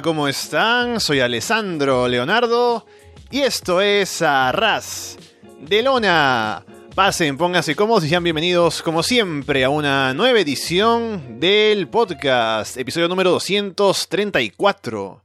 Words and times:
¿cómo 0.00 0.26
están? 0.26 1.00
Soy 1.00 1.20
Alessandro 1.20 2.08
Leonardo 2.08 2.86
y 3.30 3.40
esto 3.40 3.82
es 3.82 4.22
Arras 4.22 5.18
de 5.60 5.82
Lona. 5.82 6.64
Pasen, 6.94 7.36
pónganse 7.36 7.76
cómodos 7.76 8.04
y 8.04 8.08
sean 8.08 8.24
bienvenidos, 8.24 8.80
como 8.80 9.02
siempre, 9.02 9.64
a 9.64 9.68
una 9.68 10.14
nueva 10.14 10.40
edición 10.40 11.38
del 11.40 11.88
podcast, 11.88 12.78
episodio 12.78 13.08
número 13.08 13.32
234. 13.32 15.22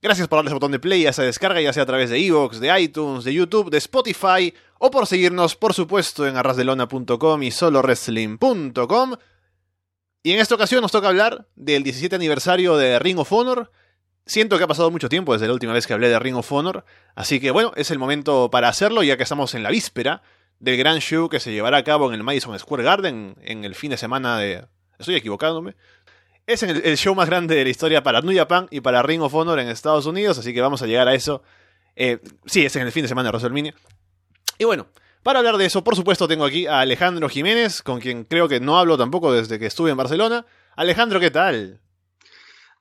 Gracias 0.00 0.26
por 0.26 0.38
darle 0.38 0.48
ese 0.48 0.54
botón 0.54 0.72
de 0.72 0.80
play 0.80 1.06
a 1.06 1.10
esa 1.10 1.22
descarga, 1.22 1.60
ya 1.60 1.72
sea 1.72 1.84
a 1.84 1.86
través 1.86 2.10
de 2.10 2.18
Evox, 2.18 2.58
de 2.58 2.80
iTunes, 2.80 3.22
de 3.22 3.34
YouTube, 3.34 3.70
de 3.70 3.78
Spotify, 3.78 4.52
o 4.78 4.90
por 4.90 5.06
seguirnos, 5.06 5.54
por 5.54 5.74
supuesto, 5.74 6.26
en 6.26 6.36
arrasdelona.com 6.36 7.42
y 7.42 7.50
solowrestling.com. 7.52 9.14
Y 10.24 10.32
en 10.32 10.40
esta 10.40 10.56
ocasión 10.56 10.82
nos 10.82 10.90
toca 10.90 11.08
hablar 11.08 11.46
del 11.54 11.84
17 11.84 12.16
aniversario 12.16 12.76
de 12.76 12.98
Ring 12.98 13.18
of 13.18 13.32
Honor. 13.32 13.70
Siento 14.24 14.56
que 14.56 14.64
ha 14.64 14.68
pasado 14.68 14.90
mucho 14.90 15.08
tiempo 15.08 15.32
desde 15.32 15.48
la 15.48 15.52
última 15.52 15.72
vez 15.72 15.86
que 15.86 15.92
hablé 15.92 16.08
de 16.08 16.18
Ring 16.18 16.36
of 16.36 16.52
Honor, 16.52 16.84
así 17.16 17.40
que 17.40 17.50
bueno, 17.50 17.72
es 17.76 17.90
el 17.90 17.98
momento 17.98 18.50
para 18.50 18.68
hacerlo 18.68 19.02
ya 19.02 19.16
que 19.16 19.24
estamos 19.24 19.54
en 19.54 19.62
la 19.62 19.70
víspera 19.70 20.22
del 20.60 20.76
gran 20.76 21.00
show 21.00 21.28
que 21.28 21.40
se 21.40 21.52
llevará 21.52 21.78
a 21.78 21.84
cabo 21.84 22.08
en 22.08 22.14
el 22.14 22.22
Madison 22.22 22.56
Square 22.56 22.84
Garden 22.84 23.34
en 23.42 23.64
el 23.64 23.74
fin 23.74 23.90
de 23.90 23.96
semana 23.96 24.38
de... 24.38 24.64
Estoy 24.96 25.16
equivocándome. 25.16 25.74
Es 26.46 26.62
el, 26.62 26.96
show 26.96 27.14
más 27.16 27.28
grande 27.28 27.56
de 27.56 27.64
la 27.64 27.70
historia 27.70 28.04
para 28.04 28.20
New 28.20 28.36
Japan 28.36 28.68
y 28.70 28.80
para 28.80 29.02
Ring 29.02 29.22
of 29.22 29.34
Honor 29.34 29.58
en 29.58 29.68
Estados 29.68 30.06
Unidos, 30.06 30.38
así 30.38 30.54
que 30.54 30.60
vamos 30.60 30.82
a 30.82 30.86
llegar 30.86 31.08
a 31.08 31.14
eso. 31.14 31.42
Eh, 31.96 32.20
sí, 32.46 32.64
es 32.64 32.76
en 32.76 32.82
el 32.82 32.92
fin 32.92 33.02
de 33.02 33.08
semana 33.08 33.28
de 33.28 33.30
WrestleMania. 33.30 33.74
Y 34.58 34.64
bueno, 34.64 34.86
para 35.22 35.40
hablar 35.40 35.56
de 35.56 35.66
eso, 35.66 35.82
por 35.82 35.96
supuesto, 35.96 36.28
tengo 36.28 36.44
aquí 36.44 36.66
a 36.66 36.80
Alejandro 36.80 37.28
Jiménez, 37.28 37.82
con 37.82 38.00
quien 38.00 38.24
creo 38.24 38.48
que 38.48 38.60
no 38.60 38.78
hablo 38.78 38.98
tampoco 38.98 39.32
desde 39.32 39.58
que 39.58 39.66
estuve 39.66 39.90
en 39.90 39.96
Barcelona. 39.96 40.46
Alejandro, 40.76 41.20
¿qué 41.20 41.30
tal? 41.30 41.80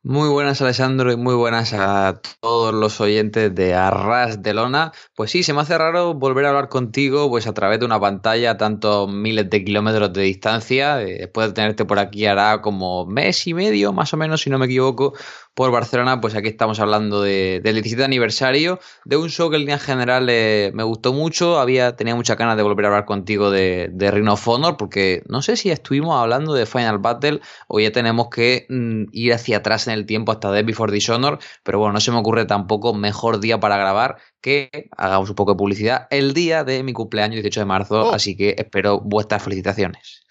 Muy 0.03 0.29
buenas 0.29 0.59
Alessandro 0.63 1.11
y 1.11 1.15
muy 1.15 1.35
buenas 1.35 1.73
a 1.73 2.21
todos 2.39 2.73
los 2.73 2.99
oyentes 3.01 3.53
de 3.53 3.75
Arras 3.75 4.41
de 4.41 4.55
Lona. 4.55 4.91
Pues 5.15 5.29
sí, 5.29 5.43
se 5.43 5.53
me 5.53 5.61
hace 5.61 5.77
raro 5.77 6.15
volver 6.15 6.45
a 6.45 6.49
hablar 6.49 6.69
contigo 6.69 7.29
pues 7.29 7.45
a 7.45 7.53
través 7.53 7.79
de 7.79 7.85
una 7.85 7.99
pantalla 7.99 8.51
a 8.51 8.57
tantos 8.57 9.07
miles 9.11 9.47
de 9.51 9.63
kilómetros 9.63 10.11
de 10.11 10.23
distancia. 10.23 11.03
Eh, 11.03 11.19
después 11.19 11.49
de 11.49 11.53
tenerte 11.53 11.85
por 11.85 11.99
aquí 11.99 12.25
hará 12.25 12.61
como 12.61 13.05
mes 13.05 13.45
y 13.45 13.53
medio, 13.53 13.93
más 13.93 14.11
o 14.13 14.17
menos, 14.17 14.41
si 14.41 14.49
no 14.49 14.57
me 14.57 14.65
equivoco, 14.65 15.13
por 15.53 15.71
Barcelona, 15.71 16.21
pues 16.21 16.35
aquí 16.35 16.47
estamos 16.47 16.79
hablando 16.79 17.21
de, 17.21 17.59
del 17.61 17.75
17 17.75 18.03
aniversario, 18.03 18.79
de 19.03 19.17
un 19.17 19.29
show 19.29 19.49
que 19.49 19.57
en 19.57 19.63
línea 19.63 19.79
general 19.79 20.27
eh, 20.29 20.71
me 20.73 20.83
gustó 20.83 21.11
mucho, 21.11 21.59
había, 21.59 21.95
tenía 21.95 22.15
muchas 22.15 22.37
ganas 22.37 22.55
de 22.55 22.63
volver 22.63 22.85
a 22.85 22.87
hablar 22.89 23.05
contigo 23.05 23.51
de, 23.51 23.89
de 23.91 24.11
Ring 24.11 24.29
of 24.29 24.47
Honor, 24.47 24.77
porque 24.77 25.23
no 25.27 25.41
sé 25.41 25.57
si 25.57 25.69
estuvimos 25.69 26.15
hablando 26.15 26.53
de 26.53 26.65
Final 26.65 26.99
Battle 26.99 27.41
o 27.67 27.79
ya 27.79 27.91
tenemos 27.91 28.29
que 28.29 28.65
mm, 28.69 29.05
ir 29.11 29.33
hacia 29.33 29.57
atrás 29.57 29.87
en 29.87 29.93
el 29.93 30.05
tiempo 30.05 30.31
hasta 30.31 30.51
Death 30.51 30.65
Before 30.65 30.91
Dishonor, 30.91 31.39
pero 31.63 31.79
bueno, 31.79 31.93
no 31.93 31.99
se 31.99 32.11
me 32.11 32.17
ocurre 32.17 32.45
tampoco 32.45 32.93
mejor 32.93 33.39
día 33.39 33.59
para 33.59 33.77
grabar 33.77 34.17
que 34.39 34.89
hagamos 34.95 35.29
un 35.29 35.35
poco 35.35 35.53
de 35.53 35.57
publicidad 35.57 36.07
el 36.11 36.33
día 36.33 36.63
de 36.63 36.81
mi 36.83 36.93
cumpleaños 36.93 37.35
18 37.35 37.59
de 37.59 37.65
marzo, 37.65 38.09
oh. 38.09 38.13
así 38.13 38.37
que 38.37 38.55
espero 38.57 39.01
vuestras 39.01 39.43
felicitaciones. 39.43 40.25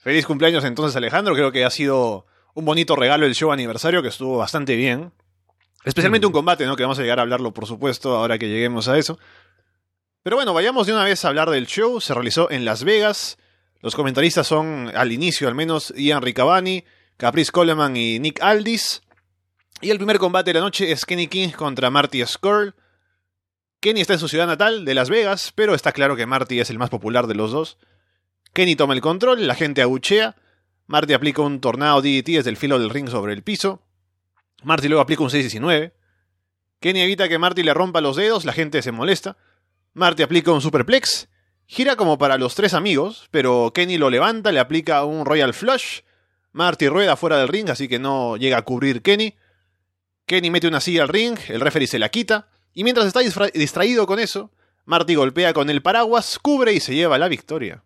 Feliz 0.00 0.24
cumpleaños 0.26 0.64
entonces 0.64 0.96
Alejandro, 0.96 1.34
creo 1.34 1.52
que 1.52 1.64
ha 1.64 1.70
sido 1.70 2.26
un 2.56 2.64
bonito 2.64 2.96
regalo 2.96 3.26
el 3.26 3.34
show 3.34 3.52
aniversario 3.52 4.02
que 4.02 4.08
estuvo 4.08 4.38
bastante 4.38 4.76
bien. 4.76 5.12
Especialmente 5.84 6.26
un 6.26 6.32
combate, 6.32 6.64
¿no? 6.64 6.74
Que 6.74 6.82
vamos 6.82 6.98
a 6.98 7.02
llegar 7.02 7.18
a 7.18 7.22
hablarlo, 7.22 7.52
por 7.52 7.66
supuesto, 7.66 8.16
ahora 8.16 8.38
que 8.38 8.48
lleguemos 8.48 8.88
a 8.88 8.96
eso. 8.96 9.18
Pero 10.22 10.36
bueno, 10.36 10.54
vayamos 10.54 10.86
de 10.86 10.94
una 10.94 11.04
vez 11.04 11.24
a 11.24 11.28
hablar 11.28 11.50
del 11.50 11.66
show. 11.66 12.00
Se 12.00 12.14
realizó 12.14 12.50
en 12.50 12.64
Las 12.64 12.82
Vegas. 12.82 13.36
Los 13.82 13.94
comentaristas 13.94 14.46
son, 14.46 14.90
al 14.94 15.12
inicio 15.12 15.48
al 15.48 15.54
menos, 15.54 15.92
Ian 15.96 16.22
Riccabani, 16.22 16.82
Caprice 17.18 17.52
Coleman 17.52 17.94
y 17.94 18.18
Nick 18.18 18.42
Aldis. 18.42 19.02
Y 19.82 19.90
el 19.90 19.98
primer 19.98 20.18
combate 20.18 20.50
de 20.50 20.58
la 20.58 20.64
noche 20.64 20.90
es 20.90 21.04
Kenny 21.04 21.26
King 21.26 21.50
contra 21.50 21.90
Marty 21.90 22.24
Skrull. 22.24 22.74
Kenny 23.80 24.00
está 24.00 24.14
en 24.14 24.18
su 24.18 24.28
ciudad 24.28 24.46
natal, 24.46 24.86
de 24.86 24.94
Las 24.94 25.10
Vegas, 25.10 25.52
pero 25.54 25.74
está 25.74 25.92
claro 25.92 26.16
que 26.16 26.24
Marty 26.24 26.58
es 26.58 26.70
el 26.70 26.78
más 26.78 26.88
popular 26.88 27.26
de 27.26 27.34
los 27.34 27.52
dos. 27.52 27.76
Kenny 28.54 28.76
toma 28.76 28.94
el 28.94 29.02
control, 29.02 29.46
la 29.46 29.54
gente 29.54 29.82
abuchea, 29.82 30.36
Marty 30.86 31.14
aplica 31.14 31.42
un 31.42 31.60
tornado 31.60 32.00
DDT 32.00 32.26
desde 32.26 32.50
el 32.50 32.56
filo 32.56 32.78
del 32.78 32.90
ring 32.90 33.08
sobre 33.08 33.32
el 33.32 33.42
piso. 33.42 33.82
Marty 34.62 34.88
luego 34.88 35.02
aplica 35.02 35.22
un 35.22 35.30
619. 35.30 35.94
Kenny 36.80 37.00
evita 37.00 37.28
que 37.28 37.38
Marty 37.38 37.62
le 37.62 37.74
rompa 37.74 38.00
los 38.00 38.16
dedos, 38.16 38.44
la 38.44 38.52
gente 38.52 38.82
se 38.82 38.92
molesta. 38.92 39.36
Marty 39.94 40.22
aplica 40.22 40.52
un 40.52 40.60
superplex. 40.60 41.28
Gira 41.66 41.96
como 41.96 42.18
para 42.18 42.38
los 42.38 42.54
tres 42.54 42.74
amigos, 42.74 43.28
pero 43.32 43.72
Kenny 43.74 43.98
lo 43.98 44.10
levanta, 44.10 44.52
le 44.52 44.60
aplica 44.60 45.04
un 45.04 45.26
Royal 45.26 45.54
Flush. 45.54 46.00
Marty 46.52 46.88
rueda 46.88 47.16
fuera 47.16 47.38
del 47.38 47.48
ring, 47.48 47.68
así 47.68 47.88
que 47.88 47.98
no 47.98 48.36
llega 48.36 48.58
a 48.58 48.62
cubrir 48.62 49.02
Kenny. 49.02 49.34
Kenny 50.26 50.50
mete 50.50 50.68
una 50.68 50.80
silla 50.80 51.02
al 51.02 51.08
ring, 51.08 51.36
el 51.48 51.60
referee 51.60 51.88
se 51.88 51.98
la 51.98 52.08
quita. 52.08 52.48
Y 52.72 52.84
mientras 52.84 53.06
está 53.06 53.20
distraído 53.52 54.06
con 54.06 54.20
eso, 54.20 54.52
Marty 54.84 55.16
golpea 55.16 55.52
con 55.52 55.70
el 55.70 55.82
paraguas, 55.82 56.38
cubre 56.38 56.72
y 56.72 56.80
se 56.80 56.94
lleva 56.94 57.18
la 57.18 57.28
victoria. 57.28 57.82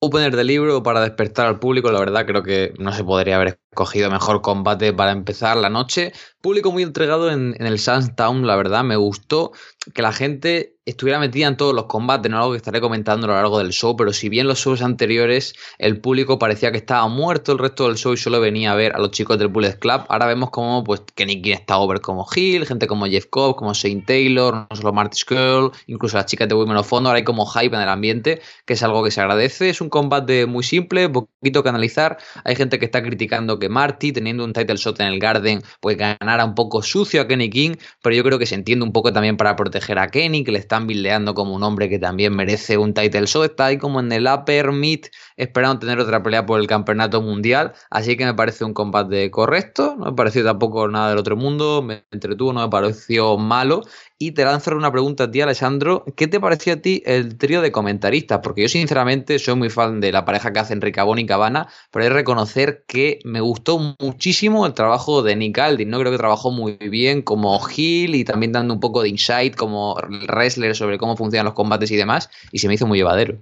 Opener 0.00 0.36
de 0.36 0.44
libro 0.44 0.82
para 0.82 1.00
despertar 1.00 1.46
al 1.46 1.58
público, 1.58 1.90
la 1.90 1.98
verdad 1.98 2.24
creo 2.24 2.44
que 2.44 2.72
no 2.78 2.92
se 2.92 3.02
podría 3.02 3.34
haber 3.36 3.58
escogido 3.70 4.10
mejor 4.10 4.42
combate 4.42 4.92
para 4.92 5.10
empezar 5.10 5.56
la 5.56 5.70
noche. 5.70 6.12
Público 6.40 6.70
muy 6.70 6.84
entregado 6.84 7.30
en, 7.30 7.56
en 7.58 7.66
el 7.66 7.80
Sunstown, 7.80 8.46
la 8.46 8.54
verdad, 8.54 8.84
me 8.84 8.96
gustó 8.96 9.52
que 9.94 10.02
la 10.02 10.12
gente 10.12 10.77
estuviera 10.88 11.18
metida 11.18 11.46
en 11.46 11.56
todos 11.56 11.74
los 11.74 11.84
combates, 11.84 12.30
no 12.30 12.38
algo 12.38 12.52
que 12.52 12.56
estaré 12.56 12.80
comentando 12.80 13.26
a 13.26 13.28
lo 13.28 13.34
largo 13.34 13.58
del 13.58 13.72
show, 13.72 13.94
pero 13.94 14.12
si 14.12 14.28
bien 14.28 14.46
los 14.46 14.58
shows 14.58 14.80
anteriores 14.80 15.54
el 15.78 16.00
público 16.00 16.38
parecía 16.38 16.72
que 16.72 16.78
estaba 16.78 17.06
muerto 17.08 17.52
el 17.52 17.58
resto 17.58 17.86
del 17.88 17.96
show 17.96 18.14
y 18.14 18.16
solo 18.16 18.40
venía 18.40 18.72
a 18.72 18.74
ver 18.74 18.94
a 18.94 18.98
los 18.98 19.10
chicos 19.10 19.38
del 19.38 19.48
Bullet 19.48 19.78
Club, 19.78 20.02
ahora 20.08 20.26
vemos 20.26 20.50
como 20.50 20.82
pues 20.84 21.02
Kenny 21.14 21.42
King 21.42 21.52
está 21.52 21.78
over 21.78 22.00
como 22.00 22.26
Hill, 22.34 22.66
gente 22.66 22.86
como 22.86 23.06
Jeff 23.06 23.26
Cobb, 23.28 23.56
como 23.56 23.74
Shane 23.74 24.02
Taylor, 24.06 24.66
no 24.70 24.76
solo 24.76 24.92
Marty 24.94 25.18
Skrull, 25.18 25.72
incluso 25.86 26.16
las 26.16 26.26
chicas 26.26 26.48
de 26.48 26.54
Women 26.54 26.78
of 26.78 26.92
Honor, 26.92 27.16
hay 27.16 27.24
como 27.24 27.44
hype 27.46 27.76
en 27.76 27.82
el 27.82 27.88
ambiente, 27.88 28.40
que 28.64 28.72
es 28.72 28.82
algo 28.82 29.04
que 29.04 29.10
se 29.10 29.20
agradece, 29.20 29.68
es 29.68 29.82
un 29.82 29.90
combate 29.90 30.46
muy 30.46 30.64
simple, 30.64 31.08
poquito 31.08 31.62
que 31.62 31.68
analizar, 31.68 32.16
hay 32.44 32.56
gente 32.56 32.78
que 32.78 32.86
está 32.86 33.02
criticando 33.02 33.58
que 33.58 33.68
Marty, 33.68 34.12
teniendo 34.12 34.42
un 34.42 34.54
title 34.54 34.76
shot 34.76 35.00
en 35.00 35.08
el 35.08 35.18
Garden, 35.18 35.62
pues 35.80 35.98
ganara 35.98 36.46
un 36.46 36.54
poco 36.54 36.82
sucio 36.82 37.20
a 37.20 37.28
Kenny 37.28 37.50
King, 37.50 37.72
pero 38.02 38.16
yo 38.16 38.22
creo 38.24 38.38
que 38.38 38.46
se 38.46 38.54
entiende 38.54 38.84
un 38.84 38.92
poco 38.92 39.12
también 39.12 39.36
para 39.36 39.54
proteger 39.54 39.98
a 39.98 40.08
Kenny, 40.08 40.44
que 40.44 40.52
le 40.52 40.58
están 40.86 41.34
como 41.34 41.54
un 41.54 41.62
hombre 41.62 41.88
que 41.88 41.98
también 41.98 42.34
merece 42.34 42.78
un 42.78 42.94
title 42.94 43.26
shot, 43.26 43.50
está 43.50 43.66
ahí 43.66 43.78
como 43.78 44.00
en 44.00 44.12
el 44.12 44.26
upper 44.26 44.72
mid, 44.72 45.06
esperando 45.36 45.80
tener 45.80 45.98
otra 45.98 46.22
pelea 46.22 46.46
por 46.46 46.60
el 46.60 46.66
campeonato 46.66 47.20
mundial, 47.20 47.72
así 47.90 48.16
que 48.16 48.24
me 48.24 48.34
parece 48.34 48.64
un 48.64 48.74
combate 48.74 49.30
correcto, 49.30 49.96
no 49.98 50.06
me 50.06 50.12
pareció 50.12 50.44
tampoco 50.44 50.88
nada 50.88 51.10
del 51.10 51.18
otro 51.18 51.36
mundo, 51.36 51.82
me 51.82 52.04
entretuvo, 52.10 52.52
no 52.52 52.60
me 52.60 52.68
pareció 52.68 53.36
malo, 53.36 53.82
y 54.20 54.32
te 54.32 54.44
lanzo 54.44 54.74
una 54.74 54.90
pregunta 54.90 55.24
a 55.24 55.30
ti, 55.30 55.40
Alessandro. 55.40 56.04
¿Qué 56.16 56.26
te 56.26 56.40
pareció 56.40 56.72
a 56.72 56.76
ti 56.76 57.02
el 57.06 57.38
trío 57.38 57.62
de 57.62 57.70
comentaristas? 57.70 58.40
Porque 58.42 58.62
yo, 58.62 58.68
sinceramente, 58.68 59.38
soy 59.38 59.54
muy 59.54 59.70
fan 59.70 60.00
de 60.00 60.10
la 60.10 60.24
pareja 60.24 60.52
que 60.52 60.58
hacen 60.58 60.80
Ricabón 60.80 61.20
y 61.20 61.26
Cabana, 61.26 61.68
pero 61.92 62.02
hay 62.04 62.10
que 62.10 62.14
reconocer 62.14 62.84
que 62.88 63.20
me 63.24 63.40
gustó 63.40 63.78
muchísimo 64.00 64.66
el 64.66 64.74
trabajo 64.74 65.22
de 65.22 65.36
Nick 65.36 65.58
Aldin. 65.58 65.88
No 65.88 66.00
creo 66.00 66.10
que 66.10 66.18
trabajó 66.18 66.50
muy 66.50 66.72
bien 66.76 67.22
como 67.22 67.60
Gil 67.60 68.16
y 68.16 68.24
también 68.24 68.50
dando 68.50 68.74
un 68.74 68.80
poco 68.80 69.02
de 69.02 69.08
insight 69.08 69.54
como 69.54 69.94
wrestler 70.26 70.74
sobre 70.74 70.98
cómo 70.98 71.16
funcionan 71.16 71.44
los 71.44 71.54
combates 71.54 71.90
y 71.92 71.96
demás, 71.96 72.28
y 72.50 72.58
se 72.58 72.66
me 72.66 72.74
hizo 72.74 72.88
muy 72.88 72.98
llevadero. 72.98 73.38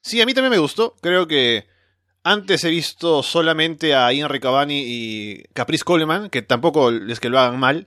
Sí, 0.00 0.20
a 0.20 0.26
mí 0.26 0.34
también 0.34 0.50
me 0.50 0.58
gustó. 0.58 0.96
Creo 1.00 1.28
que 1.28 1.66
antes 2.24 2.64
he 2.64 2.70
visto 2.70 3.22
solamente 3.22 3.94
a 3.94 4.12
Ian 4.12 4.28
Riccaboni 4.28 4.82
y 4.84 5.44
Caprice 5.52 5.84
Coleman, 5.84 6.30
que 6.30 6.42
tampoco 6.42 6.90
es 6.90 7.20
que 7.20 7.28
lo 7.28 7.38
hagan 7.38 7.60
mal. 7.60 7.86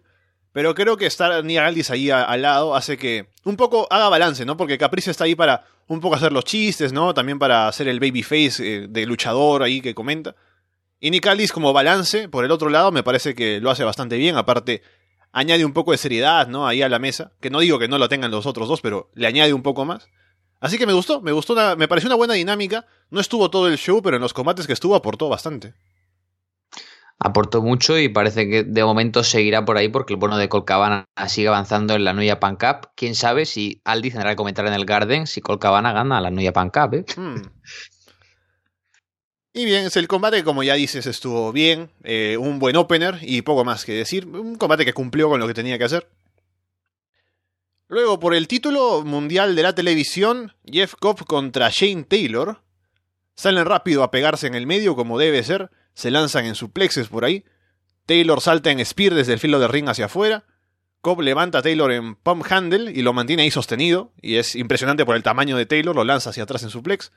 Pero 0.55 0.73
creo 0.73 0.95
que 0.95 1.05
estar 1.05 1.43
Nia 1.43 1.65
ahí 1.65 2.09
al 2.09 2.41
lado 2.41 2.77
hace 2.77 2.97
que 2.97 3.27
un 3.43 3.57
poco 3.57 3.87
haga 3.89 4.07
balance, 4.07 4.45
¿no? 4.45 4.55
Porque 4.55 4.77
Caprice 4.77 5.11
está 5.11 5.25
ahí 5.25 5.35
para 5.35 5.65
un 5.87 5.99
poco 5.99 6.15
hacer 6.15 6.31
los 6.31 6.45
chistes, 6.45 6.93
¿no? 6.93 7.13
También 7.13 7.39
para 7.39 7.67
hacer 7.67 7.89
el 7.89 7.99
babyface 7.99 8.59
eh, 8.59 8.87
de 8.87 9.05
luchador 9.05 9.63
ahí 9.63 9.81
que 9.81 9.93
comenta. 9.93 10.37
Y 11.01 11.11
Nick 11.11 11.27
Aldis 11.27 11.51
como 11.51 11.73
balance, 11.73 12.29
por 12.29 12.45
el 12.45 12.51
otro 12.51 12.69
lado, 12.69 12.93
me 12.93 13.03
parece 13.03 13.35
que 13.35 13.59
lo 13.59 13.69
hace 13.69 13.83
bastante 13.83 14.15
bien. 14.15 14.37
Aparte, 14.37 14.81
añade 15.33 15.65
un 15.65 15.73
poco 15.73 15.91
de 15.91 15.97
seriedad, 15.97 16.47
¿no? 16.47 16.65
Ahí 16.65 16.81
a 16.81 16.87
la 16.87 16.99
mesa. 16.99 17.33
Que 17.41 17.49
no 17.49 17.59
digo 17.59 17.77
que 17.77 17.89
no 17.89 17.97
lo 17.97 18.07
tengan 18.07 18.31
los 18.31 18.45
otros 18.45 18.69
dos, 18.69 18.79
pero 18.79 19.09
le 19.13 19.27
añade 19.27 19.51
un 19.51 19.61
poco 19.61 19.83
más. 19.83 20.07
Así 20.61 20.77
que 20.77 20.85
me 20.85 20.93
gustó, 20.93 21.19
me 21.19 21.33
gustó, 21.33 21.75
me 21.75 21.89
pareció 21.89 22.07
una 22.07 22.15
buena 22.15 22.35
dinámica. 22.35 22.85
No 23.09 23.19
estuvo 23.19 23.49
todo 23.49 23.67
el 23.67 23.77
show, 23.77 24.01
pero 24.01 24.15
en 24.15 24.21
los 24.21 24.33
combates 24.33 24.67
que 24.67 24.73
estuvo 24.73 24.95
aportó 24.95 25.27
bastante 25.27 25.73
aportó 27.19 27.61
mucho 27.61 27.97
y 27.97 28.09
parece 28.09 28.49
que 28.49 28.63
de 28.63 28.83
momento 28.83 29.23
seguirá 29.23 29.65
por 29.65 29.77
ahí 29.77 29.89
porque 29.89 30.13
el 30.13 30.19
bono 30.19 30.37
de 30.37 30.49
Colcabana 30.49 31.05
sigue 31.27 31.47
avanzando 31.47 31.95
en 31.95 32.03
la 32.03 32.13
Nuya 32.13 32.39
Pan 32.39 32.55
Cup. 32.55 32.89
Quién 32.95 33.15
sabe 33.15 33.45
si 33.45 33.81
Aldi 33.85 34.11
tendrá 34.11 34.31
que 34.31 34.35
comentar 34.35 34.65
en 34.67 34.73
el 34.73 34.85
Garden 34.85 35.27
si 35.27 35.41
Colcabana 35.41 35.93
gana 35.93 36.21
la 36.21 36.31
Nuya 36.31 36.53
Pan 36.53 36.69
Cup. 36.69 36.93
¿eh? 36.93 37.05
Hmm. 37.15 37.41
Y 39.53 39.63
bien, 39.63 39.87
el 39.93 40.07
combate, 40.09 40.43
como 40.43 40.63
ya 40.63 40.73
dices, 40.73 41.05
estuvo 41.05 41.53
bien. 41.53 41.89
Eh, 42.03 42.35
un 42.37 42.59
buen 42.59 42.75
opener 42.75 43.19
y 43.21 43.41
poco 43.41 43.63
más 43.63 43.85
que 43.85 43.93
decir. 43.93 44.27
Un 44.27 44.55
combate 44.55 44.83
que 44.83 44.93
cumplió 44.93 45.29
con 45.29 45.39
lo 45.39 45.47
que 45.47 45.53
tenía 45.53 45.77
que 45.77 45.85
hacer. 45.85 46.09
Luego, 47.87 48.19
por 48.19 48.35
el 48.35 48.49
título 48.49 49.03
mundial 49.05 49.55
de 49.55 49.63
la 49.63 49.73
televisión, 49.73 50.51
Jeff 50.65 50.95
Cobb 50.99 51.25
contra 51.25 51.69
Shane 51.69 52.03
Taylor. 52.03 52.63
Salen 53.35 53.65
rápido 53.65 54.03
a 54.03 54.11
pegarse 54.11 54.47
en 54.47 54.55
el 54.55 54.67
medio 54.67 54.95
como 54.95 55.17
debe 55.17 55.41
ser 55.43 55.71
se 55.95 56.11
lanzan 56.11 56.45
en 56.45 56.53
suplexes 56.55 57.07
por 57.07 57.25
ahí. 57.25 57.43
Taylor 58.05 58.39
salta 58.41 58.69
en 58.69 58.85
spear 58.85 59.15
desde 59.15 59.33
el 59.33 59.39
filo 59.39 59.59
de 59.59 59.67
ring 59.67 59.89
hacia 59.89 60.05
afuera. 60.05 60.43
Cobb 61.01 61.21
levanta 61.21 61.59
a 61.59 61.61
Taylor 61.61 61.91
en 61.91 62.15
pump 62.15 62.45
handle 62.49 62.91
y 62.91 63.01
lo 63.01 63.13
mantiene 63.13 63.43
ahí 63.43 63.51
sostenido. 63.51 64.11
Y 64.21 64.35
es 64.35 64.55
impresionante 64.55 65.05
por 65.05 65.15
el 65.15 65.23
tamaño 65.23 65.57
de 65.57 65.65
Taylor, 65.65 65.95
lo 65.95 66.03
lanza 66.03 66.29
hacia 66.29 66.43
atrás 66.43 66.63
en 66.63 66.69
suplex. 66.69 67.11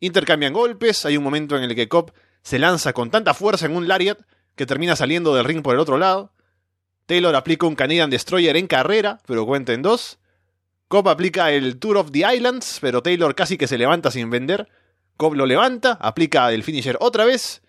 Intercambian 0.00 0.52
golpes, 0.52 1.04
hay 1.04 1.16
un 1.16 1.22
momento 1.22 1.56
en 1.56 1.64
el 1.64 1.74
que 1.74 1.88
Cobb 1.88 2.12
se 2.42 2.58
lanza 2.58 2.92
con 2.92 3.10
tanta 3.10 3.34
fuerza 3.34 3.66
en 3.66 3.76
un 3.76 3.86
lariat 3.86 4.18
que 4.56 4.66
termina 4.66 4.96
saliendo 4.96 5.34
del 5.34 5.44
ring 5.44 5.62
por 5.62 5.74
el 5.74 5.80
otro 5.80 5.98
lado. 5.98 6.32
Taylor 7.06 7.36
aplica 7.36 7.66
un 7.66 7.74
Canadian 7.74 8.10
Destroyer 8.10 8.56
en 8.56 8.66
carrera, 8.66 9.20
pero 9.26 9.44
cuenta 9.46 9.72
en 9.72 9.82
dos. 9.82 10.18
Cobb 10.88 11.08
aplica 11.08 11.52
el 11.52 11.78
Tour 11.78 11.98
of 11.98 12.10
the 12.10 12.24
Islands, 12.34 12.78
pero 12.80 13.02
Taylor 13.02 13.34
casi 13.34 13.58
que 13.58 13.66
se 13.66 13.78
levanta 13.78 14.10
sin 14.10 14.30
vender. 14.30 14.68
Cobb 15.16 15.34
lo 15.34 15.44
levanta, 15.44 15.98
aplica 16.00 16.50
el 16.52 16.62
finisher 16.62 16.96
otra 17.00 17.24
vez 17.24 17.63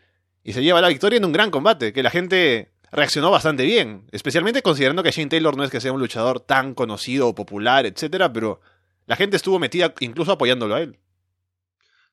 y 0.45 0.53
se 0.53 0.63
lleva 0.63 0.79
la 0.79 0.89
victoria 0.89 1.17
en 1.17 1.25
un 1.25 1.33
gran 1.33 1.49
combate, 1.49 1.91
que 1.91 2.03
la 2.03 2.11
gente 2.11 2.69
reaccionó 2.91 3.31
bastante 3.31 3.63
bien, 3.63 4.03
especialmente 4.11 4.61
considerando 4.61 5.01
que 5.01 5.09
Shane 5.09 5.27
Taylor 5.27 5.57
no 5.57 5.63
es 5.63 5.71
que 5.71 5.81
sea 5.81 5.91
un 5.91 5.99
luchador 5.99 6.39
tan 6.39 6.75
conocido 6.75 7.27
o 7.27 7.35
popular, 7.35 7.87
etcétera, 7.87 8.31
pero 8.31 8.61
la 9.07 9.15
gente 9.15 9.37
estuvo 9.37 9.57
metida 9.57 9.95
incluso 9.99 10.31
apoyándolo 10.31 10.75
a 10.75 10.81
él. 10.81 10.99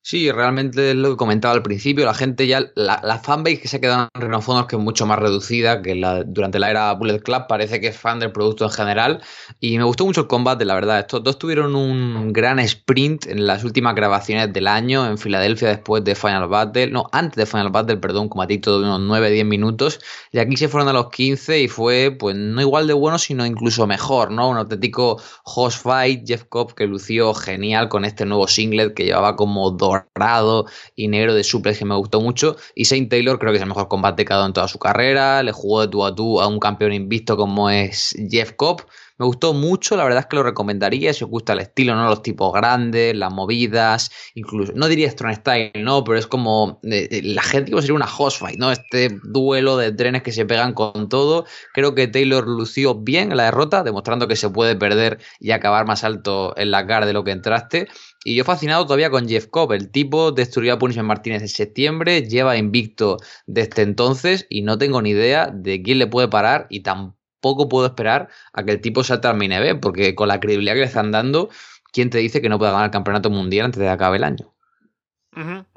Sí, 0.05 0.33
realmente 0.33 0.91
es 0.91 0.97
lo 0.97 1.11
que 1.11 1.17
comentaba 1.17 1.55
al 1.55 1.63
principio, 1.63 2.05
la 2.05 2.13
gente 2.13 2.49
ya, 2.49 2.73
la, 2.75 3.21
fanbase 3.23 3.61
que 3.61 3.69
se 3.69 3.77
ha 3.77 3.81
quedado 3.81 4.09
en 4.13 4.21
Reno 4.21 4.67
que 4.67 4.75
es 4.75 4.83
mucho 4.83 5.07
más 5.07 5.17
reducida 5.17 5.81
que 5.81 5.95
la, 5.95 6.25
durante 6.25 6.59
la 6.59 6.71
era 6.71 6.93
Bullet 6.95 7.21
Club, 7.21 7.47
parece 7.49 7.81
que 7.81 7.87
es 7.87 7.97
fan 7.97 8.19
del 8.19 8.33
producto 8.33 8.65
en 8.65 8.73
general 8.73 9.23
y 9.61 9.79
me 9.79 9.85
gustó 9.85 10.05
mucho 10.05 10.23
el 10.23 10.27
combate, 10.27 10.65
la 10.65 10.75
verdad. 10.75 10.99
Estos 10.99 11.23
dos 11.23 11.39
tuvieron 11.39 11.77
un 11.77 12.33
gran 12.33 12.59
sprint 12.59 13.27
en 13.27 13.47
las 13.47 13.63
últimas 13.63 13.95
grabaciones 13.95 14.53
del 14.53 14.67
año 14.67 15.07
en 15.07 15.19
Filadelfia 15.19 15.69
después 15.69 16.03
de 16.03 16.17
Final 16.17 16.49
Battle, 16.49 16.89
no, 16.89 17.09
antes 17.13 17.37
de 17.37 17.47
Final 17.47 17.71
Battle, 17.71 17.99
perdón, 17.99 18.25
un 18.25 18.29
combatito 18.29 18.81
de 18.81 18.89
unos 18.89 19.01
9-10 19.03 19.45
minutos 19.45 20.01
y 20.33 20.41
aquí 20.41 20.57
se 20.57 20.67
fueron 20.67 20.89
a 20.89 20.93
los 20.93 21.11
15 21.11 21.61
y 21.61 21.69
fue 21.69 22.11
pues 22.11 22.35
no 22.35 22.61
igual 22.61 22.89
de 22.89 22.95
bueno, 22.95 23.21
sino 23.21 23.47
incluso 23.47 23.87
mejor, 23.87 24.33
¿no? 24.33 24.49
Un 24.49 24.57
auténtico 24.57 25.23
host 25.45 25.81
fight, 25.81 26.27
Jeff 26.27 26.43
Cobb 26.49 26.75
que 26.75 26.89
lució 26.89 27.35
genial 27.35 27.89
con 27.89 28.05
este 28.05 28.27
nuevo 28.27 28.49
singlet 28.49 28.95
que 28.95 29.05
llevaba 29.05 29.37
como 29.37 29.71
dos 29.71 29.92
dorado 30.15 30.67
y 30.97 31.09
negro 31.09 31.35
de 31.35 31.45
suplex 31.45 31.79
que 31.79 31.85
me 31.85 31.97
gustó 31.97 32.21
mucho. 32.21 32.57
Y 32.75 32.85
Saint 32.87 33.11
Taylor 33.11 33.39
creo 33.39 33.53
que 33.53 33.57
es 33.57 33.63
el 33.63 33.69
mejor 33.69 33.89
combate 33.89 34.25
que 34.25 34.33
ha 34.33 34.37
dado 34.37 34.49
en 34.49 34.53
toda 34.53 34.69
su 34.69 34.79
carrera. 34.79 35.43
Le 35.43 35.53
jugó 35.53 35.83
de 35.83 35.89
tú 35.89 36.05
a 36.05 36.15
tú 36.15 36.41
a 36.41 36.47
un 36.47 36.59
campeón 36.59 36.93
invisto 36.93 37.37
como 37.37 37.71
es 37.71 38.15
Jeff 38.31 38.53
Cobb. 38.53 38.83
Me 39.19 39.27
gustó 39.27 39.53
mucho, 39.53 39.97
la 39.97 40.03
verdad 40.03 40.21
es 40.21 40.27
que 40.27 40.35
lo 40.35 40.43
recomendaría 40.43 41.13
si 41.13 41.23
os 41.23 41.31
gusta 41.31 41.53
el 41.53 41.61
estilo, 41.61 41.95
¿no? 41.95 42.09
Los 42.09 42.23
tipos 42.23 42.53
grandes, 42.53 43.15
las 43.15 43.33
movidas, 43.33 44.11
incluso, 44.35 44.73
no 44.75 44.89
diría 44.89 45.09
Strong 45.11 45.37
Style, 45.37 45.73
¿no? 45.77 46.03
Pero 46.03 46.19
es 46.19 46.27
como, 46.27 46.81
la 46.83 47.43
gente 47.43 47.71
iba 47.71 47.79
a 47.79 47.83
ser 47.83 47.93
una 47.93 48.09
host 48.19 48.41
fight, 48.41 48.59
¿no? 48.59 48.73
Este 48.73 49.17
duelo 49.23 49.77
de 49.77 49.93
trenes 49.93 50.23
que 50.23 50.33
se 50.33 50.45
pegan 50.45 50.73
con 50.73 51.09
todo. 51.09 51.45
Creo 51.73 51.95
que 51.95 52.09
Taylor 52.09 52.49
lució 52.49 52.97
bien 52.97 53.31
en 53.31 53.37
la 53.37 53.45
derrota, 53.45 53.85
demostrando 53.85 54.27
que 54.27 54.35
se 54.35 54.51
puede 54.51 54.75
perder 54.75 55.19
y 55.39 55.53
acabar 55.53 55.87
más 55.87 56.03
alto 56.03 56.55
en 56.57 56.73
la 56.73 56.85
cara 56.87 57.07
de 57.07 57.13
lo 57.13 57.23
que 57.23 57.31
entraste. 57.31 57.89
Y 58.25 58.37
yo 58.37 58.45
fascinado 58.45 58.85
todavía 58.85 59.11
con 59.11 59.29
Jeff 59.29 59.47
Cobb. 59.49 59.73
El 59.73 59.91
tipo 59.91 60.31
destruyó 60.31 60.75
a 60.75 60.79
Punishment 60.79 61.09
Martínez 61.09 61.43
en 61.43 61.49
septiembre, 61.49 62.23
lleva 62.23 62.57
invicto 62.57 63.17
desde 63.47 63.83
entonces 63.83 64.47
y 64.49 64.63
no 64.63 64.79
tengo 64.79 65.03
ni 65.03 65.11
idea 65.11 65.49
de 65.53 65.83
quién 65.83 65.99
le 65.99 66.07
puede 66.07 66.29
parar 66.29 66.67
y 66.71 66.81
tampoco 66.81 67.69
puedo 67.69 67.87
esperar 67.87 68.29
a 68.53 68.65
que 68.65 68.73
el 68.73 68.81
tipo 68.81 69.03
salte 69.03 69.29
al 69.29 69.37
main 69.37 69.81
porque 69.81 70.15
con 70.15 70.29
la 70.29 70.39
credibilidad 70.39 70.75
que 70.75 70.81
le 70.81 70.87
están 70.87 71.11
dando, 71.11 71.51
¿quién 71.93 72.11
te 72.11 72.19
dice 72.19 72.41
que 72.41 72.49
no 72.49 72.59
pueda 72.59 72.71
ganar 72.73 72.87
el 72.87 72.93
campeonato 72.93 73.31
mundial 73.31 73.67
antes 73.67 73.81
de 73.81 73.87
que 73.87 73.91
acabe 73.91 74.19
el 74.19 74.25
año? 74.25 74.55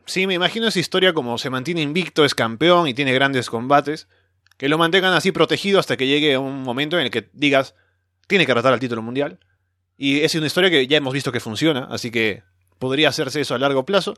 Sí, 0.06 0.28
me 0.28 0.36
imagino 0.36 0.68
esa 0.68 0.80
historia 0.80 1.14
como 1.14 1.38
se 1.38 1.50
mantiene 1.50 1.82
invicto, 1.82 2.26
es 2.26 2.36
campeón 2.36 2.88
y 2.88 2.94
tiene 2.94 3.14
grandes 3.14 3.50
combates, 3.50 4.08
que 4.58 4.70
lo 4.70 4.78
mantengan 4.78 5.14
así 5.14 5.32
protegido 5.32 5.80
hasta 5.80 5.98
que 5.98 6.08
llegue 6.08 6.38
un 6.38 6.62
momento 6.62 6.98
en 7.00 7.06
el 7.06 7.12
que 7.12 7.30
digas, 7.34 7.74
tiene 8.28 8.46
que 8.46 8.54
tratar 8.54 8.74
al 8.74 8.80
título 8.80 9.02
mundial. 9.02 9.40
Y 9.98 10.22
es 10.22 10.36
una 10.36 10.48
historia 10.48 10.70
que 10.70 10.88
ya 10.88 10.98
hemos 10.98 11.14
visto 11.14 11.32
que 11.32 11.40
funciona, 11.40 11.88
así 11.90 12.12
que 12.12 12.44
podría 12.80 13.10
hacerse 13.10 13.42
eso 13.42 13.56
a 13.56 13.60
largo 13.60 13.86
plazo. 13.86 14.16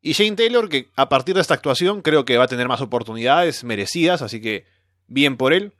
Y 0.00 0.12
Shane 0.12 0.36
Taylor, 0.36 0.68
que 0.68 0.90
a 0.96 1.08
partir 1.08 1.34
de 1.34 1.40
esta 1.40 1.54
actuación 1.54 2.02
creo 2.02 2.24
que 2.24 2.36
va 2.36 2.44
a 2.44 2.48
tener 2.48 2.68
más 2.68 2.80
oportunidades 2.80 3.64
merecidas, 3.64 4.20
así 4.20 4.40
que 4.40 4.66
bien 5.06 5.36
por 5.36 5.52
él. 5.52 5.72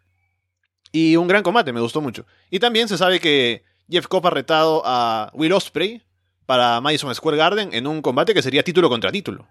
Y 0.93 1.17
un 1.17 1.26
gran 1.26 1.43
combate, 1.43 1.73
me 1.73 1.81
gustó 1.81 2.00
mucho. 2.00 2.26
Y 2.50 2.59
también 2.59 2.88
se 2.88 2.99
sabe 2.99 3.19
que 3.19 3.64
Jeff 3.91 4.06
Cobb 4.06 4.26
ha 4.26 4.31
retado 4.31 4.82
a 4.85 5.31
Will 5.35 5.53
Osprey 5.53 6.03
para 6.47 6.81
Madison 6.81 7.14
Square 7.14 7.37
Garden 7.37 7.70
en 7.73 7.87
un 7.87 8.03
combate 8.03 8.35
que 8.35 8.43
sería 8.43 8.62
título 8.62 8.88
contra 8.88 9.11
título. 9.11 9.49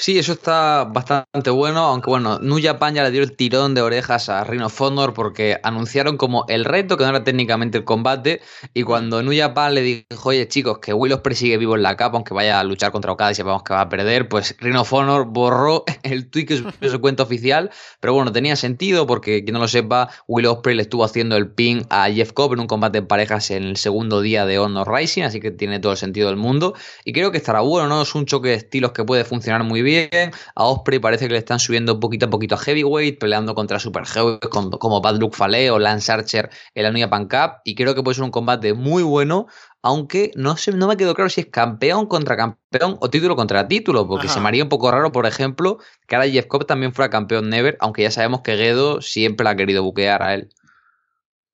Sí, 0.00 0.16
eso 0.16 0.30
está 0.30 0.84
bastante 0.84 1.50
bueno, 1.50 1.80
aunque 1.80 2.08
bueno, 2.08 2.38
New 2.38 2.60
Japan 2.62 2.94
ya 2.94 3.02
le 3.02 3.10
dio 3.10 3.20
el 3.20 3.34
tirón 3.34 3.74
de 3.74 3.82
orejas 3.82 4.28
a 4.28 4.44
Rhino 4.44 4.68
Honor 4.78 5.12
porque 5.12 5.58
anunciaron 5.64 6.16
como 6.16 6.44
el 6.46 6.64
reto 6.64 6.96
que 6.96 7.02
no 7.02 7.10
era 7.10 7.24
técnicamente 7.24 7.78
el 7.78 7.84
combate 7.84 8.40
y 8.74 8.84
cuando 8.84 9.20
New 9.24 9.36
Japan 9.36 9.74
le 9.74 9.82
dijo, 9.82 10.28
oye 10.28 10.46
chicos, 10.46 10.78
que 10.78 10.92
Will 10.92 11.14
Ospreay 11.14 11.34
sigue 11.34 11.56
vivo 11.58 11.74
en 11.74 11.82
la 11.82 11.96
capa 11.96 12.16
aunque 12.16 12.32
vaya 12.32 12.60
a 12.60 12.64
luchar 12.64 12.92
contra 12.92 13.10
Okada 13.10 13.32
y 13.32 13.34
sepamos 13.34 13.64
que 13.64 13.74
va 13.74 13.80
a 13.80 13.88
perder, 13.88 14.28
pues 14.28 14.54
Rhino 14.60 14.84
Honor 14.88 15.26
borró 15.26 15.82
el 16.04 16.30
tweet 16.30 16.46
que 16.46 16.58
subió 16.58 16.90
su 16.90 17.00
cuenta 17.00 17.24
oficial, 17.24 17.72
pero 17.98 18.14
bueno, 18.14 18.30
tenía 18.30 18.54
sentido 18.54 19.04
porque 19.04 19.42
quien 19.42 19.54
no 19.54 19.58
lo 19.58 19.66
sepa, 19.66 20.10
Will 20.28 20.46
Ospreay 20.46 20.76
le 20.76 20.82
estuvo 20.82 21.02
haciendo 21.02 21.36
el 21.36 21.50
pin 21.50 21.84
a 21.90 22.08
Jeff 22.08 22.32
Cobb 22.32 22.52
en 22.52 22.60
un 22.60 22.68
combate 22.68 22.98
en 22.98 23.08
parejas 23.08 23.50
en 23.50 23.64
el 23.64 23.76
segundo 23.76 24.20
día 24.20 24.46
de 24.46 24.60
Honor 24.60 24.88
Rising, 24.88 25.24
así 25.24 25.40
que 25.40 25.50
tiene 25.50 25.80
todo 25.80 25.90
el 25.90 25.98
sentido 25.98 26.28
del 26.28 26.36
mundo 26.36 26.74
y 27.04 27.12
creo 27.12 27.32
que 27.32 27.38
estará 27.38 27.62
bueno, 27.62 27.88
¿no? 27.88 28.02
Es 28.02 28.14
un 28.14 28.26
choque 28.26 28.50
de 28.50 28.54
estilos 28.54 28.92
que 28.92 29.02
puede 29.02 29.24
funcionar 29.24 29.64
muy 29.64 29.82
bien 29.82 29.87
bien. 29.88 30.32
A 30.54 30.64
Osprey 30.64 30.98
parece 30.98 31.26
que 31.26 31.32
le 31.32 31.38
están 31.38 31.58
subiendo 31.58 31.98
poquito 31.98 32.26
a 32.26 32.30
poquito 32.30 32.54
a 32.54 32.58
Heavyweight, 32.58 33.18
peleando 33.18 33.54
contra 33.54 33.78
Super 33.78 34.06
Heavyweight 34.06 34.48
como 34.48 35.00
Bad 35.00 35.16
Luck 35.16 35.34
Fale 35.34 35.70
o 35.70 35.78
Lance 35.78 36.12
Archer 36.12 36.50
en 36.74 36.82
la 36.82 36.90
New 36.90 37.08
Pan 37.08 37.26
Cup. 37.26 37.60
Y 37.64 37.74
creo 37.74 37.94
que 37.94 38.02
puede 38.02 38.16
ser 38.16 38.24
un 38.24 38.30
combate 38.30 38.74
muy 38.74 39.02
bueno, 39.02 39.46
aunque 39.82 40.32
no, 40.34 40.56
sé, 40.56 40.72
no 40.72 40.86
me 40.86 40.96
quedó 40.96 41.14
claro 41.14 41.30
si 41.30 41.40
es 41.40 41.46
campeón 41.46 42.06
contra 42.06 42.36
campeón 42.36 42.98
o 43.00 43.10
título 43.10 43.36
contra 43.36 43.66
título, 43.68 44.06
porque 44.06 44.28
se 44.28 44.40
me 44.40 44.48
haría 44.48 44.62
un 44.62 44.68
poco 44.68 44.90
raro, 44.90 45.12
por 45.12 45.26
ejemplo, 45.26 45.78
que 46.06 46.16
ahora 46.16 46.28
Jeff 46.28 46.46
Cobb 46.46 46.66
también 46.66 46.92
fuera 46.92 47.10
campeón 47.10 47.48
Never, 47.48 47.76
aunque 47.80 48.02
ya 48.02 48.10
sabemos 48.10 48.42
que 48.42 48.56
Gedo 48.56 49.00
siempre 49.00 49.44
la 49.44 49.50
ha 49.50 49.56
querido 49.56 49.82
buquear 49.82 50.22
a 50.22 50.34
él. 50.34 50.50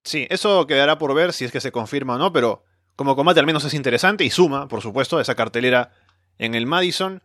Sí, 0.04 0.26
eso 0.30 0.66
quedará 0.66 0.98
por 0.98 1.14
ver 1.14 1.32
si 1.32 1.44
es 1.44 1.52
que 1.52 1.60
se 1.60 1.72
confirma 1.72 2.16
o 2.16 2.18
no, 2.18 2.32
pero 2.32 2.64
como 2.96 3.16
combate 3.16 3.40
al 3.40 3.46
menos 3.46 3.64
es 3.64 3.74
interesante 3.74 4.24
y 4.24 4.30
suma, 4.30 4.68
por 4.68 4.82
supuesto, 4.82 5.18
a 5.18 5.22
esa 5.22 5.34
cartelera 5.34 5.92
en 6.38 6.54
el 6.54 6.66
Madison. 6.66 7.22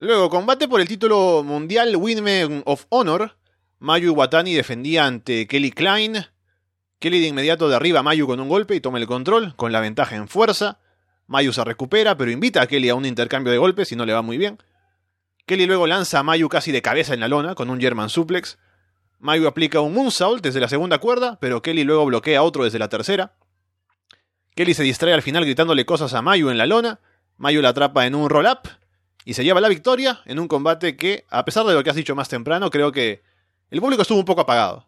Luego, 0.00 0.30
combate 0.30 0.68
por 0.68 0.80
el 0.80 0.86
título 0.86 1.42
mundial 1.42 1.96
Women 1.96 2.62
of 2.66 2.86
Honor. 2.90 3.36
Mayu 3.80 4.12
Watani 4.12 4.54
defendía 4.54 5.04
ante 5.04 5.48
Kelly 5.48 5.72
Klein. 5.72 6.24
Kelly 7.00 7.20
de 7.20 7.26
inmediato 7.26 7.68
derriba 7.68 7.98
a 7.98 8.02
Mayu 8.04 8.28
con 8.28 8.38
un 8.38 8.48
golpe 8.48 8.76
y 8.76 8.80
toma 8.80 8.98
el 8.98 9.08
control, 9.08 9.56
con 9.56 9.72
la 9.72 9.80
ventaja 9.80 10.14
en 10.14 10.28
fuerza. 10.28 10.78
Mayu 11.26 11.52
se 11.52 11.64
recupera, 11.64 12.16
pero 12.16 12.30
invita 12.30 12.62
a 12.62 12.68
Kelly 12.68 12.90
a 12.90 12.94
un 12.94 13.06
intercambio 13.06 13.50
de 13.50 13.58
golpes 13.58 13.90
y 13.90 13.96
no 13.96 14.06
le 14.06 14.12
va 14.12 14.22
muy 14.22 14.38
bien. 14.38 14.58
Kelly 15.46 15.66
luego 15.66 15.88
lanza 15.88 16.20
a 16.20 16.22
Mayu 16.22 16.48
casi 16.48 16.70
de 16.70 16.80
cabeza 16.80 17.12
en 17.12 17.18
la 17.18 17.26
lona 17.26 17.56
con 17.56 17.68
un 17.68 17.80
German 17.80 18.08
suplex. 18.08 18.56
Mayu 19.18 19.48
aplica 19.48 19.80
un 19.80 19.94
moonsault 19.94 20.44
desde 20.44 20.60
la 20.60 20.68
segunda 20.68 20.98
cuerda, 20.98 21.40
pero 21.40 21.60
Kelly 21.60 21.82
luego 21.82 22.06
bloquea 22.06 22.44
otro 22.44 22.62
desde 22.62 22.78
la 22.78 22.88
tercera. 22.88 23.34
Kelly 24.54 24.74
se 24.74 24.84
distrae 24.84 25.12
al 25.12 25.22
final 25.22 25.44
gritándole 25.44 25.84
cosas 25.84 26.14
a 26.14 26.22
Mayu 26.22 26.50
en 26.50 26.58
la 26.58 26.66
lona. 26.66 27.00
Mayu 27.36 27.60
la 27.60 27.70
atrapa 27.70 28.06
en 28.06 28.14
un 28.14 28.30
roll-up 28.30 28.77
y 29.28 29.34
se 29.34 29.44
lleva 29.44 29.60
la 29.60 29.68
victoria 29.68 30.22
en 30.24 30.38
un 30.38 30.48
combate 30.48 30.96
que, 30.96 31.26
a 31.28 31.44
pesar 31.44 31.66
de 31.66 31.74
lo 31.74 31.84
que 31.84 31.90
has 31.90 31.96
dicho 31.96 32.14
más 32.14 32.30
temprano, 32.30 32.70
creo 32.70 32.92
que 32.92 33.22
el 33.70 33.78
público 33.78 34.00
estuvo 34.00 34.18
un 34.18 34.24
poco 34.24 34.40
apagado. 34.40 34.87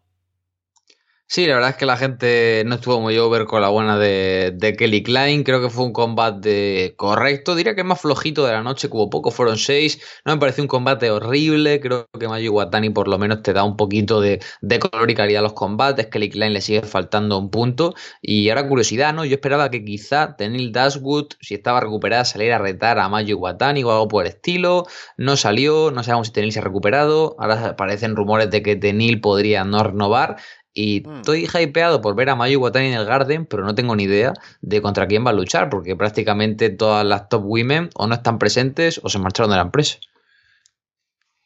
Sí, 1.32 1.46
la 1.46 1.54
verdad 1.54 1.70
es 1.70 1.76
que 1.76 1.86
la 1.86 1.96
gente 1.96 2.64
no 2.66 2.74
estuvo 2.74 3.00
muy 3.00 3.16
over 3.16 3.44
con 3.44 3.62
la 3.62 3.68
buena 3.68 3.96
de, 3.96 4.74
Kelly 4.76 5.04
Klein. 5.04 5.44
Creo 5.44 5.62
que 5.62 5.70
fue 5.70 5.84
un 5.84 5.92
combate 5.92 6.94
correcto. 6.96 7.54
Diría 7.54 7.76
que 7.76 7.82
es 7.82 7.86
más 7.86 8.00
flojito 8.00 8.44
de 8.44 8.52
la 8.52 8.64
noche, 8.64 8.88
hubo 8.90 9.08
poco, 9.10 9.30
fueron 9.30 9.56
seis. 9.56 10.00
No 10.24 10.32
me 10.34 10.40
pareció 10.40 10.64
un 10.64 10.66
combate 10.66 11.08
horrible. 11.08 11.78
Creo 11.78 12.08
que 12.18 12.26
Mayu 12.26 12.52
Watani 12.52 12.90
por 12.90 13.06
lo 13.06 13.16
menos 13.16 13.42
te 13.44 13.52
da 13.52 13.62
un 13.62 13.76
poquito 13.76 14.20
de, 14.20 14.40
color 14.80 15.08
y 15.08 15.14
calidad 15.14 15.38
a 15.38 15.42
los 15.44 15.52
combates. 15.52 16.08
Kelly 16.08 16.30
Klein 16.30 16.52
le 16.52 16.60
sigue 16.60 16.82
faltando 16.82 17.38
un 17.38 17.48
punto. 17.48 17.94
Y 18.20 18.48
ahora 18.48 18.66
curiosidad, 18.66 19.14
¿no? 19.14 19.24
Yo 19.24 19.34
esperaba 19.34 19.70
que 19.70 19.84
quizá 19.84 20.34
Tenil 20.34 20.72
Dashwood, 20.72 21.28
si 21.40 21.54
estaba 21.54 21.78
recuperada, 21.78 22.24
saliera 22.24 22.56
a 22.56 22.58
retar 22.58 22.98
a 22.98 23.08
Mayu 23.08 23.38
Watani 23.38 23.84
o 23.84 23.92
algo 23.92 24.08
por 24.08 24.26
el 24.26 24.32
estilo. 24.32 24.84
No 25.16 25.36
salió, 25.36 25.92
no 25.92 26.02
sabemos 26.02 26.26
si 26.26 26.32
Tenil 26.32 26.50
se 26.50 26.58
ha 26.58 26.62
recuperado. 26.62 27.36
Ahora 27.38 27.68
aparecen 27.68 28.16
rumores 28.16 28.50
de 28.50 28.64
que 28.64 28.74
Tenil 28.74 29.20
podría 29.20 29.62
no 29.62 29.84
renovar. 29.84 30.38
Y 30.72 31.02
mm. 31.04 31.20
estoy 31.20 31.48
hypeado 31.52 32.00
por 32.00 32.14
ver 32.14 32.30
a 32.30 32.36
Mayu 32.36 32.60
Watani 32.60 32.88
en 32.88 32.94
el 32.94 33.04
Garden, 33.04 33.46
pero 33.46 33.64
no 33.64 33.74
tengo 33.74 33.96
ni 33.96 34.04
idea 34.04 34.32
de 34.60 34.80
contra 34.82 35.06
quién 35.06 35.24
va 35.24 35.30
a 35.30 35.34
luchar, 35.34 35.68
porque 35.68 35.96
prácticamente 35.96 36.70
todas 36.70 37.04
las 37.04 37.28
top 37.28 37.42
women 37.44 37.90
o 37.94 38.06
no 38.06 38.14
están 38.14 38.38
presentes 38.38 39.00
o 39.02 39.08
se 39.08 39.18
marcharon 39.18 39.50
de 39.50 39.56
la 39.56 39.62
empresa. 39.62 39.98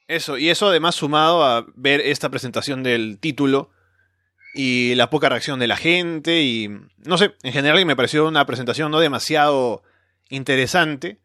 Eso, 0.07 0.37
y 0.37 0.51
eso 0.51 0.69
además 0.69 0.95
sumado 0.95 1.43
a 1.45 1.67
ver 1.75 2.01
esta 2.01 2.29
presentación 2.29 2.83
del 2.83 3.19
título 3.19 3.71
y 4.55 4.95
la 4.95 5.09
poca 5.09 5.31
reacción 5.31 5.59
de 5.59 5.67
la 5.67 5.77
gente 5.77 6.43
y 6.43 6.69
no 6.99 7.19
sé, 7.19 7.35
en 7.43 7.53
general 7.53 7.85
me 7.87 7.97
pareció 7.97 8.29
una 8.29 8.47
presentación 8.47 8.91
no 8.91 9.01
demasiado 9.01 9.83
interesante. 10.29 11.21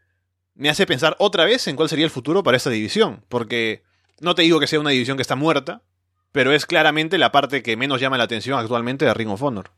me 0.56 0.70
hace 0.70 0.86
pensar 0.86 1.16
otra 1.20 1.46
vez 1.46 1.68
en 1.68 1.76
cuál 1.76 1.90
sería 1.90 2.06
el 2.06 2.12
futuro 2.12 2.42
para 2.42 2.58
esta 2.58 2.70
división, 2.70 3.24
porque 3.28 3.84
no 4.22 4.34
te 4.34 4.42
digo 4.42 4.60
que 4.60 4.68
sea 4.68 4.80
una 4.80 4.90
división 4.90 5.18
que 5.18 5.22
está 5.22 5.36
muerta, 5.36 5.84
pero 6.32 6.54
es 6.54 6.66
claramente 6.66 7.18
la 7.18 7.32
parte 7.32 7.64
que 7.64 7.78
menos 7.78 8.02
llama 8.02 8.18
la 8.18 8.26
atención 8.26 8.60
actualmente 8.60 9.06
de 9.06 9.14
Ring 9.14 9.30
of 9.30 9.44
Honor. 9.44 9.72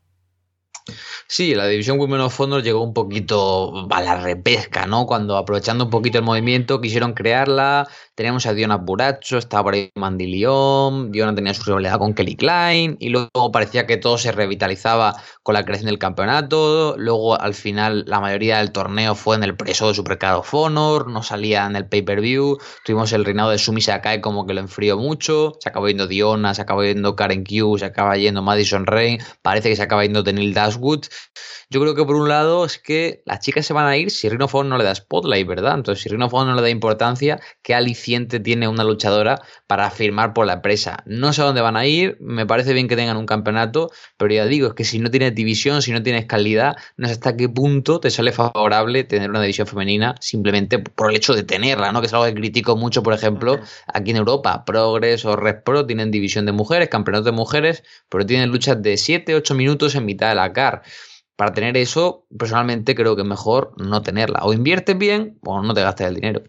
Sí, 1.28 1.54
la 1.54 1.66
división 1.66 1.98
Women 1.98 2.20
of 2.20 2.40
Honor 2.40 2.62
llegó 2.62 2.82
un 2.82 2.92
poquito 2.92 3.88
a 3.90 4.02
la 4.02 4.20
repesca, 4.20 4.86
¿no? 4.86 5.06
Cuando 5.06 5.36
aprovechando 5.36 5.84
un 5.84 5.90
poquito 5.90 6.18
el 6.18 6.24
movimiento 6.24 6.80
quisieron 6.80 7.14
crearla. 7.14 7.88
Teníamos 8.22 8.46
a 8.46 8.54
Diona 8.54 8.76
Buracho, 8.76 9.36
estaba 9.36 9.64
por 9.64 9.74
ahí 9.74 9.90
Mandy 9.96 10.28
Leon, 10.28 11.10
Diona 11.10 11.34
tenía 11.34 11.52
su 11.54 11.64
rivalidad 11.64 11.98
con 11.98 12.14
Kelly 12.14 12.36
Klein 12.36 12.96
y 13.00 13.08
luego 13.08 13.50
parecía 13.50 13.84
que 13.84 13.96
todo 13.96 14.16
se 14.16 14.30
revitalizaba 14.30 15.20
con 15.42 15.54
la 15.54 15.64
creación 15.64 15.86
del 15.86 15.98
campeonato. 15.98 16.94
Luego 16.96 17.40
al 17.40 17.52
final 17.52 18.04
la 18.06 18.20
mayoría 18.20 18.58
del 18.58 18.70
torneo 18.70 19.16
fue 19.16 19.34
en 19.34 19.42
el 19.42 19.56
preso 19.56 19.88
de 19.88 19.94
Supercard 19.94 20.36
of 20.36 20.54
Honor, 20.54 21.10
no 21.10 21.24
salía 21.24 21.66
en 21.66 21.74
el 21.74 21.88
pay-per-view. 21.88 22.58
Tuvimos 22.84 23.12
el 23.12 23.24
reinado 23.24 23.50
de 23.50 23.58
Sumi 23.58 23.80
Sakai 23.80 24.20
como 24.20 24.46
que 24.46 24.54
lo 24.54 24.60
enfrió 24.60 24.96
mucho. 24.96 25.54
Se 25.58 25.68
acabó 25.68 25.88
yendo 25.88 26.06
Diona, 26.06 26.54
se 26.54 26.62
acabó 26.62 26.84
yendo 26.84 27.16
Karen 27.16 27.42
Q, 27.42 27.78
se 27.78 27.86
acaba 27.86 28.16
yendo 28.16 28.40
Madison 28.40 28.86
Rain, 28.86 29.18
parece 29.42 29.68
que 29.68 29.74
se 29.74 29.82
acaba 29.82 30.04
yendo 30.04 30.22
Tenil 30.22 30.54
Dashwood. 30.54 31.06
Yo 31.70 31.80
creo 31.80 31.94
que 31.94 32.04
por 32.04 32.16
un 32.16 32.28
lado 32.28 32.66
es 32.66 32.78
que 32.78 33.22
las 33.24 33.40
chicas 33.40 33.64
se 33.64 33.72
van 33.72 33.86
a 33.86 33.96
ir 33.96 34.10
si 34.10 34.28
Ring 34.28 34.42
of 34.42 34.54
Honor 34.54 34.72
no 34.72 34.78
le 34.78 34.84
da 34.84 34.94
spotlight, 34.94 35.46
¿verdad? 35.46 35.74
Entonces, 35.74 36.02
si 36.02 36.10
Ring 36.10 36.22
of 36.22 36.34
Honor 36.34 36.48
no 36.48 36.56
le 36.56 36.62
da 36.62 36.68
importancia, 36.68 37.40
¿qué 37.62 37.74
tiene 38.20 38.68
una 38.68 38.84
luchadora 38.84 39.40
para 39.66 39.90
firmar 39.90 40.32
por 40.34 40.46
la 40.46 40.54
empresa? 40.54 41.02
No 41.06 41.32
sé 41.32 41.42
a 41.42 41.46
dónde 41.46 41.60
van 41.60 41.76
a 41.76 41.86
ir, 41.86 42.16
me 42.20 42.46
parece 42.46 42.72
bien 42.72 42.88
que 42.88 42.96
tengan 42.96 43.16
un 43.16 43.26
campeonato, 43.26 43.90
pero 44.16 44.34
ya 44.34 44.46
digo, 44.46 44.68
es 44.68 44.74
que 44.74 44.84
si 44.84 44.98
no 44.98 45.10
tienes 45.10 45.34
división, 45.34 45.82
si 45.82 45.92
no 45.92 46.02
tienes 46.02 46.26
calidad, 46.26 46.76
no 46.96 47.06
sé 47.06 47.14
hasta 47.14 47.36
qué 47.36 47.48
punto 47.48 48.00
te 48.00 48.10
sale 48.10 48.32
favorable 48.32 49.04
tener 49.04 49.30
una 49.30 49.40
división 49.40 49.66
femenina 49.66 50.14
simplemente 50.20 50.78
por 50.78 51.10
el 51.10 51.16
hecho 51.16 51.34
de 51.34 51.42
tenerla, 51.42 51.92
¿no? 51.92 52.00
Que 52.00 52.06
es 52.06 52.12
algo 52.12 52.26
que 52.26 52.34
critico 52.34 52.76
mucho, 52.76 53.02
por 53.02 53.14
ejemplo, 53.14 53.58
aquí 53.86 54.10
en 54.10 54.18
Europa. 54.18 54.64
Progress 54.64 55.24
o 55.24 55.36
Red 55.36 55.62
Pro 55.64 55.86
tienen 55.86 56.10
división 56.10 56.46
de 56.46 56.52
mujeres, 56.52 56.88
campeonato 56.88 57.24
de 57.24 57.32
mujeres, 57.32 57.82
pero 58.08 58.26
tienen 58.26 58.50
luchas 58.50 58.82
de 58.82 58.96
7, 58.96 59.34
8 59.34 59.54
minutos 59.54 59.94
en 59.94 60.04
mitad 60.04 60.28
de 60.28 60.34
la 60.34 60.52
car 60.52 60.82
para 61.36 61.54
tener 61.54 61.76
eso, 61.76 62.26
personalmente 62.38 62.94
creo 62.94 63.16
que 63.16 63.22
es 63.22 63.28
mejor 63.28 63.74
no 63.76 64.02
tenerla. 64.02 64.40
O 64.42 64.52
inviertes 64.52 64.96
bien 64.96 65.38
o 65.44 65.60
no 65.62 65.74
te 65.74 65.82
gastes 65.82 66.06
el 66.06 66.14
dinero. 66.14 66.42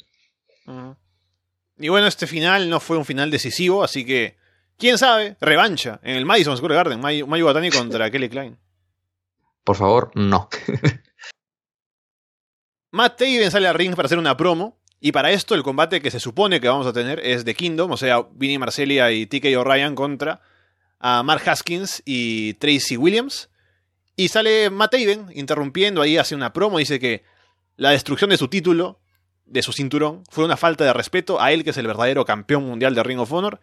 Y 1.78 1.90
bueno, 1.90 2.08
este 2.08 2.28
final 2.28 2.70
no 2.70 2.80
fue 2.80 2.98
un 2.98 3.06
final 3.06 3.32
decisivo, 3.32 3.84
así 3.84 4.06
que, 4.06 4.38
quién 4.78 4.98
sabe, 4.98 5.38
revancha 5.42 6.00
en 6.04 6.16
el 6.16 6.26
Madison 6.26 6.56
Square 6.56 6.76
Garden, 6.76 7.00
Mayu, 7.00 7.46
Batani 7.46 7.72
contra 7.72 8.12
Kelly 8.12 8.30
Klein. 8.30 8.58
Por 9.64 9.76
favor, 9.76 10.12
no. 10.16 10.50
Matt 12.92 13.18
Taven 13.18 13.50
sale 13.50 13.68
al 13.68 13.76
ring 13.76 13.96
para 13.96 14.06
hacer 14.06 14.20
una 14.20 14.38
promo. 14.38 14.80
Y 15.00 15.12
para 15.12 15.32
esto 15.32 15.54
el 15.54 15.64
combate 15.64 16.02
que 16.02 16.12
se 16.12 16.22
supone 16.22 16.62
que 16.62 16.70
vamos 16.70 16.88
a 16.88 16.94
tener 16.94 17.20
es 17.20 17.44
de 17.44 17.56
Kingdom, 17.56 17.92
o 17.92 17.98
sea, 17.98 18.26
Vinnie 18.32 18.58
Marcelia 18.58 19.12
y 19.12 19.26
TK 19.26 19.58
O'Ryan 19.58 19.96
contra 19.96 20.40
a 20.98 21.24
Mark 21.24 21.44
Haskins 21.46 22.02
y 22.06 22.54
Tracy 22.54 22.96
Williams. 22.96 23.50
Y 24.16 24.30
sale 24.30 24.70
Matt 24.70 24.92
Taven 24.92 25.28
interrumpiendo 25.34 26.02
ahí, 26.02 26.18
hace 26.18 26.36
una 26.36 26.54
promo, 26.54 26.78
dice 26.78 27.02
que 27.02 27.26
la 27.76 27.90
destrucción 27.90 28.30
de 28.30 28.38
su 28.38 28.48
título, 28.48 29.02
de 29.54 29.62
su 29.62 29.72
cinturón, 29.72 30.24
fue 30.32 30.44
una 30.44 30.58
falta 30.58 30.84
de 30.84 30.92
respeto 30.94 31.40
a 31.40 31.52
él, 31.52 31.64
que 31.64 31.70
es 31.70 31.78
el 31.78 31.86
verdadero 31.86 32.26
campeón 32.26 32.66
mundial 32.66 32.96
de 32.96 33.04
Ring 33.04 33.20
of 33.20 33.32
Honor. 33.32 33.62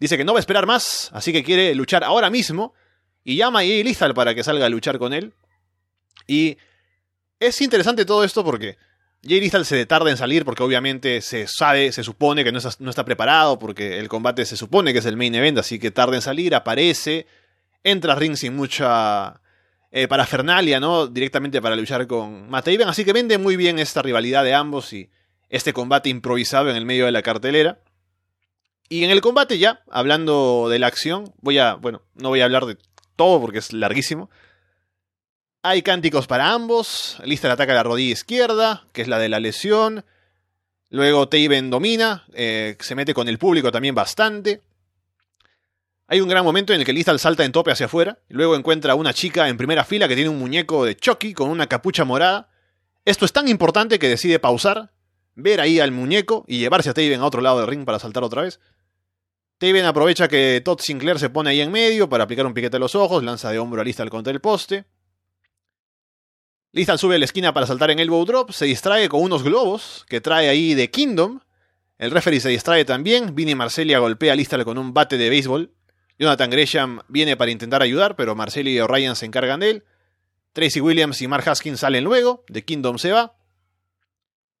Dice 0.00 0.16
que 0.16 0.24
no 0.24 0.32
va 0.32 0.38
a 0.38 0.40
esperar 0.40 0.64
más, 0.64 1.10
así 1.12 1.30
que 1.30 1.44
quiere 1.44 1.74
luchar 1.74 2.02
ahora 2.04 2.30
mismo. 2.30 2.72
Y 3.22 3.36
llama 3.36 3.60
a 3.60 3.62
Jay 3.62 3.84
para 4.14 4.34
que 4.34 4.42
salga 4.42 4.66
a 4.66 4.68
luchar 4.68 4.98
con 4.98 5.12
él. 5.12 5.34
Y 6.26 6.56
es 7.38 7.60
interesante 7.60 8.06
todo 8.06 8.24
esto 8.24 8.44
porque 8.44 8.78
Jay 9.22 9.50
se 9.50 9.84
tarda 9.84 10.10
en 10.10 10.16
salir 10.16 10.44
porque 10.44 10.62
obviamente 10.62 11.20
se 11.20 11.46
sabe, 11.46 11.92
se 11.92 12.02
supone 12.02 12.42
que 12.42 12.52
no 12.52 12.58
está, 12.58 13.04
preparado 13.04 13.58
porque 13.58 13.98
el 13.98 14.08
combate 14.08 14.46
se 14.46 14.56
supone 14.56 14.92
que 14.92 15.00
es 15.00 15.06
el 15.06 15.16
main 15.16 15.34
event, 15.34 15.58
así 15.58 15.78
que 15.78 15.90
tarda 15.90 16.14
en 16.14 16.22
salir, 16.22 16.54
aparece, 16.54 17.26
entra 17.82 18.14
ring 18.14 18.36
sin 18.36 18.54
mucha 18.54 19.40
eh, 19.90 20.08
para 20.08 20.24
Fernalia, 20.24 20.80
¿no? 20.80 21.08
Directamente 21.08 21.60
para 21.60 21.76
luchar 21.76 22.06
con 22.06 22.48
Matt 22.48 22.68
Así 22.86 23.04
que 23.04 23.12
vende 23.12 23.36
muy 23.38 23.56
bien 23.56 23.78
esta 23.78 24.00
rivalidad 24.00 24.44
de 24.44 24.54
ambos 24.54 24.92
y 24.92 25.10
este 25.48 25.72
combate 25.72 26.08
improvisado 26.08 26.70
en 26.70 26.76
el 26.76 26.84
medio 26.84 27.06
de 27.06 27.12
la 27.12 27.22
cartelera. 27.22 27.80
Y 28.88 29.04
en 29.04 29.10
el 29.10 29.20
combate 29.20 29.58
ya, 29.58 29.82
hablando 29.90 30.68
de 30.68 30.78
la 30.78 30.86
acción, 30.86 31.32
voy 31.40 31.58
a, 31.58 31.74
bueno, 31.74 32.02
no 32.14 32.28
voy 32.28 32.40
a 32.40 32.44
hablar 32.44 32.66
de 32.66 32.78
todo 33.16 33.40
porque 33.40 33.58
es 33.58 33.72
larguísimo. 33.72 34.30
Hay 35.62 35.82
cánticos 35.82 36.26
para 36.26 36.52
ambos. 36.52 37.16
Lista 37.24 37.50
ataca 37.50 37.74
la 37.74 37.82
rodilla 37.82 38.12
izquierda, 38.12 38.86
que 38.92 39.02
es 39.02 39.08
la 39.08 39.18
de 39.18 39.28
la 39.28 39.40
lesión. 39.40 40.04
Luego 40.90 41.28
Taven 41.28 41.70
domina, 41.70 42.24
eh, 42.32 42.76
se 42.78 42.94
mete 42.94 43.12
con 43.12 43.28
el 43.28 43.38
público 43.38 43.72
también 43.72 43.94
bastante. 43.94 44.62
Hay 46.08 46.20
un 46.20 46.28
gran 46.28 46.44
momento 46.44 46.72
en 46.72 46.80
el 46.80 46.86
que 46.86 46.92
Lethal 46.92 47.18
salta 47.18 47.44
en 47.44 47.50
tope 47.50 47.72
hacia 47.72 47.86
afuera, 47.86 48.20
luego 48.28 48.54
encuentra 48.54 48.92
a 48.92 48.94
una 48.94 49.12
chica 49.12 49.48
en 49.48 49.56
primera 49.56 49.84
fila 49.84 50.06
que 50.06 50.14
tiene 50.14 50.30
un 50.30 50.38
muñeco 50.38 50.84
de 50.84 50.96
Chucky 50.96 51.34
con 51.34 51.50
una 51.50 51.66
capucha 51.66 52.04
morada. 52.04 52.48
Esto 53.04 53.24
es 53.24 53.32
tan 53.32 53.48
importante 53.48 53.98
que 53.98 54.08
decide 54.08 54.38
pausar, 54.38 54.92
ver 55.36 55.60
ahí 55.60 55.78
al 55.78 55.92
muñeco 55.92 56.44
y 56.48 56.58
llevarse 56.58 56.90
a 56.90 56.94
Taven 56.94 57.20
a 57.20 57.26
otro 57.26 57.40
lado 57.40 57.60
del 57.60 57.68
ring 57.68 57.84
para 57.84 57.98
saltar 57.98 58.24
otra 58.24 58.42
vez. 58.42 58.58
Taven 59.58 59.84
aprovecha 59.84 60.26
que 60.26 60.60
Todd 60.64 60.80
Sinclair 60.80 61.18
se 61.18 61.30
pone 61.30 61.50
ahí 61.50 61.60
en 61.60 61.70
medio 61.70 62.08
para 62.08 62.24
aplicar 62.24 62.44
un 62.44 62.54
piquete 62.54 62.76
a 62.76 62.80
los 62.80 62.94
ojos, 62.94 63.22
lanza 63.22 63.50
de 63.50 63.58
hombro 63.58 63.80
a 63.80 63.84
Lethal 63.84 64.10
contra 64.10 64.32
el 64.32 64.40
poste. 64.40 64.84
Lethal 66.72 66.98
sube 66.98 67.14
a 67.14 67.18
la 67.18 67.24
esquina 67.24 67.54
para 67.54 67.66
saltar 67.66 67.90
en 67.90 68.00
elbow 68.00 68.24
drop, 68.24 68.50
se 68.50 68.66
distrae 68.66 69.08
con 69.08 69.22
unos 69.22 69.42
globos 69.44 70.04
que 70.08 70.20
trae 70.20 70.48
ahí 70.48 70.74
de 70.74 70.90
Kingdom. 70.90 71.40
El 71.96 72.10
referee 72.10 72.40
se 72.40 72.50
distrae 72.50 72.84
también, 72.84 73.34
Vinny 73.34 73.54
Marcelia 73.54 73.98
golpea 74.00 74.32
a 74.32 74.36
Lethal 74.36 74.64
con 74.64 74.76
un 74.76 74.92
bate 74.92 75.16
de 75.16 75.30
béisbol 75.30 75.72
Jonathan 76.18 76.50
Gresham 76.50 77.00
viene 77.08 77.36
para 77.36 77.50
intentar 77.50 77.82
ayudar, 77.82 78.16
pero 78.16 78.34
Marcelli 78.34 78.76
y 78.76 78.80
O'Ryan 78.80 79.16
se 79.16 79.26
encargan 79.26 79.60
de 79.60 79.70
él. 79.70 79.84
Tracy 80.52 80.80
Williams 80.80 81.20
y 81.20 81.28
Mark 81.28 81.46
Haskins 81.48 81.80
salen 81.80 82.04
luego, 82.04 82.44
The 82.50 82.64
Kingdom 82.64 82.98
se 82.98 83.12
va. 83.12 83.36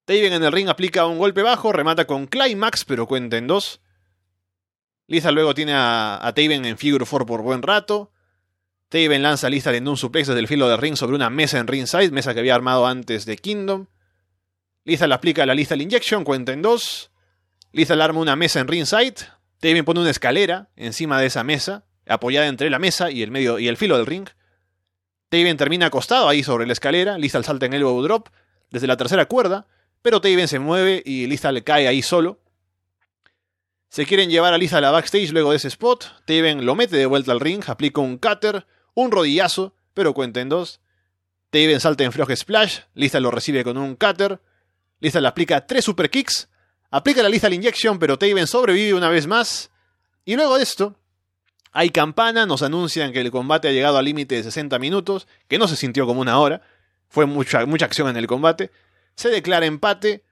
Taven 0.06 0.32
en 0.32 0.44
el 0.44 0.52
ring 0.52 0.68
aplica 0.68 1.04
un 1.04 1.18
golpe 1.18 1.42
bajo, 1.42 1.72
remata 1.72 2.06
con 2.06 2.28
Climax, 2.28 2.84
pero 2.84 3.06
cuenta 3.06 3.36
en 3.36 3.48
dos. 3.48 3.80
Lisa 5.08 5.32
luego 5.32 5.52
tiene 5.52 5.72
a, 5.74 6.32
Taven 6.34 6.64
en 6.64 6.78
Figure 6.78 7.04
4 7.04 7.26
por 7.26 7.42
buen 7.42 7.60
rato. 7.60 8.12
Taven 8.88 9.22
lanza 9.22 9.48
a 9.48 9.50
Lisa 9.50 9.74
en 9.74 9.88
un 9.88 9.96
suplex 9.96 10.28
desde 10.28 10.38
el 10.38 10.46
filo 10.46 10.68
del 10.68 10.78
ring 10.78 10.94
sobre 10.94 11.16
una 11.16 11.28
mesa 11.28 11.58
en 11.58 11.66
ringside, 11.66 12.12
mesa 12.12 12.34
que 12.34 12.40
había 12.40 12.54
armado 12.54 12.86
antes 12.86 13.26
de 13.26 13.36
Kingdom. 13.36 13.86
Lisa 14.84 15.08
le 15.08 15.14
aplica 15.14 15.44
la 15.44 15.54
Lethal 15.54 15.82
Injection, 15.82 16.22
cuenta 16.22 16.52
en 16.52 16.62
dos. 16.62 17.10
Lisa 17.72 17.96
le 17.96 18.04
arma 18.04 18.20
una 18.20 18.36
mesa 18.36 18.60
en 18.60 18.68
ringside, 18.68 19.16
Taven 19.58 19.84
pone 19.84 20.00
una 20.00 20.10
escalera 20.10 20.68
encima 20.76 21.20
de 21.20 21.26
esa 21.26 21.42
mesa, 21.42 21.84
apoyada 22.06 22.46
entre 22.46 22.70
la 22.70 22.78
mesa 22.78 23.10
y 23.10 23.24
el 23.24 23.32
medio 23.32 23.58
y 23.58 23.66
el 23.66 23.76
filo 23.76 23.96
del 23.96 24.06
ring. 24.06 24.28
Taven 25.30 25.56
termina 25.56 25.86
acostado 25.86 26.28
ahí 26.28 26.44
sobre 26.44 26.64
la 26.66 26.74
escalera, 26.74 27.18
Lizal 27.18 27.44
salta 27.44 27.66
en 27.66 27.72
el 27.72 27.80
elbow 27.80 28.00
drop 28.02 28.28
desde 28.70 28.86
la 28.86 28.96
tercera 28.96 29.26
cuerda, 29.26 29.66
pero 30.06 30.20
Taven 30.20 30.46
se 30.46 30.60
mueve 30.60 31.02
y 31.04 31.26
le 31.26 31.64
cae 31.64 31.88
ahí 31.88 32.00
solo. 32.00 32.38
Se 33.88 34.06
quieren 34.06 34.30
llevar 34.30 34.54
a 34.54 34.56
Lisa 34.56 34.78
a 34.78 34.80
la 34.80 34.92
backstage 34.92 35.32
luego 35.32 35.50
de 35.50 35.56
ese 35.56 35.66
spot. 35.66 36.22
Taven 36.24 36.64
lo 36.64 36.76
mete 36.76 36.96
de 36.96 37.06
vuelta 37.06 37.32
al 37.32 37.40
ring, 37.40 37.64
aplica 37.66 38.00
un 38.00 38.16
cutter, 38.16 38.68
un 38.94 39.10
rodillazo, 39.10 39.74
pero 39.94 40.14
cuenta 40.14 40.40
en 40.40 40.48
dos. 40.48 40.78
Taven 41.50 41.80
salta 41.80 42.04
en 42.04 42.12
Frog 42.12 42.36
Splash, 42.36 42.82
Lisa 42.94 43.18
lo 43.18 43.32
recibe 43.32 43.64
con 43.64 43.76
un 43.78 43.96
cutter. 43.96 44.40
Lisa 45.00 45.20
le 45.20 45.26
aplica 45.26 45.66
tres 45.66 45.84
super 45.84 46.08
kicks, 46.08 46.48
Aplica 46.92 47.20
la 47.20 47.28
lista 47.28 47.48
la 47.48 47.56
inyección, 47.56 47.98
pero 47.98 48.16
Taven 48.16 48.46
sobrevive 48.46 48.94
una 48.94 49.08
vez 49.08 49.26
más. 49.26 49.72
Y 50.24 50.36
luego 50.36 50.56
de 50.56 50.62
esto, 50.62 50.94
hay 51.72 51.90
campana, 51.90 52.46
nos 52.46 52.62
anuncian 52.62 53.12
que 53.12 53.22
el 53.22 53.32
combate 53.32 53.66
ha 53.66 53.72
llegado 53.72 53.98
al 53.98 54.04
límite 54.04 54.36
de 54.36 54.44
60 54.44 54.78
minutos, 54.78 55.26
que 55.48 55.58
no 55.58 55.66
se 55.66 55.74
sintió 55.74 56.06
como 56.06 56.20
una 56.20 56.38
hora. 56.38 56.62
Fue 57.08 57.26
mucha, 57.26 57.66
mucha 57.66 57.86
acción 57.86 58.08
en 58.08 58.16
el 58.16 58.28
combate. 58.28 58.70
Se 59.16 59.28
declara 59.30 59.66
empate. 59.66 60.24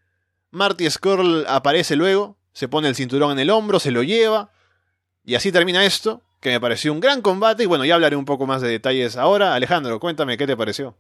Marty 0.51 0.89
Skrull 0.89 1.45
aparece 1.49 1.97
luego, 1.97 2.37
se 2.53 2.69
pone 2.69 2.89
el 2.89 2.95
cinturón 2.95 3.33
en 3.33 3.41
el 3.41 3.51
hombro, 3.51 3.81
se 3.81 3.91
lo 3.91 4.05
lleva. 4.05 4.53
Y 5.25 5.35
así 5.35 5.51
termina 5.51 5.85
esto, 5.85 6.23
que 6.41 6.51
me 6.51 6.61
pareció 6.61 6.93
un 6.93 7.01
gran 7.01 7.23
combate. 7.23 7.65
Y 7.65 7.67
bueno, 7.67 7.85
ya 7.85 7.95
hablaré 7.95 8.15
un 8.15 8.25
poco 8.25 8.47
más 8.47 8.63
de 8.63 8.69
detalles 8.69 9.17
ahora. 9.17 9.55
Alejandro, 9.55 9.99
cuéntame 9.99 10.37
qué 10.37 10.47
te 10.47 10.57
pareció. 10.57 10.97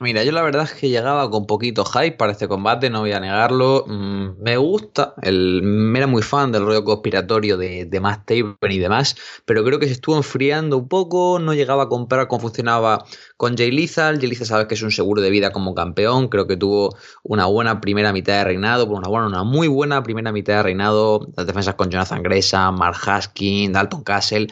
Mira, 0.00 0.22
yo 0.22 0.30
la 0.30 0.42
verdad 0.42 0.62
es 0.62 0.74
que 0.74 0.88
llegaba 0.88 1.28
con 1.28 1.46
poquito 1.46 1.84
hype 1.84 2.12
para 2.12 2.30
este 2.30 2.46
combate, 2.46 2.88
no 2.88 3.00
voy 3.00 3.10
a 3.10 3.18
negarlo. 3.18 3.84
Mm, 3.88 4.40
me 4.40 4.56
gusta, 4.56 5.14
el, 5.22 5.92
era 5.96 6.06
muy 6.06 6.22
fan 6.22 6.52
del 6.52 6.64
rollo 6.64 6.84
conspiratorio 6.84 7.56
de, 7.56 7.84
de 7.84 8.00
Matt 8.00 8.24
Taven 8.26 8.56
y 8.70 8.78
demás, 8.78 9.16
pero 9.44 9.64
creo 9.64 9.80
que 9.80 9.86
se 9.86 9.94
estuvo 9.94 10.16
enfriando 10.16 10.78
un 10.78 10.86
poco, 10.86 11.40
no 11.40 11.52
llegaba 11.52 11.84
a 11.84 11.88
comprar 11.88 12.28
cómo 12.28 12.42
funcionaba 12.42 13.04
con 13.36 13.56
Jay 13.56 13.72
Lethal. 13.72 14.20
Jay 14.20 14.28
Lethal 14.28 14.46
sabes 14.46 14.66
que 14.68 14.74
es 14.74 14.82
un 14.82 14.92
seguro 14.92 15.20
de 15.20 15.30
vida 15.30 15.50
como 15.50 15.74
campeón, 15.74 16.28
creo 16.28 16.46
que 16.46 16.56
tuvo 16.56 16.96
una 17.24 17.46
buena 17.46 17.80
primera 17.80 18.12
mitad 18.12 18.34
de 18.34 18.44
reinado, 18.44 18.86
una 18.86 19.08
buena, 19.08 19.26
una 19.26 19.42
muy 19.42 19.66
buena 19.66 20.04
primera 20.04 20.30
mitad 20.30 20.58
de 20.58 20.62
reinado, 20.62 21.26
las 21.36 21.44
defensas 21.44 21.74
con 21.74 21.90
Jonathan 21.90 22.22
Gresham, 22.22 22.78
Mark 22.78 22.98
Haskin, 23.04 23.72
Dalton 23.72 24.04
Castle, 24.04 24.46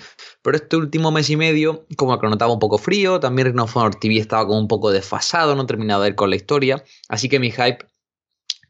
pero 0.46 0.58
este 0.58 0.76
último 0.76 1.10
mes 1.10 1.28
y 1.28 1.36
medio, 1.36 1.86
como 1.96 2.16
que 2.20 2.28
notaba 2.28 2.52
un 2.52 2.60
poco 2.60 2.78
frío, 2.78 3.18
también 3.18 3.52
Honor 3.58 3.96
TV 3.96 4.18
estaba 4.18 4.46
como 4.46 4.60
un 4.60 4.68
poco 4.68 4.92
desfasado, 4.92 5.56
no 5.56 5.66
terminado 5.66 6.02
de 6.02 6.10
ir 6.10 6.14
con 6.14 6.30
la 6.30 6.36
historia, 6.36 6.84
así 7.08 7.28
que 7.28 7.40
mi 7.40 7.50
hype 7.50 7.78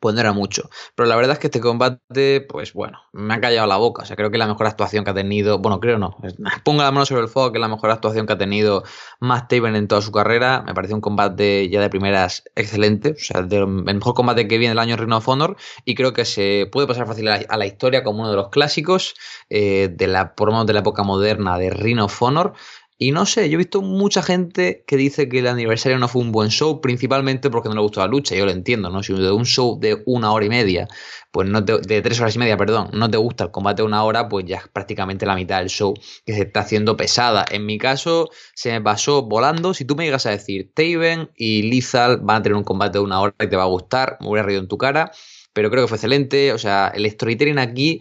pues 0.06 0.14
no 0.14 0.20
era 0.20 0.32
mucho. 0.32 0.70
Pero 0.94 1.08
la 1.08 1.16
verdad 1.16 1.32
es 1.32 1.40
que 1.40 1.48
este 1.48 1.58
combate, 1.58 2.40
pues 2.42 2.72
bueno, 2.74 3.00
me 3.12 3.34
ha 3.34 3.40
callado 3.40 3.66
la 3.66 3.76
boca. 3.76 4.02
O 4.02 4.06
sea, 4.06 4.14
creo 4.14 4.30
que 4.30 4.38
la 4.38 4.46
mejor 4.46 4.68
actuación 4.68 5.02
que 5.02 5.10
ha 5.10 5.14
tenido, 5.14 5.58
bueno, 5.58 5.80
creo 5.80 5.98
no, 5.98 6.16
ponga 6.62 6.84
la 6.84 6.92
mano 6.92 7.04
sobre 7.06 7.22
el 7.22 7.28
fuego, 7.28 7.50
que 7.50 7.58
es 7.58 7.60
la 7.60 7.66
mejor 7.66 7.90
actuación 7.90 8.24
que 8.24 8.34
ha 8.34 8.38
tenido 8.38 8.84
Matt 9.18 9.48
Taven 9.48 9.74
en 9.74 9.88
toda 9.88 10.02
su 10.02 10.12
carrera. 10.12 10.62
Me 10.64 10.74
parece 10.74 10.94
un 10.94 11.00
combate 11.00 11.68
ya 11.70 11.80
de 11.80 11.90
primeras 11.90 12.44
excelente, 12.54 13.16
o 13.16 13.18
sea, 13.18 13.40
el 13.40 13.66
mejor 13.66 14.14
combate 14.14 14.46
que 14.46 14.58
viene 14.58 14.74
el 14.74 14.78
año 14.78 14.96
Ring 14.96 15.12
of 15.12 15.26
Honor 15.26 15.56
y 15.84 15.96
creo 15.96 16.12
que 16.12 16.24
se 16.24 16.68
puede 16.70 16.86
pasar 16.86 17.08
fácil 17.08 17.26
a 17.26 17.56
la, 17.56 17.66
historia 17.66 18.04
como 18.04 18.20
uno 18.20 18.30
de 18.30 18.36
los 18.36 18.50
clásicos 18.50 19.16
eh, 19.50 19.88
de 19.92 20.06
la, 20.06 20.36
por 20.36 20.66
de 20.66 20.72
la 20.72 20.80
época 20.80 21.02
moderna 21.02 21.58
de 21.58 21.70
Ring 21.70 21.98
of 21.98 22.22
Honor. 22.22 22.52
Y 22.98 23.12
no 23.12 23.26
sé, 23.26 23.50
yo 23.50 23.56
he 23.56 23.58
visto 23.58 23.82
mucha 23.82 24.22
gente 24.22 24.82
que 24.86 24.96
dice 24.96 25.28
que 25.28 25.40
el 25.40 25.48
aniversario 25.48 25.98
no 25.98 26.08
fue 26.08 26.22
un 26.22 26.32
buen 26.32 26.48
show, 26.48 26.80
principalmente 26.80 27.50
porque 27.50 27.68
no 27.68 27.74
le 27.74 27.82
gustó 27.82 28.00
la 28.00 28.06
lucha, 28.06 28.34
yo 28.34 28.46
lo 28.46 28.50
entiendo, 28.52 28.88
¿no? 28.88 29.02
Si 29.02 29.12
de 29.12 29.30
un 29.30 29.44
show 29.44 29.78
de 29.78 30.02
una 30.06 30.32
hora 30.32 30.46
y 30.46 30.48
media, 30.48 30.88
pues 31.30 31.46
no 31.46 31.60
de 31.60 32.00
tres 32.00 32.18
horas 32.20 32.34
y 32.36 32.38
media, 32.38 32.56
perdón, 32.56 32.88
no 32.94 33.10
te 33.10 33.18
gusta 33.18 33.44
el 33.44 33.50
combate 33.50 33.82
de 33.82 33.86
una 33.86 34.02
hora, 34.02 34.30
pues 34.30 34.46
ya 34.46 34.56
es 34.56 34.68
prácticamente 34.68 35.26
la 35.26 35.34
mitad 35.34 35.58
del 35.58 35.68
show 35.68 35.92
que 36.24 36.32
se 36.32 36.42
está 36.42 36.60
haciendo 36.60 36.96
pesada. 36.96 37.44
En 37.50 37.66
mi 37.66 37.76
caso, 37.76 38.30
se 38.54 38.70
me 38.72 38.80
pasó 38.80 39.22
volando. 39.22 39.74
Si 39.74 39.84
tú 39.84 39.94
me 39.94 40.04
llegas 40.04 40.24
a 40.24 40.30
decir, 40.30 40.72
Taven 40.72 41.30
y 41.36 41.64
Lizal 41.64 42.20
van 42.22 42.38
a 42.38 42.42
tener 42.42 42.56
un 42.56 42.64
combate 42.64 42.96
de 42.98 43.04
una 43.04 43.20
hora 43.20 43.34
y 43.38 43.48
te 43.48 43.56
va 43.56 43.64
a 43.64 43.66
gustar, 43.66 44.16
me 44.20 44.28
hubiera 44.28 44.46
reído 44.46 44.62
en 44.62 44.68
tu 44.68 44.78
cara, 44.78 45.12
pero 45.52 45.70
creo 45.70 45.84
que 45.84 45.88
fue 45.88 45.96
excelente. 45.96 46.52
O 46.54 46.58
sea, 46.58 46.90
el 46.94 47.10
storytelling 47.10 47.58
aquí 47.58 47.98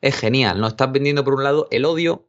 es 0.00 0.16
genial. 0.16 0.58
No 0.58 0.68
estás 0.68 0.90
vendiendo 0.90 1.22
por 1.24 1.34
un 1.34 1.44
lado 1.44 1.68
el 1.70 1.84
odio 1.84 2.27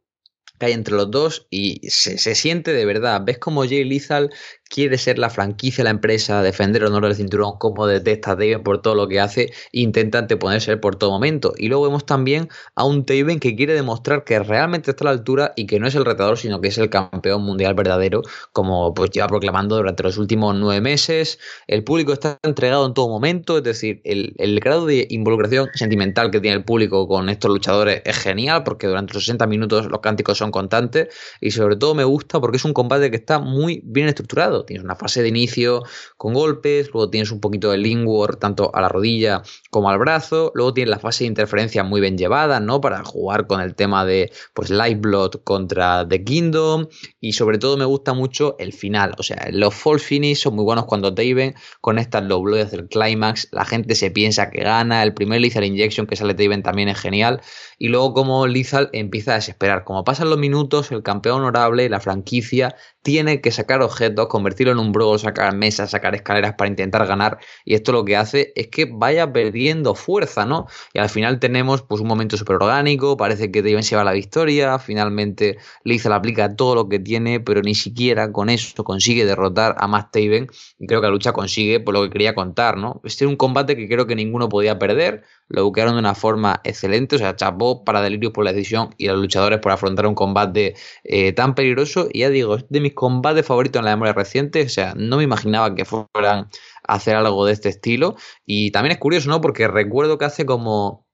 que 0.60 0.66
hay 0.66 0.72
entre 0.74 0.94
los 0.94 1.10
dos 1.10 1.46
y 1.50 1.80
se, 1.88 2.18
se 2.18 2.34
siente 2.34 2.72
de 2.72 2.84
verdad. 2.84 3.22
Ves 3.24 3.38
como 3.38 3.64
Jay 3.64 3.82
Lethal 3.82 4.30
quiere 4.70 4.96
ser 4.96 5.18
la 5.18 5.28
franquicia, 5.28 5.84
la 5.84 5.90
empresa, 5.90 6.42
defender 6.42 6.82
el 6.82 6.88
honor 6.88 7.04
del 7.04 7.16
cinturón, 7.16 7.58
como 7.58 7.86
detesta 7.86 8.30
Taven 8.30 8.62
por 8.62 8.80
todo 8.80 8.94
lo 8.94 9.08
que 9.08 9.18
hace, 9.20 9.52
intenta 9.72 10.18
anteponerse 10.18 10.76
por 10.76 10.94
todo 10.96 11.10
momento. 11.10 11.52
Y 11.58 11.68
luego 11.68 11.84
vemos 11.84 12.06
también 12.06 12.48
a 12.76 12.84
un 12.84 13.04
Taven 13.04 13.40
que 13.40 13.56
quiere 13.56 13.74
demostrar 13.74 14.24
que 14.24 14.38
realmente 14.38 14.92
está 14.92 15.04
a 15.04 15.06
la 15.06 15.10
altura 15.10 15.52
y 15.56 15.66
que 15.66 15.80
no 15.80 15.88
es 15.88 15.94
el 15.96 16.04
retador, 16.04 16.38
sino 16.38 16.60
que 16.60 16.68
es 16.68 16.78
el 16.78 16.88
campeón 16.88 17.42
mundial 17.42 17.74
verdadero, 17.74 18.22
como 18.52 18.94
pues 18.94 19.10
lleva 19.10 19.26
proclamando 19.26 19.76
durante 19.76 20.04
los 20.04 20.16
últimos 20.16 20.54
nueve 20.54 20.80
meses. 20.80 21.40
El 21.66 21.82
público 21.82 22.12
está 22.12 22.38
entregado 22.44 22.86
en 22.86 22.94
todo 22.94 23.08
momento, 23.08 23.58
es 23.58 23.64
decir, 23.64 24.00
el, 24.04 24.34
el 24.38 24.60
grado 24.60 24.86
de 24.86 25.06
involucración 25.10 25.68
sentimental 25.74 26.30
que 26.30 26.40
tiene 26.40 26.56
el 26.56 26.64
público 26.64 27.08
con 27.08 27.28
estos 27.28 27.50
luchadores 27.50 28.02
es 28.04 28.16
genial, 28.16 28.62
porque 28.62 28.86
durante 28.86 29.14
los 29.14 29.24
60 29.24 29.46
minutos 29.48 29.86
los 29.86 30.00
cánticos 30.00 30.38
son 30.38 30.52
constantes 30.52 31.08
y 31.40 31.50
sobre 31.50 31.74
todo 31.74 31.96
me 31.96 32.04
gusta 32.04 32.40
porque 32.40 32.58
es 32.58 32.64
un 32.64 32.72
combate 32.72 33.10
que 33.10 33.16
está 33.16 33.40
muy 33.40 33.82
bien 33.84 34.06
estructurado 34.06 34.59
Tienes 34.64 34.84
una 34.84 34.96
fase 34.96 35.22
de 35.22 35.28
inicio 35.28 35.82
con 36.16 36.34
golpes, 36.34 36.90
luego 36.92 37.10
tienes 37.10 37.30
un 37.30 37.40
poquito 37.40 37.70
de 37.70 37.78
lingua 37.78 38.28
tanto 38.38 38.74
a 38.74 38.80
la 38.80 38.88
rodilla 38.88 39.42
como 39.70 39.88
al 39.88 39.98
brazo, 39.98 40.50
luego 40.54 40.74
tienes 40.74 40.90
la 40.90 40.98
fase 40.98 41.24
de 41.24 41.28
interferencia 41.28 41.84
muy 41.84 42.00
bien 42.00 42.18
llevada, 42.18 42.58
¿no? 42.60 42.80
Para 42.80 43.04
jugar 43.04 43.46
con 43.46 43.60
el 43.60 43.74
tema 43.74 44.04
de 44.04 44.32
pues 44.52 44.70
Blood 44.70 45.42
contra 45.44 46.06
The 46.06 46.24
Kingdom 46.24 46.88
y 47.20 47.32
sobre 47.32 47.58
todo 47.58 47.76
me 47.76 47.84
gusta 47.84 48.12
mucho 48.12 48.56
el 48.58 48.72
final, 48.72 49.14
o 49.18 49.22
sea, 49.22 49.48
los 49.52 49.74
false 49.74 50.04
finish 50.04 50.38
son 50.38 50.56
muy 50.56 50.64
buenos 50.64 50.86
cuando 50.86 51.14
Taven 51.14 51.54
conectan 51.80 52.28
los 52.28 52.42
blows 52.42 52.70
del 52.72 52.88
climax, 52.88 53.48
la 53.52 53.64
gente 53.64 53.94
se 53.94 54.10
piensa 54.10 54.50
que 54.50 54.62
gana, 54.62 55.02
el 55.02 55.14
primer 55.14 55.40
Lethal 55.40 55.64
Injection 55.64 56.06
que 56.06 56.16
sale 56.16 56.34
Taven 56.34 56.62
también 56.62 56.88
es 56.88 56.98
genial 56.98 57.40
y 57.78 57.88
luego 57.88 58.12
como 58.12 58.46
Lethal 58.46 58.90
empieza 58.92 59.32
a 59.32 59.34
desesperar, 59.36 59.84
como 59.84 60.04
pasan 60.04 60.30
los 60.30 60.38
minutos, 60.38 60.90
el 60.90 61.02
campeón 61.02 61.42
honorable, 61.42 61.88
la 61.88 62.00
franquicia 62.00 62.74
tiene 63.02 63.40
que 63.40 63.50
sacar 63.50 63.80
objetos, 63.82 64.26
convertirlo 64.26 64.72
en 64.72 64.78
un 64.78 64.92
brawl, 64.92 65.18
sacar 65.18 65.54
mesas, 65.54 65.90
sacar 65.90 66.14
escaleras 66.14 66.54
para 66.54 66.68
intentar 66.68 67.06
ganar. 67.06 67.38
Y 67.64 67.74
esto 67.74 67.92
lo 67.92 68.04
que 68.04 68.16
hace 68.16 68.52
es 68.56 68.68
que 68.68 68.84
vaya 68.84 69.32
perdiendo 69.32 69.59
fuerza, 69.94 70.46
¿no? 70.46 70.66
Y 70.92 70.98
al 70.98 71.08
final 71.08 71.38
tenemos 71.38 71.82
pues 71.82 72.00
un 72.00 72.08
momento 72.08 72.36
súper 72.36 72.56
orgánico, 72.56 73.16
parece 73.16 73.50
que 73.50 73.62
Taven 73.62 73.82
se 73.82 73.96
la 73.96 74.12
victoria, 74.12 74.78
finalmente 74.78 75.58
Lisa 75.84 76.08
le 76.08 76.14
aplica 76.14 76.56
todo 76.56 76.74
lo 76.74 76.88
que 76.88 76.98
tiene, 76.98 77.40
pero 77.40 77.62
ni 77.62 77.74
siquiera 77.74 78.32
con 78.32 78.48
eso 78.48 78.82
consigue 78.84 79.24
derrotar 79.24 79.76
a 79.78 79.86
Matt 79.86 80.12
Taven. 80.12 80.48
Y 80.78 80.86
creo 80.86 81.00
que 81.00 81.06
la 81.06 81.12
lucha 81.12 81.32
consigue 81.32 81.80
por 81.80 81.94
lo 81.94 82.02
que 82.02 82.10
quería 82.10 82.34
contar, 82.34 82.76
¿no? 82.76 83.00
Este 83.04 83.24
es 83.24 83.30
un 83.30 83.36
combate 83.36 83.76
que 83.76 83.88
creo 83.88 84.06
que 84.06 84.14
ninguno 84.14 84.48
podía 84.48 84.78
perder, 84.78 85.24
lo 85.48 85.64
buquearon 85.64 85.94
de 85.94 86.00
una 86.00 86.14
forma 86.14 86.60
excelente, 86.64 87.16
o 87.16 87.18
sea, 87.18 87.36
chapó 87.36 87.84
para 87.84 88.00
Delirios 88.02 88.32
por 88.32 88.44
la 88.44 88.52
decisión 88.52 88.94
y 88.96 89.08
los 89.08 89.18
luchadores 89.18 89.58
por 89.58 89.72
afrontar 89.72 90.06
un 90.06 90.14
combate 90.14 90.74
eh, 91.04 91.32
tan 91.32 91.54
peligroso. 91.54 92.08
Y 92.12 92.20
ya 92.20 92.30
digo, 92.30 92.56
es 92.56 92.64
de 92.68 92.80
mis 92.80 92.94
combates 92.94 93.46
favoritos 93.46 93.80
en 93.80 93.86
la 93.86 93.92
memoria 93.92 94.12
reciente, 94.12 94.62
o 94.62 94.68
sea, 94.68 94.94
no 94.96 95.16
me 95.16 95.24
imaginaba 95.24 95.74
que 95.74 95.84
fueran 95.84 96.48
hacer 96.86 97.16
algo 97.16 97.46
de 97.46 97.52
este 97.52 97.68
estilo. 97.68 98.16
Y 98.46 98.70
también 98.72 98.92
es 98.92 98.98
curioso, 98.98 99.28
¿no? 99.30 99.40
Porque 99.40 99.68
recuerdo 99.68 100.18
que 100.18 100.24
hace 100.24 100.46
como 100.46 101.06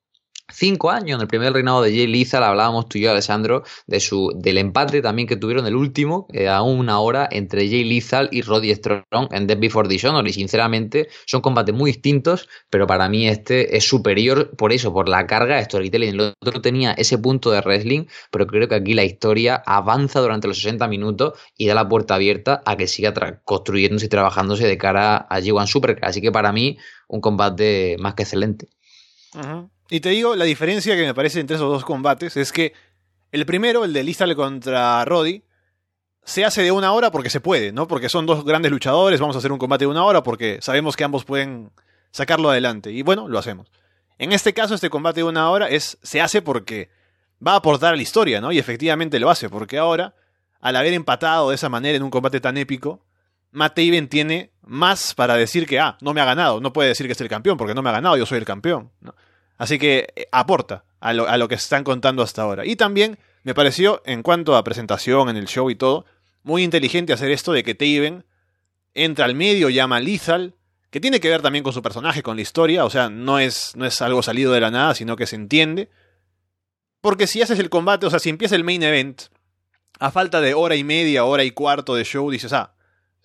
cinco 0.49 0.91
años, 0.91 1.17
en 1.17 1.23
el 1.23 1.29
primer 1.29 1.53
reinado 1.53 1.83
de 1.83 1.91
Jay 1.91 2.07
Lethal, 2.07 2.43
hablábamos 2.43 2.89
tú 2.89 2.99
y 2.99 3.03
yo, 3.03 3.11
Alessandro, 3.11 3.65
de 3.87 4.01
su, 4.01 4.33
del 4.37 4.59
empate 4.59 5.03
también 5.03 5.29
que 5.29 5.37
tuvieron 5.37 5.67
el 5.67 5.75
último, 5.75 6.27
eh, 6.33 6.49
a 6.49 6.63
una 6.63 7.01
hora, 7.01 7.29
entre 7.31 7.69
Jay 7.69 7.85
Lethal 7.85 8.29
y 8.33 8.43
Roddy 8.43 8.75
Strong 8.75 9.29
en 9.31 9.47
Death 9.47 9.61
Before 9.61 9.89
Dishonor. 9.89 10.27
Y 10.27 10.33
sinceramente, 10.33 11.09
son 11.27 11.41
combates 11.41 11.75
muy 11.75 11.93
distintos, 11.93 12.49
pero 12.71 12.87
para 12.87 13.09
mí 13.09 13.29
este 13.29 13.77
es 13.77 13.87
superior 13.87 14.57
por 14.57 14.73
eso, 14.73 14.93
por 14.93 15.09
la 15.09 15.27
carga 15.27 15.57
de 15.57 15.65
storytelling. 15.65 16.15
El 16.15 16.21
otro 16.21 16.61
tenía 16.61 16.93
ese 16.93 17.19
punto 17.19 17.51
de 17.51 17.61
wrestling, 17.61 18.07
pero 18.31 18.47
creo 18.47 18.69
que 18.69 18.77
aquí 18.77 18.95
la 18.95 19.05
historia 19.05 19.63
avanza 19.67 20.21
durante 20.21 20.49
los 20.49 20.59
60 20.59 20.89
minutos 20.89 21.39
y 21.57 21.67
da 21.67 21.75
la 21.75 21.89
puerta 21.89 22.15
abierta 22.15 22.63
a 22.65 22.77
que 22.77 22.87
siga 22.87 23.13
construyéndose 23.45 24.07
y 24.07 24.09
trabajándose 24.09 24.67
de 24.67 24.79
cara 24.79 25.17
a 25.17 25.41
G1 25.41 25.67
Super. 25.67 25.99
Así 26.03 26.21
que 26.21 26.33
para 26.33 26.53
mí, 26.53 26.79
un 27.09 27.21
combate 27.21 27.97
más 27.99 28.15
que 28.15 28.23
excelente. 28.23 28.69
Y 29.89 30.01
te 30.01 30.11
digo, 30.11 30.35
la 30.35 30.45
diferencia 30.45 30.97
que 30.97 31.05
me 31.05 31.15
parece 31.15 31.41
entre 31.41 31.57
esos 31.57 31.71
dos 31.71 31.85
combates 31.85 32.37
es 32.37 32.53
que 32.53 32.73
el 33.33 33.47
primero, 33.47 33.85
el 33.85 33.93
de 33.93 34.03
Lizal 34.03 34.35
contra 34.35 35.05
Roddy, 35.05 35.43
se 36.25 36.45
hace 36.45 36.63
de 36.63 36.73
una 36.73 36.93
hora 36.93 37.13
porque 37.13 37.31
se 37.31 37.41
puede, 37.41 37.73
¿no? 37.73 37.87
Porque 37.87 38.09
son 38.09 38.27
dos 38.27 38.45
grandes 38.45 38.73
luchadores, 38.73 39.21
vamos 39.21 39.37
a 39.37 39.39
hacer 39.39 39.53
un 39.53 39.59
combate 39.59 39.85
de 39.85 39.91
una 39.91 40.05
hora 40.05 40.23
porque 40.25 40.59
sabemos 40.61 40.97
que 40.97 41.05
ambos 41.05 41.25
pueden 41.25 41.71
sacarlo 42.11 42.51
adelante. 42.51 42.91
Y 42.91 43.03
bueno, 43.03 43.29
lo 43.29 43.39
hacemos. 43.39 43.69
En 44.19 44.33
este 44.33 44.53
caso, 44.53 44.75
este 44.75 44.91
combate 44.91 45.21
de 45.21 45.25
una 45.25 45.51
hora 45.51 45.69
es, 45.69 45.99
se 46.03 46.21
hace 46.21 46.43
porque 46.43 46.91
va 47.47 47.53
a 47.53 47.57
aportar 47.57 47.93
a 47.93 47.97
la 47.97 48.03
historia, 48.03 48.41
¿no? 48.41 48.51
Y 48.51 48.59
efectivamente 48.59 49.21
lo 49.21 49.31
hace, 49.31 49.49
porque 49.49 49.79
ahora, 49.79 50.15
al 50.61 50.75
haber 50.75 50.95
empatado 50.95 51.51
de 51.51 51.55
esa 51.55 51.69
manera 51.69 51.97
en 51.97 52.03
un 52.03 52.11
combate 52.11 52.41
tan 52.41 52.57
épico, 52.57 53.05
Matt 53.53 53.77
Taven 53.77 54.09
tiene 54.09 54.51
más 54.63 55.15
para 55.15 55.35
decir 55.37 55.67
que, 55.67 55.79
ah, 55.79 55.97
no 56.01 56.13
me 56.13 56.21
ha 56.21 56.25
ganado. 56.25 56.61
No 56.61 56.73
puede 56.73 56.89
decir 56.89 57.07
que 57.07 57.13
es 57.13 57.21
el 57.21 57.29
campeón, 57.29 57.57
porque 57.57 57.75
no 57.75 57.83
me 57.83 57.91
ha 57.91 57.93
ganado, 57.93 58.17
yo 58.17 58.27
soy 58.27 58.39
el 58.39 58.45
campeón. 58.45 58.91
¿no? 59.01 59.15
Así 59.59 59.79
que 59.79 60.09
eh, 60.17 60.29
aporta 60.33 60.85
a 61.01 61.13
lo, 61.13 61.29
a 61.29 61.37
lo 61.37 61.49
que 61.49 61.55
están 61.55 61.85
contando 61.85 62.23
hasta 62.23 62.43
ahora. 62.43 62.67
Y 62.67 62.77
también 62.77 63.19
me 63.43 63.55
pareció, 63.55 64.03
en 64.07 64.23
cuanto 64.23 64.57
a 64.57 64.65
presentación 64.65 65.29
en 65.29 65.37
el 65.37 65.47
show 65.47 65.71
y 65.71 65.77
todo, 65.77 66.05
muy 66.43 66.63
inteligente 66.63 67.13
hacer 67.13 67.31
esto 67.31 67.53
de 67.53 67.63
que 67.63 67.75
Taven 67.75 68.25
entra 68.95 69.25
al 69.25 69.35
medio, 69.35 69.69
llama 69.69 69.97
a 69.97 70.01
Lethal, 70.01 70.55
que 70.91 71.01
tiene 71.01 71.21
que 71.21 71.29
ver 71.29 71.43
también 71.43 71.63
con 71.63 71.73
su 71.73 71.83
personaje, 71.83 72.23
con 72.23 72.37
la 72.37 72.43
historia, 72.43 72.85
o 72.85 72.91
sea, 72.91 73.11
no 73.11 73.39
es, 73.39 73.77
no 73.77 73.85
es 73.85 74.01
algo 74.01 74.23
salido 74.23 74.53
de 74.53 74.61
la 74.61 74.71
nada, 74.71 74.95
sino 74.95 75.17
que 75.17 75.27
se 75.27 75.37
entiende. 75.37 75.91
Porque 77.01 77.27
si 77.27 77.43
haces 77.43 77.59
el 77.59 77.69
combate, 77.69 78.07
o 78.07 78.11
sea, 78.11 78.19
si 78.19 78.31
empieza 78.31 78.57
el 78.57 78.65
main 78.65 78.83
event, 78.83 79.23
a 79.99 80.11
falta 80.11 80.41
de 80.41 80.55
hora 80.55 80.77
y 80.77 80.85
media, 80.85 81.25
hora 81.25 81.45
y 81.45 81.51
cuarto 81.51 81.95
de 81.95 82.05
show, 82.05 82.31
dices, 82.31 82.53
ah, 82.53 82.75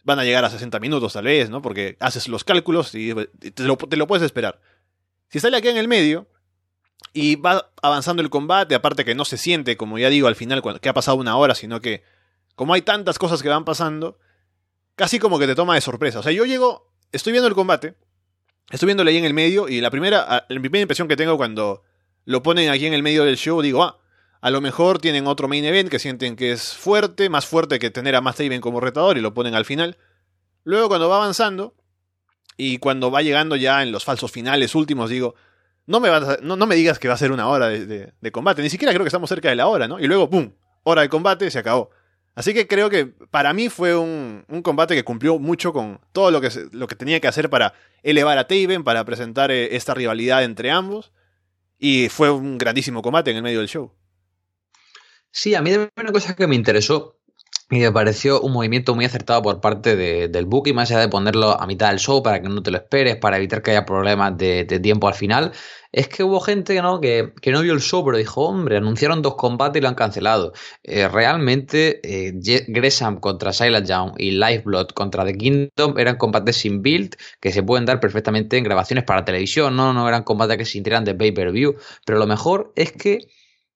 van 0.03 0.19
a 0.19 0.23
llegar 0.23 0.43
a 0.45 0.49
60 0.49 0.79
minutos 0.79 1.13
tal 1.13 1.25
vez, 1.25 1.49
¿no? 1.49 1.61
Porque 1.61 1.97
haces 1.99 2.27
los 2.27 2.43
cálculos 2.43 2.93
y 2.95 3.13
te 3.13 3.63
lo, 3.63 3.77
te 3.77 3.97
lo 3.97 4.07
puedes 4.07 4.23
esperar. 4.23 4.59
Si 5.31 5.39
sale 5.39 5.55
aquí 5.55 5.69
en 5.69 5.77
el 5.77 5.87
medio 5.87 6.27
y 7.13 7.37
va 7.37 7.71
avanzando 7.81 8.21
el 8.21 8.29
combate, 8.29 8.75
aparte 8.75 9.05
que 9.05 9.15
no 9.15 9.23
se 9.23 9.37
siente, 9.37 9.77
como 9.77 9.97
ya 9.97 10.09
digo, 10.09 10.27
al 10.27 10.35
final 10.35 10.61
que 10.81 10.89
ha 10.89 10.93
pasado 10.93 11.17
una 11.17 11.37
hora, 11.37 11.55
sino 11.55 11.79
que 11.79 12.03
como 12.55 12.73
hay 12.73 12.81
tantas 12.81 13.17
cosas 13.17 13.41
que 13.41 13.47
van 13.47 13.63
pasando, 13.63 14.19
casi 14.95 15.19
como 15.19 15.39
que 15.39 15.47
te 15.47 15.55
toma 15.55 15.75
de 15.75 15.81
sorpresa. 15.81 16.19
O 16.19 16.23
sea, 16.23 16.33
yo 16.33 16.43
llego, 16.43 16.91
estoy 17.13 17.31
viendo 17.31 17.47
el 17.47 17.55
combate, 17.55 17.95
estoy 18.71 18.87
viéndole 18.87 19.11
ahí 19.11 19.17
en 19.17 19.25
el 19.25 19.33
medio 19.33 19.69
y 19.69 19.79
la 19.79 19.89
primera, 19.89 20.45
la 20.49 20.59
primera 20.59 20.81
impresión 20.81 21.07
que 21.07 21.15
tengo 21.15 21.37
cuando 21.37 21.81
lo 22.25 22.43
ponen 22.43 22.69
aquí 22.69 22.85
en 22.85 22.93
el 22.93 23.01
medio 23.01 23.23
del 23.23 23.37
show, 23.37 23.61
digo, 23.61 23.83
ah, 23.83 23.99
a 24.41 24.49
lo 24.49 24.59
mejor 24.59 24.99
tienen 24.99 25.27
otro 25.27 25.47
main 25.47 25.63
event 25.63 25.89
que 25.89 25.97
sienten 25.97 26.35
que 26.35 26.51
es 26.51 26.73
fuerte, 26.73 27.29
más 27.29 27.45
fuerte 27.45 27.79
que 27.79 27.89
tener 27.89 28.15
a 28.17 28.21
Matt 28.21 28.37
Taven 28.37 28.59
como 28.59 28.81
retador 28.81 29.17
y 29.17 29.21
lo 29.21 29.33
ponen 29.33 29.55
al 29.55 29.63
final. 29.63 29.97
Luego 30.65 30.89
cuando 30.89 31.07
va 31.07 31.15
avanzando, 31.15 31.73
y 32.57 32.77
cuando 32.77 33.11
va 33.11 33.21
llegando 33.21 33.55
ya 33.55 33.81
en 33.83 33.91
los 33.91 34.03
falsos 34.03 34.31
finales 34.31 34.75
últimos, 34.75 35.09
digo, 35.09 35.35
no 35.87 35.99
me, 35.99 36.09
no, 36.41 36.65
me 36.65 36.75
digas 36.75 36.99
que 36.99 37.07
va 37.07 37.15
a 37.15 37.17
ser 37.17 37.31
una 37.31 37.47
hora 37.47 37.69
de, 37.69 38.31
combate, 38.31 38.61
ni 38.61 38.69
siquiera 38.69 38.93
creo 38.93 39.03
que 39.03 39.09
estamos 39.09 39.29
cerca 39.29 39.49
de 39.49 39.55
la 39.55 39.67
hora, 39.67 39.87
¿no? 39.87 39.99
Y 39.99 40.07
luego, 40.07 40.29
¡pum! 40.29 40.51
Hora 40.83 41.01
de 41.01 41.09
combate, 41.09 41.49
se 41.51 41.59
acabó. 41.59 41.89
Así 42.33 42.53
que 42.53 42.67
creo 42.67 42.89
que 42.89 43.05
para 43.05 43.53
mí 43.53 43.69
fue 43.69 43.95
un, 43.97 44.45
combate 44.63 44.95
que 44.95 45.03
cumplió 45.03 45.37
mucho 45.37 45.73
con 45.73 45.99
todo 46.13 46.31
lo 46.31 46.39
que, 46.39 46.49
lo 46.71 46.87
que 46.87 46.95
tenía 46.95 47.19
que 47.19 47.27
hacer 47.27 47.49
para 47.49 47.73
elevar 48.03 48.37
a 48.37 48.47
Taven, 48.47 48.83
para 48.83 49.03
presentar 49.03 49.51
eh, 49.51 49.75
esta 49.75 49.93
rivalidad 49.93 50.43
entre 50.43 50.71
ambos. 50.71 51.11
Y 51.77 52.09
fue 52.09 52.31
un 52.31 52.57
grandísimo 52.57 53.01
combate 53.01 53.31
en 53.31 53.37
el 53.37 53.43
medio 53.43 53.59
del 53.59 53.67
show. 53.67 53.91
Sí, 55.31 55.55
a 55.55 55.61
mí 55.61 55.71
una 55.73 56.11
cosa 56.11 56.35
que 56.35 56.47
me 56.47 56.55
interesó 56.55 57.20
Y 57.73 57.79
me 57.79 57.89
pareció 57.89 58.41
un 58.41 58.51
movimiento 58.51 58.95
muy 58.95 59.05
acertado 59.05 59.41
por 59.41 59.61
parte 59.61 59.95
del 59.95 60.45
booking, 60.45 60.75
más 60.75 60.91
allá 60.91 60.99
de 60.99 61.07
ponerlo 61.07 61.57
a 61.57 61.65
mitad 61.67 61.89
del 61.89 61.99
show 61.99 62.21
para 62.21 62.41
que 62.41 62.49
no 62.49 62.61
te 62.61 62.69
lo 62.69 62.77
esperes, 62.77 63.15
para 63.15 63.37
evitar 63.37 63.61
que 63.61 63.71
haya 63.71 63.85
problemas 63.85 64.37
de, 64.37 64.65
tiempo 64.83 65.07
al 65.07 65.13
final. 65.13 65.53
Es 65.93 66.09
que 66.09 66.21
hubo 66.23 66.41
gente 66.41 66.81
¿no? 66.81 66.99
Que, 66.99 67.31
que, 67.41 67.51
no 67.51 67.61
vio 67.61 67.71
el 67.71 67.79
show, 67.79 68.03
pero 68.03 68.17
dijo, 68.17 68.45
hombre, 68.45 68.75
anunciaron 68.75 69.21
dos 69.21 69.35
combates 69.35 69.79
y 69.79 69.81
lo 69.81 69.87
han 69.87 69.95
cancelado. 69.95 70.51
Eh, 70.83 71.07
realmente, 71.07 72.01
eh, 72.03 72.33
Gresham 72.67 73.21
contra 73.21 73.53
Silent 73.53 73.87
Young 73.87 74.15
y 74.17 74.31
Lifeblood 74.31 74.87
contra 74.87 75.23
The 75.23 75.37
Kingdom 75.37 75.97
eran 75.97 76.17
combates 76.17 76.57
sin 76.57 76.81
build 76.81 77.15
que 77.39 77.53
se 77.53 77.63
pueden 77.63 77.85
dar 77.85 78.01
perfectamente 78.01 78.57
en 78.57 78.65
grabaciones 78.65 79.05
para 79.05 79.23
televisión, 79.23 79.77
no, 79.77 79.93
no 79.93 80.09
eran 80.09 80.23
combates 80.23 80.57
que 80.57 80.65
se 80.65 80.77
integran 80.77 81.05
de 81.05 81.15
pay-per-view. 81.15 81.75
Pero 82.05 82.19
lo 82.19 82.27
mejor 82.27 82.73
es 82.75 82.91
que 82.91 83.29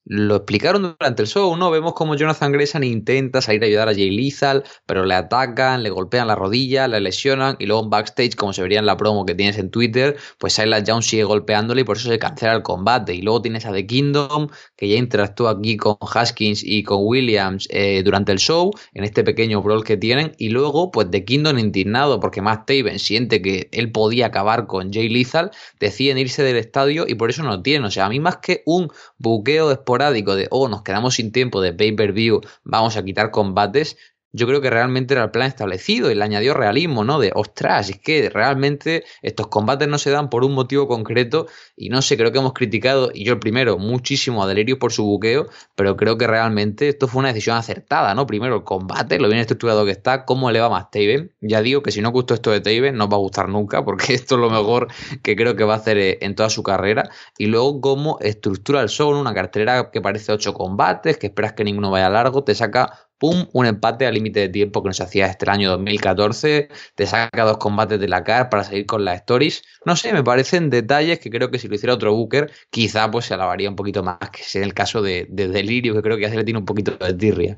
lo 0.06 0.36
explicaron 0.36 0.96
durante 1.00 1.24
el 1.24 1.28
show, 1.28 1.56
¿no? 1.58 1.72
Vemos 1.72 1.94
como 1.94 2.16
Jonathan 2.16 2.52
Grayson 2.52 2.84
intenta 2.84 3.42
salir 3.42 3.64
a 3.64 3.66
ayudar 3.66 3.90
a 3.90 3.94
Jay 3.94 4.12
Lethal, 4.12 4.64
pero 4.86 5.04
le 5.04 5.16
atacan, 5.16 5.82
le 5.82 5.90
golpean 5.90 6.28
la 6.28 6.36
rodilla, 6.36 6.88
le 6.88 7.02
lesionan 7.02 7.56
y 7.60 7.66
luego 7.66 7.84
en 7.84 7.90
backstage, 7.90 8.36
como 8.36 8.54
se 8.54 8.62
vería 8.62 8.80
en 8.80 8.86
la 8.86 8.98
promo 8.98 9.26
que 9.26 9.34
tienes 9.34 9.58
en 9.58 9.72
Twitter, 9.72 10.16
pues 10.38 10.54
Silas 10.54 10.84
Jones 10.86 11.08
sigue 11.08 11.24
golpeándole 11.24 11.82
y 11.82 11.84
por 11.84 11.98
eso 11.98 12.10
se 12.10 12.20
cancela 12.20 12.54
el 12.54 12.62
combate. 12.62 13.16
Y 13.16 13.24
luego 13.24 13.42
tienes 13.42 13.66
a 13.66 13.72
The 13.72 13.88
Kingdom, 13.88 14.50
que 14.76 14.88
ya 14.88 14.98
interactúa 14.98 15.52
aquí 15.52 15.76
con 15.76 15.98
Haskins 16.02 16.64
y 16.64 16.84
con 16.84 17.00
Williams 17.02 17.68
eh, 17.72 18.04
durante 18.04 18.32
el 18.32 18.38
show, 18.38 18.72
en 18.94 19.04
este 19.04 19.24
pequeño 19.24 19.64
brawl 19.64 19.84
que 19.84 19.98
tienen, 19.98 20.34
y 20.38 20.50
luego 20.50 20.92
pues 20.92 21.10
The 21.10 21.26
Kingdom 21.26 21.58
indignado 21.58 22.20
porque 22.20 22.42
Matt 22.42 22.68
Taven 22.68 23.00
siente 23.00 23.42
que 23.42 23.70
él 23.72 23.92
podía 23.92 24.28
acabar 24.28 24.68
con 24.68 24.94
Jay 24.94 25.10
Lethal, 25.10 25.50
deciden 25.80 26.20
irse 26.20 26.44
del 26.44 26.58
estadio 26.58 27.06
y 27.08 27.16
por 27.16 27.32
eso 27.32 27.42
no 27.42 27.64
tienen. 27.64 27.86
O 27.86 27.92
sea, 27.92 28.06
a 28.06 28.10
mí 28.10 28.20
más 28.20 28.38
que 28.38 28.62
un 28.66 28.92
buqueo 29.18 29.70
de 30.02 30.36
de, 30.36 30.48
oh, 30.52 30.68
nos 30.68 30.82
quedamos 30.82 31.16
sin 31.16 31.32
tiempo 31.32 31.62
de 31.62 31.74
pay-per-view, 31.74 32.42
vamos 32.64 32.98
a 32.98 33.04
quitar 33.04 33.32
combates, 33.32 33.98
yo 34.36 34.48
creo 34.48 34.60
que 34.60 34.70
realmente 34.70 35.14
era 35.14 35.24
el 35.24 35.32
plan 35.32 35.48
establecido 35.48 36.12
y 36.12 36.16
le 36.16 36.24
añadió 36.24 36.54
realismo, 36.54 37.06
¿no? 37.06 37.20
De, 37.20 37.32
ostras, 37.34 37.90
es 37.90 38.00
que 38.00 38.30
realmente 38.30 39.06
estos 39.22 39.48
combates 39.48 39.88
no 39.88 39.98
se 39.98 40.12
dan 40.12 40.30
por 40.30 40.44
un 40.44 40.54
motivo 40.54 40.90
concreto 40.90 41.48
y 41.78 41.88
no 41.90 42.02
sé, 42.02 42.18
creo 42.18 42.34
que 42.34 42.40
hemos 42.40 42.54
criticado, 42.54 43.12
y 43.14 43.24
yo 43.24 43.34
el 43.34 43.40
primero, 43.40 43.78
muchísimo 43.78 44.44
a 44.44 44.48
Delirious 44.48 44.78
por 44.78 44.92
su 44.92 45.06
buqueo, 45.06 45.48
pero 45.76 45.96
creo 45.96 46.18
que 46.18 46.28
realmente 46.28 46.90
esto 46.90 47.08
fue 47.08 47.20
una 47.20 47.30
decisión 47.30 47.56
acertada, 47.56 48.14
¿no? 48.14 48.28
Primero 48.28 48.58
el 48.58 48.64
combate, 48.64 49.20
lo 49.20 49.30
bien 49.30 49.40
estructurado 49.40 49.86
que 49.86 49.92
está, 49.92 50.26
cómo 50.26 50.52
le 50.52 50.60
va 50.60 50.70
más 50.70 50.92
Taven. 50.92 51.32
Ya 51.40 51.62
digo 51.62 51.82
que 51.82 51.92
si 51.92 52.02
no 52.02 52.12
gustó 52.12 52.34
esto 52.34 52.52
de 52.52 52.60
Taven, 52.60 52.98
no 52.98 53.08
va 53.08 53.16
a 53.16 53.20
gustar 53.22 53.48
nunca, 53.48 53.86
porque 53.86 54.14
esto 54.16 54.36
es 54.36 54.42
lo 54.42 54.50
mejor 54.50 54.90
que 55.24 55.38
creo 55.38 55.56
que 55.56 55.64
va 55.64 55.76
a 55.76 55.78
hacer 55.78 55.98
eh, 55.98 56.18
en 56.22 56.36
toda 56.36 56.50
su 56.50 56.62
carrera. 56.62 57.10
Y 57.38 57.46
luego 57.46 57.80
cómo 57.80 58.18
estructura 58.20 58.82
el 58.82 58.90
show, 58.90 59.10
una 59.10 59.34
cartera 59.34 59.92
que 59.92 60.02
parece 60.02 60.34
ocho 60.34 60.54
combates, 60.54 61.18
que 61.18 61.28
esperas 61.28 61.54
que 61.54 61.64
ninguno 61.64 61.90
vaya 61.90 62.10
largo, 62.10 62.44
te 62.44 62.54
saca 62.54 63.06
pum, 63.18 63.48
un 63.54 63.66
empate 63.66 64.06
al 64.06 64.14
límite 64.14 64.42
de 64.42 64.50
tiempo 64.50 64.82
que 64.82 64.90
nos 64.90 65.02
hacía 65.02 65.28
este 65.28 65.50
año 65.50 65.72
2014, 65.72 66.70
te 66.96 67.06
saca 67.06 67.44
dos 67.44 67.58
combates 67.58 68.00
de 68.00 68.08
la 68.08 68.24
CAR 68.24 68.50
para 68.50 68.64
seguir 68.64 68.86
con 68.86 69.06
las 69.06 69.18
stories. 69.18 69.64
No 69.86 69.96
sé, 69.96 70.14
me 70.14 70.24
parecen 70.24 70.70
detalles 70.70 71.20
que 71.20 71.30
creo 71.30 71.52
que 71.52 71.60
si 71.60 71.68
lo 71.68 71.76
hiciera 71.76 71.94
otro 71.94 72.14
Booker, 72.14 72.52
quizá 72.70 73.10
pues 73.10 73.26
se 73.26 73.34
alabaría 73.34 73.70
un 73.70 73.76
poquito 73.76 74.04
más, 74.04 74.18
que 74.32 74.42
es 74.42 74.56
el 74.56 74.74
caso 74.74 75.02
de, 75.02 75.28
Delirio, 75.30 75.94
que 75.94 76.02
creo 76.02 76.18
que 76.18 76.24
ya 76.24 76.30
se 76.30 76.38
le 76.38 76.44
tiene 76.44 76.60
un 76.60 76.66
poquito 76.66 76.92
de 76.92 77.14
tirria. 77.14 77.58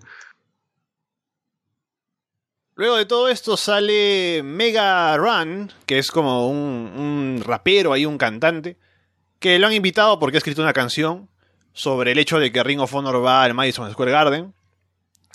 Luego 2.75 2.97
de 2.97 3.05
todo 3.05 3.27
esto 3.27 3.57
sale 3.57 4.43
Mega 4.43 5.17
Run, 5.17 5.71
que 5.87 5.97
es 5.97 6.11
como 6.11 6.47
un, 6.47 6.57
un 6.95 7.43
rapero 7.43 7.91
ahí, 7.91 8.05
un 8.05 8.19
cantante, 8.19 8.77
que 9.39 9.57
lo 9.57 9.65
han 9.65 9.73
invitado 9.73 10.19
porque 10.19 10.37
ha 10.37 10.39
escrito 10.39 10.61
una 10.61 10.73
canción 10.73 11.27
sobre 11.73 12.11
el 12.11 12.19
hecho 12.19 12.39
de 12.39 12.51
que 12.51 12.63
Ring 12.63 12.79
of 12.79 12.93
Honor 12.93 13.23
va 13.23 13.43
al 13.43 13.55
Madison 13.55 13.91
Square 13.91 14.11
Garden 14.11 14.53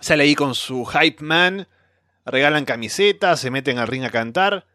Sale 0.02 0.24
ahí 0.24 0.34
con 0.34 0.56
su 0.56 0.84
hype 0.84 1.22
man, 1.22 1.68
regalan 2.26 2.64
camisetas, 2.64 3.38
se 3.38 3.52
meten 3.52 3.78
al 3.78 3.86
ring 3.86 4.02
a 4.02 4.10
cantar. 4.10 4.66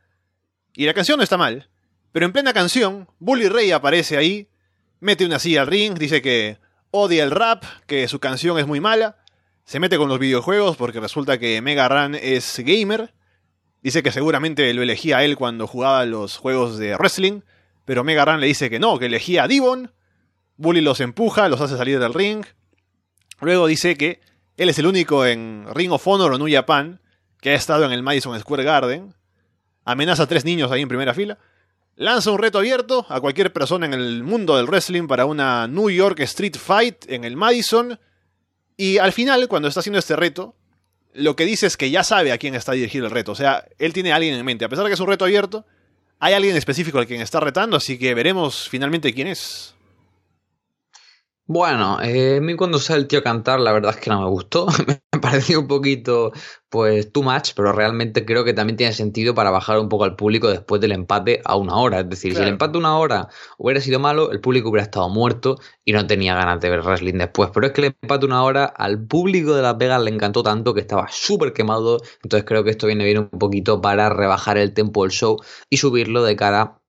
Y 0.74 0.86
la 0.86 0.94
canción 0.94 1.18
no 1.18 1.24
está 1.24 1.36
mal. 1.36 1.70
Pero 2.14 2.26
en 2.26 2.32
plena 2.32 2.54
canción, 2.54 3.10
Bully 3.20 3.50
Ray 3.50 3.72
aparece 3.72 4.16
ahí, 4.16 4.48
mete 5.02 5.26
una 5.26 5.38
silla 5.38 5.62
al 5.62 5.68
ring, 5.68 5.96
dice 5.96 6.22
que 6.22 6.60
odia 6.92 7.26
el 7.26 7.32
rap, 7.32 7.66
que 7.88 8.08
su 8.08 8.22
canción 8.22 8.58
es 8.58 8.68
muy 8.68 8.80
mala. 8.80 9.18
Se 9.66 9.82
mete 9.82 9.98
con 9.98 10.08
los 10.08 10.18
videojuegos 10.18 10.78
porque 10.78 11.02
resulta 11.02 11.38
que 11.38 11.62
Mega 11.62 11.90
Ran 11.90 12.16
es 12.16 12.62
gamer. 12.66 13.14
Dice 13.84 14.02
que 14.04 14.14
seguramente 14.14 14.74
lo 14.74 14.82
elegía 14.82 15.18
a 15.18 15.26
él 15.26 15.36
cuando 15.36 15.68
jugaba 15.68 16.06
los 16.06 16.38
juegos 16.38 16.78
de 16.78 16.96
wrestling. 16.96 17.42
Pero 17.84 18.06
Mega 18.06 18.24
Ran 18.24 18.40
le 18.40 18.48
dice 18.48 18.70
que 18.70 18.80
no, 18.80 18.98
que 18.98 19.08
elegía 19.08 19.44
a 19.44 19.48
Divon. 19.50 19.92
Bully 20.56 20.80
los 20.80 21.02
empuja, 21.02 21.50
los 21.50 21.60
hace 21.60 21.76
salir 21.76 22.00
del 22.00 22.14
ring. 22.14 22.46
Luego 23.42 23.68
dice 23.68 23.98
que 23.98 24.22
él 24.58 24.70
es 24.70 24.80
el 24.80 24.88
único 24.88 25.26
en 25.26 25.66
Ring 25.74 25.92
of 25.92 26.06
Honor 26.08 26.34
o 26.34 26.38
New 26.38 26.52
Japan 26.52 27.00
que 27.40 27.52
ha 27.52 27.56
estado 27.56 27.86
en 27.86 27.92
el 27.92 28.02
Madison 28.02 28.38
Square 28.40 28.64
Garden. 28.64 29.14
Amenaza 29.86 30.24
a 30.24 30.28
tres 30.28 30.44
niños 30.44 30.72
ahí 30.72 30.82
en 30.82 30.88
primera 30.90 31.14
fila. 31.14 31.38
Lanza 31.96 32.32
un 32.32 32.40
reto 32.40 32.58
abierto 32.58 33.06
a 33.10 33.22
cualquier 33.22 33.54
persona 33.54 33.86
en 33.86 33.94
el 33.94 34.24
mundo 34.24 34.58
del 34.58 34.68
wrestling 34.68 35.08
para 35.08 35.26
una 35.26 35.68
New 35.68 35.90
York 35.90 36.20
Street 36.22 36.56
Fight 36.58 37.06
en 37.08 37.24
el 37.24 37.38
Madison. 37.38 38.00
Y 38.76 38.98
al 38.98 39.14
final, 39.14 39.48
cuando 39.48 39.68
está 39.68 39.80
haciendo 39.80 40.00
este 40.00 40.16
reto, 40.16 40.56
lo 41.14 41.36
que 41.36 41.46
dice 41.46 41.68
es 41.68 41.78
que 41.78 41.90
ya 41.90 42.04
sabe 42.04 42.32
a 42.32 42.38
quién 42.38 42.56
está 42.56 42.74
dirigido 42.74 43.06
el 43.06 43.12
reto. 43.12 43.32
O 43.32 43.36
sea, 43.36 43.66
él 43.80 43.94
tiene 43.94 44.12
a 44.12 44.16
alguien 44.16 44.36
en 44.36 44.46
mente. 44.46 44.66
A 44.66 44.70
pesar 44.70 44.84
de 44.84 44.90
que 44.90 44.96
es 44.96 45.00
un 45.00 45.08
reto 45.08 45.26
abierto, 45.26 45.66
hay 46.20 46.34
alguien 46.34 46.56
específico 46.56 46.98
al 46.98 47.08
quien 47.08 47.22
está 47.22 47.40
retando, 47.40 47.78
así 47.78 47.98
que 47.98 48.14
veremos 48.14 48.68
finalmente 48.70 49.14
quién 49.14 49.28
es. 49.28 49.76
Bueno, 51.50 52.02
eh, 52.02 52.38
a 52.38 52.42
mí 52.42 52.58
cuando 52.58 52.78
sale 52.78 53.00
el 53.00 53.08
tío 53.08 53.20
a 53.20 53.24
cantar, 53.24 53.62
la 53.62 53.72
verdad 53.72 53.92
es 53.96 54.02
que 54.02 54.10
no 54.10 54.22
me 54.22 54.28
gustó. 54.28 54.68
me 55.14 55.20
pareció 55.22 55.62
un 55.62 55.68
poquito, 55.68 56.34
pues, 56.70 57.14
too 57.14 57.24
much, 57.24 57.52
pero 57.56 57.72
realmente 57.72 58.26
creo 58.26 58.44
que 58.44 58.54
también 58.54 58.76
tiene 58.76 58.92
sentido 58.92 59.34
para 59.34 59.50
bajar 59.50 59.80
un 59.80 59.88
poco 59.88 60.04
al 60.04 60.18
público 60.18 60.50
después 60.50 60.82
del 60.82 60.92
empate 60.92 61.42
a 61.46 61.56
una 61.56 61.78
hora. 61.78 62.02
Es 62.02 62.10
decir, 62.10 62.36
si 62.36 62.42
el 62.42 62.50
empate 62.50 62.76
a 62.78 62.80
una 62.80 62.98
hora 62.98 63.30
hubiera 63.58 63.80
sido 63.80 63.98
malo, 63.98 64.30
el 64.34 64.42
público 64.42 64.70
hubiera 64.70 64.84
estado 64.84 65.08
muerto 65.08 65.56
y 65.86 65.94
no 65.94 66.06
tenía 66.06 66.36
ganas 66.36 66.60
de 66.60 66.70
ver 66.70 66.82
wrestling 66.82 67.18
después. 67.18 67.50
Pero 67.54 67.68
es 67.68 67.72
que 67.72 67.82
el 67.82 67.96
empate 68.02 68.26
a 68.26 68.28
una 68.28 68.44
hora 68.44 68.66
al 68.66 69.08
público 69.08 69.56
de 69.56 69.62
Las 69.62 69.78
Vegas 69.78 70.02
le 70.02 70.12
encantó 70.12 70.44
tanto 70.44 70.74
que 70.74 70.82
estaba 70.82 71.08
súper 71.10 71.54
quemado. 71.54 72.00
Entonces 72.24 72.46
creo 72.46 72.66
que 72.66 72.72
esto 72.72 72.88
viene 72.88 73.06
bien 73.06 73.20
un 73.20 73.30
poquito 73.30 73.80
para 73.80 74.10
rebajar 74.10 74.58
el 74.58 74.74
tempo 74.74 75.04
del 75.04 75.12
show 75.12 75.38
y 75.70 75.78
subirlo 75.78 76.24
de 76.24 76.36
cara 76.36 76.82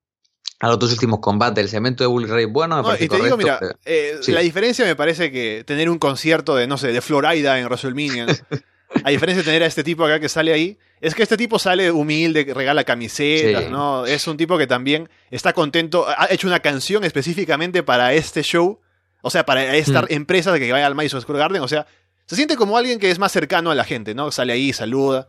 a 0.60 0.68
los 0.68 0.78
dos 0.78 0.92
últimos 0.92 1.20
combates. 1.20 1.62
El 1.62 1.70
cemento 1.70 2.04
de 2.04 2.08
Bully 2.08 2.26
Ray, 2.26 2.44
bueno, 2.46 2.82
me 2.82 2.94
y 3.04 3.08
te 3.08 3.20
digo, 3.20 3.36
mira, 3.36 3.60
eh, 3.84 4.18
la 4.28 4.40
diferencia 4.40 4.84
me 4.84 4.96
parece 4.96 5.30
que 5.30 5.64
tener 5.64 5.88
un 5.88 5.98
concierto 5.98 6.56
de, 6.56 6.66
no 6.66 6.78
sé, 6.78 6.92
de 6.92 7.00
Florida 7.00 7.58
en 7.58 7.66
WrestleMania, 7.66 8.26
a 9.04 9.10
diferencia 9.10 9.42
de 9.42 9.44
tener 9.44 9.62
a 9.62 9.66
este 9.66 9.84
tipo 9.84 10.04
acá 10.04 10.18
que 10.18 10.28
sale 10.28 10.52
ahí, 10.52 10.78
es 11.00 11.14
que 11.14 11.22
este 11.22 11.36
tipo 11.36 11.58
sale 11.58 11.90
humilde, 11.92 12.52
regala 12.52 12.84
camisetas, 12.84 13.70
¿no? 13.70 14.04
Es 14.04 14.26
un 14.26 14.36
tipo 14.36 14.58
que 14.58 14.66
también 14.66 15.08
está 15.30 15.52
contento, 15.52 16.06
ha 16.08 16.26
hecho 16.30 16.48
una 16.48 16.60
canción 16.60 17.04
específicamente 17.04 17.82
para 17.82 18.12
este 18.14 18.42
show, 18.42 18.80
o 19.22 19.30
sea, 19.30 19.46
para 19.46 19.76
esta 19.76 20.02
mm. 20.02 20.06
empresa 20.08 20.52
de 20.52 20.58
que 20.58 20.72
vaya 20.72 20.86
al 20.86 20.94
Madison 20.94 21.20
Square 21.20 21.38
Garden, 21.38 21.62
o 21.62 21.68
sea, 21.68 21.86
se 22.26 22.36
siente 22.36 22.56
como 22.56 22.76
alguien 22.76 22.98
que 22.98 23.10
es 23.10 23.18
más 23.18 23.32
cercano 23.32 23.70
a 23.70 23.74
la 23.74 23.84
gente, 23.84 24.14
¿no? 24.14 24.30
Sale 24.32 24.52
ahí, 24.52 24.72
saluda. 24.72 25.28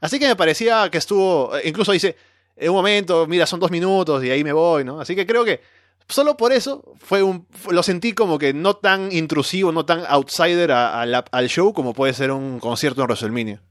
Así 0.00 0.18
que 0.18 0.28
me 0.28 0.36
parecía 0.36 0.88
que 0.90 0.98
estuvo, 0.98 1.50
incluso 1.64 1.92
dice, 1.92 2.16
en 2.56 2.70
un 2.70 2.76
momento, 2.76 3.26
mira, 3.26 3.46
son 3.46 3.60
dos 3.60 3.70
minutos 3.70 4.24
y 4.24 4.30
ahí 4.30 4.42
me 4.42 4.52
voy, 4.52 4.84
¿no? 4.84 5.00
Así 5.00 5.14
que 5.14 5.26
creo 5.26 5.44
que 5.44 5.60
solo 6.08 6.36
por 6.36 6.52
eso 6.52 6.94
fue 6.98 7.22
un, 7.22 7.46
lo 7.70 7.82
sentí 7.82 8.12
como 8.12 8.38
que 8.38 8.54
no 8.54 8.74
tan 8.74 9.12
intrusivo, 9.12 9.72
no 9.72 9.84
tan 9.84 10.04
outsider 10.08 10.72
al 10.72 11.48
show 11.48 11.72
como 11.72 11.92
puede 11.92 12.14
ser 12.14 12.30
un 12.30 12.58
concierto 12.58 13.02
en 13.02 13.06
WrestleMania. 13.06 13.62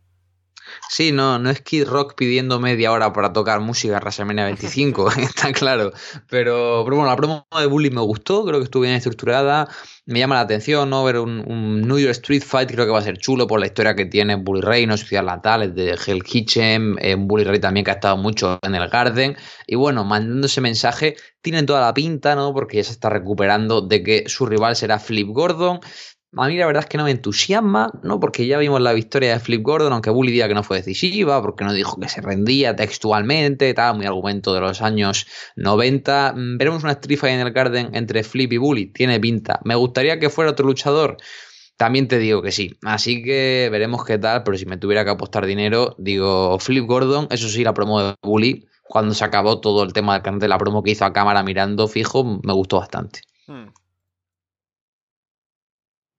Sí, 0.89 1.11
no, 1.11 1.39
no 1.39 1.49
es 1.49 1.61
Kid 1.61 1.85
Rock 1.85 2.15
pidiendo 2.15 2.59
media 2.59 2.91
hora 2.91 3.11
para 3.13 3.33
tocar 3.33 3.59
música 3.59 3.99
WrestleMania 3.99 4.45
25, 4.45 5.11
está 5.17 5.51
claro. 5.53 5.91
Pero, 6.29 6.83
pero 6.85 6.95
bueno, 6.97 7.05
la 7.05 7.15
promo 7.15 7.47
de 7.59 7.65
Bully 7.65 7.89
me 7.89 8.01
gustó, 8.01 8.45
creo 8.45 8.59
que 8.59 8.65
estuvo 8.65 8.83
bien 8.83 8.95
estructurada. 8.95 9.67
Me 10.05 10.19
llama 10.19 10.35
la 10.35 10.41
atención, 10.41 10.89
¿no? 10.89 11.03
Ver 11.03 11.17
un, 11.17 11.81
New 11.81 11.97
York 11.97 12.11
Street 12.11 12.43
Fight, 12.43 12.71
creo 12.71 12.85
que 12.85 12.91
va 12.91 12.99
a 12.99 13.01
ser 13.01 13.17
chulo 13.17 13.47
por 13.47 13.59
la 13.59 13.65
historia 13.65 13.95
que 13.95 14.05
tiene 14.05 14.35
Bully 14.35 14.61
Ray, 14.61 14.85
¿no? 14.85 14.97
Su 14.97 15.07
ciudad 15.07 15.23
natal, 15.23 15.63
es 15.63 15.75
de 15.75 15.97
Hell 16.05 16.23
Kitchen, 16.23 16.95
eh, 16.99 17.15
Bully 17.15 17.43
Ray 17.43 17.59
también 17.59 17.83
que 17.83 17.91
ha 17.91 17.95
estado 17.95 18.17
mucho 18.17 18.59
en 18.61 18.75
el 18.75 18.87
Garden. 18.87 19.35
Y 19.65 19.75
bueno, 19.75 20.03
mandando 20.03 20.45
ese 20.45 20.61
mensaje, 20.61 21.15
tienen 21.41 21.65
toda 21.65 21.81
la 21.81 21.93
pinta, 21.93 22.35
¿no? 22.35 22.53
Porque 22.53 22.77
ya 22.77 22.83
se 22.83 22.91
está 22.91 23.09
recuperando 23.09 23.81
de 23.81 24.03
que 24.03 24.23
su 24.27 24.45
rival 24.45 24.75
será 24.75 24.99
Flip 24.99 25.27
Gordon. 25.29 25.79
A 26.37 26.47
mí 26.47 26.57
la 26.57 26.65
verdad 26.65 26.83
es 26.83 26.89
que 26.89 26.97
no 26.97 27.05
me 27.05 27.11
entusiasma, 27.11 27.91
¿no? 28.03 28.19
Porque 28.19 28.45
ya 28.45 28.57
vimos 28.57 28.81
la 28.81 28.93
victoria 28.93 29.33
de 29.33 29.39
Flip 29.39 29.61
Gordon, 29.61 29.93
aunque 29.93 30.09
Bully 30.09 30.31
diga 30.31 30.47
que 30.47 30.53
no 30.53 30.63
fue 30.63 30.77
decisiva, 30.77 31.41
porque 31.41 31.63
no 31.63 31.73
dijo 31.73 31.99
que 31.99 32.09
se 32.09 32.21
rendía 32.21 32.75
textualmente, 32.75 33.73
tal, 33.73 33.95
muy 33.95 34.05
argumento 34.05 34.53
de 34.53 34.59
los 34.59 34.81
años 34.81 35.27
90. 35.55 36.33
Mm, 36.35 36.57
veremos 36.57 36.83
una 36.83 36.93
Street 36.93 37.23
en 37.23 37.39
el 37.39 37.51
Garden 37.51 37.89
entre 37.93 38.23
Flip 38.23 38.51
y 38.51 38.57
Bully, 38.57 38.87
tiene 38.87 39.19
pinta. 39.19 39.59
Me 39.63 39.75
gustaría 39.75 40.19
que 40.19 40.29
fuera 40.29 40.51
otro 40.51 40.65
luchador. 40.65 41.17
También 41.77 42.07
te 42.07 42.19
digo 42.19 42.41
que 42.41 42.51
sí. 42.51 42.77
Así 42.83 43.23
que 43.23 43.69
veremos 43.71 44.05
qué 44.05 44.17
tal, 44.17 44.43
pero 44.43 44.57
si 44.57 44.65
me 44.65 44.77
tuviera 44.77 45.03
que 45.05 45.11
apostar 45.11 45.45
dinero, 45.45 45.95
digo 45.97 46.57
Flip 46.59 46.85
Gordon, 46.85 47.27
eso 47.31 47.49
sí, 47.49 47.63
la 47.63 47.73
promo 47.73 48.01
de 48.01 48.15
Bully, 48.21 48.67
cuando 48.83 49.13
se 49.13 49.25
acabó 49.25 49.59
todo 49.59 49.83
el 49.83 49.93
tema 49.93 50.19
de 50.19 50.47
la 50.47 50.57
promo 50.57 50.83
que 50.83 50.91
hizo 50.91 51.05
a 51.05 51.13
cámara 51.13 51.43
mirando 51.43 51.87
fijo, 51.87 52.39
me 52.43 52.53
gustó 52.53 52.79
bastante. 52.79 53.21
Hmm. 53.47 53.69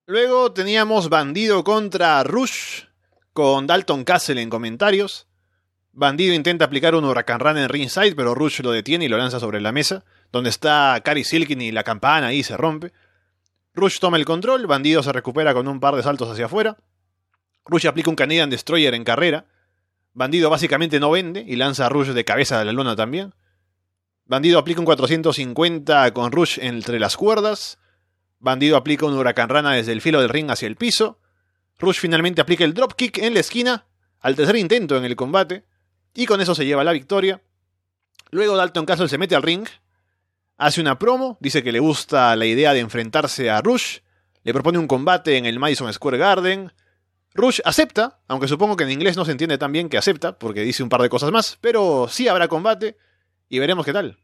Luego 0.09 0.53
teníamos 0.53 1.09
Bandido 1.09 1.65
contra 1.65 2.23
Rush, 2.23 2.85
con 3.33 3.67
Dalton 3.67 4.05
Castle 4.05 4.41
en 4.41 4.49
comentarios. 4.49 5.27
Bandido 5.93 6.33
intenta 6.33 6.65
aplicar 6.65 6.95
un 6.95 7.05
huracán 7.05 7.41
run 7.41 7.59
en 7.59 7.69
ringside, 7.69 8.15
pero 8.15 8.33
Rush 8.33 8.61
lo 8.61 8.71
detiene 8.71 9.07
y 9.07 9.09
lo 9.09 9.19
lanza 9.19 9.41
sobre 9.41 9.61
la 9.61 9.73
mesa, 9.73 10.05
donde 10.31 10.51
está 10.51 11.01
Cary 11.05 11.25
Silkin 11.25 11.61
y 11.61 11.73
la 11.73 11.83
campana 11.83 12.29
ahí 12.29 12.45
se 12.45 12.57
rompe. 12.57 12.93
Rush 13.75 13.99
toma 13.99 14.17
el 14.17 14.25
control, 14.25 14.69
Bandido 14.69 15.03
se 15.03 15.13
recupera 15.13 15.53
con 15.55 15.67
un 15.67 15.81
par 15.81 15.97
de 15.97 16.05
saltos 16.05 16.31
hacia 16.31 16.47
afuera. 16.47 16.77
Rush 17.65 17.89
aplica 17.89 18.09
un 18.09 18.15
Canadian 18.17 18.49
Destroyer 18.49 18.95
en 18.95 19.03
carrera. 19.03 19.47
Bandido 20.15 20.51
básicamente 20.51 21.01
no 21.01 21.11
vende 21.11 21.45
y 21.45 21.57
lanza 21.57 21.87
a 21.87 21.89
Rush 21.89 22.11
de 22.11 22.25
cabeza 22.25 22.61
de 22.61 22.65
la 22.65 22.73
luna 22.73 22.95
también. 22.95 23.35
Bandido 24.25 24.61
aplica 24.61 24.79
un 24.79 24.87
450 24.87 26.13
con 26.13 26.31
Rush 26.31 26.61
entre 26.61 27.01
las 27.01 27.17
cuerdas. 27.17 27.81
Bandido 28.47 28.77
aplica 28.77 29.07
un 29.07 29.15
huracán 29.15 29.49
rana 29.49 29.73
desde 29.73 29.91
el 29.91 30.01
filo 30.01 30.21
del 30.21 30.29
ring 30.29 30.51
hacia 30.53 30.69
el 30.69 30.77
piso. 30.77 31.19
Rush 31.81 31.99
finalmente 31.99 32.41
aplica 32.41 32.63
el 32.63 32.75
dropkick 32.75 33.19
en 33.19 33.35
la 33.35 33.41
esquina, 33.41 33.87
al 34.21 34.37
tercer 34.37 34.55
intento 34.55 34.97
en 34.97 35.05
el 35.05 35.17
combate 35.17 35.65
y 36.15 36.27
con 36.27 36.41
eso 36.41 36.55
se 36.55 36.65
lleva 36.65 36.85
la 36.85 36.93
victoria. 36.93 37.43
Luego 38.31 38.57
Dalton 38.57 38.87
Castle 38.87 39.09
se 39.09 39.19
mete 39.19 39.35
al 39.35 39.43
ring, 39.43 39.67
hace 40.59 40.81
una 40.81 40.97
promo, 40.97 41.37
dice 41.41 41.65
que 41.65 41.73
le 41.73 41.81
gusta 41.81 42.37
la 42.37 42.47
idea 42.47 42.73
de 42.73 42.79
enfrentarse 42.79 43.51
a 43.51 43.61
Rush, 43.61 43.99
le 44.45 44.53
propone 44.53 44.79
un 44.79 44.87
combate 44.87 45.37
en 45.37 45.45
el 45.45 45.59
Madison 45.59 45.93
Square 45.93 46.19
Garden. 46.19 46.73
Rush 47.35 47.59
acepta, 47.65 48.21
aunque 48.29 48.47
supongo 48.47 48.77
que 48.77 48.85
en 48.85 48.93
inglés 48.93 49.17
no 49.17 49.25
se 49.25 49.33
entiende 49.33 49.59
tan 49.59 49.73
bien 49.73 49.89
que 49.89 49.99
acepta, 49.99 50.39
porque 50.39 50.61
dice 50.61 50.85
un 50.85 50.89
par 50.89 51.03
de 51.03 51.09
cosas 51.09 51.33
más, 51.33 51.59
pero 51.61 52.07
sí 52.09 52.29
habrá 52.29 52.47
combate 52.47 52.97
y 53.49 53.59
veremos 53.59 53.85
qué 53.85 53.93
tal. 53.93 54.19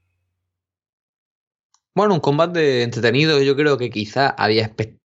Bueno, 1.95 2.15
un 2.15 2.21
combate 2.21 2.83
entretenido, 2.83 3.43
yo 3.43 3.55
creo 3.55 3.77
que 3.77 3.91
quizá 3.91 4.31
había 4.31 4.63
expectativas 4.65 5.02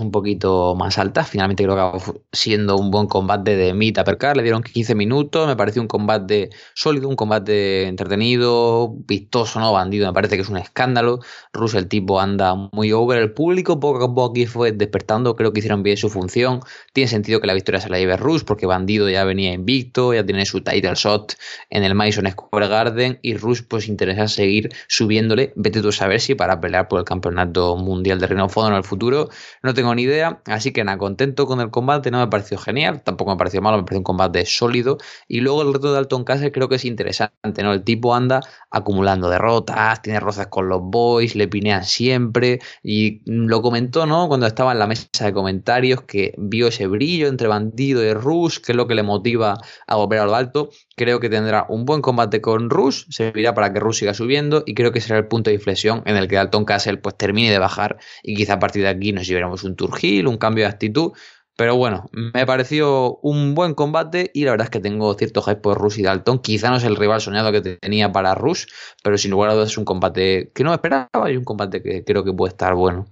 un 0.00 0.10
poquito 0.10 0.74
más 0.74 0.98
altas. 0.98 1.28
Finalmente 1.28 1.62
creo 1.62 1.74
que 1.74 1.80
acabó 1.80 2.22
siendo 2.32 2.76
un 2.76 2.90
buen 2.90 3.06
combate 3.06 3.56
de 3.56 3.74
mitad 3.74 4.04
per 4.04 4.18
le 4.36 4.42
dieron 4.42 4.62
15 4.62 4.94
minutos, 4.94 5.46
me 5.46 5.56
pareció 5.56 5.82
un 5.82 5.88
combate 5.88 6.50
sólido, 6.74 7.08
un 7.08 7.16
combate 7.16 7.86
entretenido, 7.86 8.94
vistoso, 9.06 9.60
no 9.60 9.72
bandido, 9.72 10.06
me 10.06 10.12
parece 10.12 10.36
que 10.36 10.42
es 10.42 10.48
un 10.48 10.56
escándalo. 10.56 11.20
Rus 11.52 11.74
el 11.74 11.88
tipo 11.88 12.20
anda 12.20 12.54
muy 12.72 12.92
over, 12.92 13.18
el 13.18 13.32
público 13.32 13.78
poco 13.80 14.04
a 14.04 14.08
poco 14.08 14.30
aquí 14.30 14.46
fue 14.46 14.72
despertando, 14.72 15.36
creo 15.36 15.52
que 15.52 15.60
hicieron 15.60 15.82
bien 15.82 15.96
su 15.96 16.08
función. 16.08 16.60
Tiene 16.92 17.08
sentido 17.08 17.40
que 17.40 17.46
la 17.46 17.54
victoria 17.54 17.80
se 17.80 17.88
la 17.88 17.98
lleve 17.98 18.16
Rus 18.16 18.44
porque 18.44 18.66
bandido 18.66 19.08
ya 19.08 19.24
venía 19.24 19.52
invicto, 19.52 20.12
ya 20.12 20.24
tiene 20.24 20.44
su 20.46 20.60
title 20.62 20.94
shot 20.94 21.34
en 21.70 21.84
el 21.84 21.94
Madison 21.94 22.28
Square 22.30 22.68
Garden 22.68 23.18
y 23.22 23.36
Rus 23.36 23.62
pues 23.62 23.88
interesa 23.88 24.28
seguir 24.28 24.70
subiéndole, 24.88 25.52
vete 25.56 25.82
tú 25.82 25.88
a 25.88 25.92
saber 25.92 26.20
si 26.20 26.34
para 26.34 26.60
pelear 26.60 26.88
por 26.88 26.98
el 26.98 27.04
campeonato 27.04 27.76
mundial 27.76 28.20
de 28.20 28.26
Reino 28.26 28.48
Fondo 28.48 28.70
en 28.70 28.76
el 28.76 28.84
futuro. 28.84 29.28
No 29.62 29.74
tengo 29.74 29.94
ni 29.94 30.02
idea, 30.02 30.42
así 30.46 30.72
que 30.72 30.84
nada, 30.84 30.98
contento 30.98 31.46
con 31.46 31.60
el 31.60 31.70
combate, 31.70 32.10
no 32.10 32.18
me 32.18 32.28
pareció 32.28 32.58
genial, 32.58 33.02
tampoco 33.02 33.30
me 33.30 33.36
pareció 33.36 33.62
malo, 33.62 33.78
me 33.78 33.84
pareció 33.84 33.98
un 33.98 34.04
combate 34.04 34.44
sólido. 34.46 34.98
Y 35.28 35.40
luego 35.40 35.62
el 35.62 35.72
reto 35.72 35.92
de 35.92 35.98
Alton 35.98 36.24
Castle 36.24 36.52
creo 36.52 36.68
que 36.68 36.76
es 36.76 36.84
interesante, 36.84 37.62
¿no? 37.62 37.72
El 37.72 37.84
tipo 37.84 38.14
anda 38.14 38.40
acumulando 38.70 39.30
derrotas, 39.30 40.02
tiene 40.02 40.20
rozas 40.20 40.48
con 40.48 40.68
los 40.68 40.80
boys, 40.82 41.34
le 41.36 41.48
pinean 41.48 41.84
siempre 41.84 42.58
y 42.82 43.22
lo 43.24 43.62
comentó, 43.62 44.06
¿no? 44.06 44.28
Cuando 44.28 44.46
estaba 44.46 44.72
en 44.72 44.78
la 44.78 44.86
mesa 44.86 45.06
de 45.20 45.32
comentarios 45.32 46.02
que 46.02 46.34
vio 46.36 46.68
ese 46.68 46.86
brillo 46.86 47.28
entre 47.28 47.48
bandido 47.48 48.02
y 48.02 48.12
Rush, 48.12 48.58
que 48.58 48.72
es 48.72 48.76
lo 48.76 48.86
que 48.86 48.94
le 48.94 49.02
motiva 49.02 49.56
a 49.86 49.96
volver 49.96 50.26
lo 50.26 50.34
alto. 50.34 50.70
Creo 50.96 51.20
que 51.20 51.28
tendrá 51.28 51.66
un 51.68 51.84
buen 51.84 52.00
combate 52.00 52.40
con 52.40 52.70
Rush, 52.70 53.04
servirá 53.10 53.54
para 53.54 53.70
que 53.70 53.80
Rush 53.80 53.98
siga 53.98 54.14
subiendo 54.14 54.62
y 54.64 54.74
creo 54.74 54.92
que 54.92 55.02
será 55.02 55.18
el 55.18 55.28
punto 55.28 55.50
de 55.50 55.54
inflexión 55.54 56.02
en 56.06 56.16
el 56.16 56.26
que 56.26 56.36
Dalton 56.36 56.64
Castle 56.64 56.96
pues 56.96 57.16
termine 57.18 57.50
de 57.50 57.58
bajar 57.58 57.98
y 58.22 58.34
quizá 58.34 58.54
a 58.54 58.58
partir 58.58 58.82
de 58.82 58.88
aquí 58.88 59.12
nos 59.12 59.26
llevaremos 59.26 59.62
un 59.64 59.76
Turgil, 59.76 60.26
un 60.26 60.38
cambio 60.38 60.64
de 60.64 60.70
actitud. 60.70 61.12
Pero 61.54 61.76
bueno, 61.76 62.08
me 62.12 62.46
pareció 62.46 63.18
un 63.22 63.54
buen 63.54 63.74
combate 63.74 64.30
y 64.32 64.44
la 64.44 64.52
verdad 64.52 64.66
es 64.66 64.70
que 64.70 64.80
tengo 64.80 65.12
cierto 65.14 65.42
hype 65.42 65.56
por 65.56 65.78
Rush 65.78 65.98
y 65.98 66.02
Dalton. 66.02 66.38
Quizá 66.38 66.70
no 66.70 66.76
es 66.76 66.84
el 66.84 66.96
rival 66.96 67.20
soñado 67.20 67.52
que 67.52 67.60
tenía 67.60 68.12
para 68.12 68.34
Rush, 68.34 68.64
pero 69.02 69.18
sin 69.18 69.30
lugar 69.30 69.50
a 69.50 69.54
dudas 69.54 69.70
es 69.70 69.78
un 69.78 69.84
combate 69.84 70.50
que 70.54 70.64
no 70.64 70.70
me 70.70 70.76
esperaba 70.76 71.30
y 71.30 71.36
un 71.36 71.44
combate 71.44 71.82
que 71.82 72.04
creo 72.04 72.24
que 72.24 72.32
puede 72.32 72.50
estar 72.50 72.74
bueno. 72.74 73.06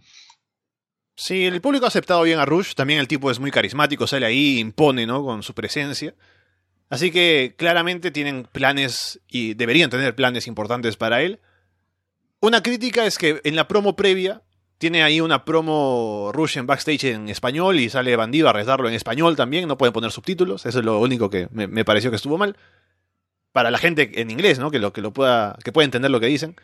Sí, 1.16 1.44
el 1.44 1.60
público 1.60 1.84
ha 1.84 1.88
aceptado 1.88 2.22
bien 2.22 2.38
a 2.38 2.44
Rush. 2.44 2.74
También 2.74 2.98
el 2.98 3.08
tipo 3.08 3.30
es 3.30 3.38
muy 3.38 3.50
carismático, 3.50 4.06
sale 4.06 4.26
ahí, 4.26 4.58
impone, 4.58 5.06
¿no? 5.06 5.22
Con 5.22 5.42
su 5.42 5.54
presencia. 5.54 6.14
Así 6.90 7.10
que 7.10 7.54
claramente 7.56 8.10
tienen 8.10 8.46
planes 8.50 9.20
y 9.28 9.54
deberían 9.54 9.90
tener 9.90 10.14
planes 10.14 10.46
importantes 10.46 10.96
para 10.96 11.22
él. 11.22 11.40
Una 12.40 12.62
crítica 12.62 13.06
es 13.06 13.18
que 13.18 13.40
en 13.44 13.56
la 13.56 13.66
promo 13.68 13.96
previa 13.96 14.42
tiene 14.78 15.02
ahí 15.02 15.20
una 15.20 15.44
promo 15.44 16.30
Rush 16.32 16.58
en 16.58 16.66
backstage 16.66 17.04
en 17.04 17.28
español 17.28 17.78
y 17.80 17.88
sale 17.88 18.14
bandido 18.16 18.48
a 18.48 18.52
rezarlo 18.52 18.88
en 18.88 18.94
español 18.94 19.36
también. 19.36 19.66
No 19.66 19.78
pueden 19.78 19.92
poner 19.92 20.10
subtítulos. 20.10 20.66
Eso 20.66 20.80
es 20.80 20.84
lo 20.84 21.00
único 21.00 21.30
que 21.30 21.48
me, 21.52 21.84
pareció 21.84 22.10
que 22.10 22.16
estuvo 22.16 22.36
mal. 22.36 22.56
Para 23.52 23.70
la 23.70 23.78
gente 23.78 24.20
en 24.20 24.30
inglés, 24.30 24.58
¿no? 24.58 24.70
Que 24.70 24.78
lo, 24.78 24.92
que 24.92 25.00
pueda, 25.02 25.56
que 25.64 25.72
pueda 25.72 25.84
entender 25.84 26.10
lo 26.10 26.20
que 26.20 26.26
dicen. 26.26 26.56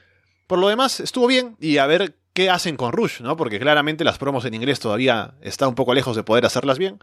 Por 0.46 0.58
lo 0.58 0.68
demás, 0.68 1.00
estuvo 1.00 1.28
bien. 1.28 1.56
Y 1.60 1.78
a 1.78 1.86
ver 1.86 2.16
qué 2.34 2.50
hacen 2.50 2.76
con 2.76 2.92
Rush, 2.92 3.20
¿no? 3.20 3.36
Porque 3.36 3.58
claramente 3.58 4.04
las 4.04 4.18
promos 4.18 4.44
en 4.44 4.54
inglés 4.54 4.80
todavía 4.80 5.34
está 5.40 5.66
un 5.68 5.74
poco 5.74 5.94
lejos 5.94 6.16
de 6.16 6.22
poder 6.22 6.44
hacerlas 6.44 6.78
bien. 6.78 6.98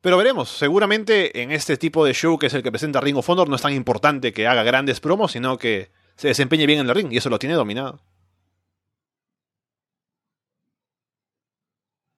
Pero 0.00 0.16
veremos, 0.16 0.48
seguramente 0.48 1.42
en 1.42 1.50
este 1.50 1.76
tipo 1.76 2.04
de 2.04 2.14
show 2.14 2.38
que 2.38 2.46
es 2.46 2.54
el 2.54 2.62
que 2.62 2.70
presenta 2.70 3.00
Ring 3.00 3.18
of 3.18 3.28
Honor 3.28 3.48
no 3.48 3.56
es 3.56 3.62
tan 3.62 3.74
importante 3.74 4.32
que 4.32 4.46
haga 4.46 4.62
grandes 4.62 4.98
promos, 4.98 5.32
sino 5.32 5.58
que 5.58 5.90
se 6.16 6.28
desempeñe 6.28 6.66
bien 6.66 6.80
en 6.80 6.88
el 6.88 6.94
ring 6.94 7.12
y 7.12 7.18
eso 7.18 7.28
lo 7.28 7.38
tiene 7.38 7.54
dominado. 7.54 8.00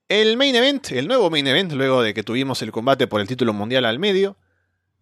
El 0.09 0.37
main 0.37 0.55
event, 0.55 0.93
el 0.93 1.09
nuevo 1.09 1.31
main 1.31 1.47
event, 1.47 1.73
luego 1.73 2.03
de 2.03 2.15
que 2.15 2.23
tuvimos 2.23 2.63
el 2.63 2.71
combate 2.71 3.07
por 3.07 3.21
el 3.21 3.27
título 3.27 3.53
mundial 3.53 3.85
al 3.85 3.99
medio. 3.99 4.37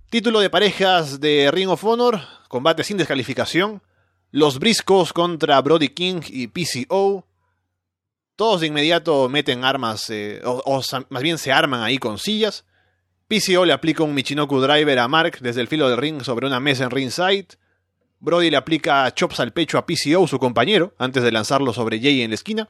Título 0.08 0.40
de 0.40 0.50
parejas 0.50 1.20
de 1.20 1.50
Ring 1.50 1.68
of 1.68 1.84
Honor, 1.84 2.20
combate 2.48 2.84
sin 2.84 2.96
descalificación. 2.96 3.82
Los 4.30 4.58
Briscos 4.58 5.12
contra 5.12 5.60
Brody 5.60 5.88
King 5.88 6.20
y 6.28 6.46
PCO. 6.46 7.26
Todos 8.36 8.60
de 8.60 8.68
inmediato 8.68 9.28
meten 9.28 9.64
armas, 9.64 10.08
eh, 10.10 10.40
o 10.44 10.80
más 11.10 11.22
bien 11.22 11.36
se 11.36 11.52
arman 11.52 11.82
ahí 11.82 11.98
con 11.98 12.18
sillas. 12.18 12.64
PCO 13.30 13.64
le 13.64 13.72
aplica 13.72 14.02
un 14.02 14.12
Michinoku 14.12 14.58
Driver 14.58 14.98
a 14.98 15.06
Mark 15.06 15.38
desde 15.40 15.60
el 15.60 15.68
filo 15.68 15.88
del 15.88 15.98
ring 15.98 16.20
sobre 16.24 16.48
una 16.48 16.58
mesa 16.58 16.82
en 16.82 16.90
ringside. 16.90 17.46
Brody 18.18 18.50
le 18.50 18.56
aplica 18.56 19.08
chops 19.14 19.38
al 19.38 19.52
pecho 19.52 19.78
a 19.78 19.86
PCO, 19.86 20.26
su 20.26 20.40
compañero, 20.40 20.94
antes 20.98 21.22
de 21.22 21.30
lanzarlo 21.30 21.72
sobre 21.72 22.00
Jay 22.00 22.22
en 22.22 22.30
la 22.30 22.34
esquina. 22.34 22.68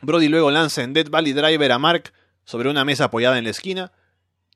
Brody 0.00 0.28
luego 0.28 0.52
lanza 0.52 0.84
en 0.84 0.92
Dead 0.92 1.10
Valley 1.10 1.32
Driver 1.32 1.72
a 1.72 1.80
Mark 1.80 2.12
sobre 2.44 2.70
una 2.70 2.84
mesa 2.84 3.06
apoyada 3.06 3.36
en 3.36 3.42
la 3.42 3.50
esquina. 3.50 3.90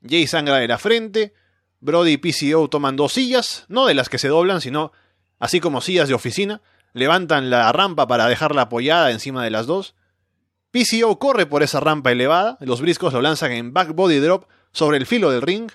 Jay 0.07 0.25
sangra 0.25 0.55
de 0.55 0.69
la 0.69 0.77
frente. 0.77 1.33
Brody 1.81 2.13
y 2.13 2.17
PCO 2.17 2.69
toman 2.69 2.95
dos 2.95 3.11
sillas, 3.11 3.65
no 3.67 3.87
de 3.87 3.95
las 3.95 4.07
que 4.07 4.19
se 4.19 4.29
doblan, 4.29 4.61
sino 4.61 4.93
así 5.37 5.59
como 5.59 5.81
sillas 5.81 6.07
de 6.07 6.13
oficina. 6.13 6.61
Levantan 6.93 7.49
la 7.49 7.69
rampa 7.73 8.07
para 8.07 8.27
dejarla 8.27 8.61
apoyada 8.61 9.11
encima 9.11 9.43
de 9.43 9.49
las 9.49 9.67
dos. 9.67 9.95
PCO 10.71 11.17
corre 11.17 11.45
por 11.45 11.63
esa 11.63 11.79
rampa 11.79 12.11
elevada. 12.11 12.57
Los 12.61 12.81
briscos 12.81 13.13
lo 13.13 13.21
lanzan 13.21 13.51
en 13.51 13.73
back 13.73 13.93
body 13.93 14.19
drop 14.19 14.45
sobre 14.71 14.97
el 14.97 15.05
filo 15.05 15.31
del 15.31 15.41
ring. 15.41 15.71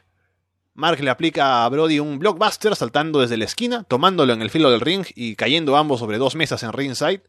Mark 0.74 1.00
le 1.00 1.10
aplica 1.10 1.64
a 1.64 1.68
Brody 1.68 2.00
un 2.00 2.18
blockbuster 2.18 2.74
saltando 2.74 3.20
desde 3.20 3.36
la 3.36 3.44
esquina, 3.44 3.84
tomándolo 3.84 4.32
en 4.32 4.42
el 4.42 4.50
filo 4.50 4.70
del 4.70 4.80
ring 4.80 5.06
y 5.14 5.36
cayendo 5.36 5.76
ambos 5.76 6.00
sobre 6.00 6.18
dos 6.18 6.34
mesas 6.34 6.64
en 6.64 6.72
ringside. 6.72 7.22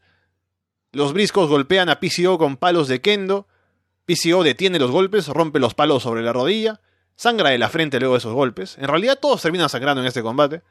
Los 0.92 1.14
briscos 1.14 1.48
golpean 1.48 1.90
a 1.90 2.00
PCO 2.00 2.40
con 2.40 2.58
palos 2.58 2.88
de 2.88 3.02
kendo. 3.02 3.48
PCO 4.06 4.44
detiene 4.44 4.80
los 4.80 4.90
golpes, 4.90 5.28
rompe 5.28 5.60
los 5.60 5.76
palos 5.76 6.04
sobre 6.04 6.24
la 6.24 6.34
rodilla, 6.34 6.82
sangra 7.16 7.52
de 7.52 7.60
la 7.60 7.70
frente 7.70 8.00
luego 8.00 8.16
de 8.16 8.20
esos 8.20 8.34
golpes. 8.34 8.78
En 8.80 8.88
realidad 8.88 9.20
todos 9.22 9.42
terminan 9.42 9.70
sangrando 9.70 10.02
en 10.02 10.08
este 10.08 10.24
combate. 10.24 10.64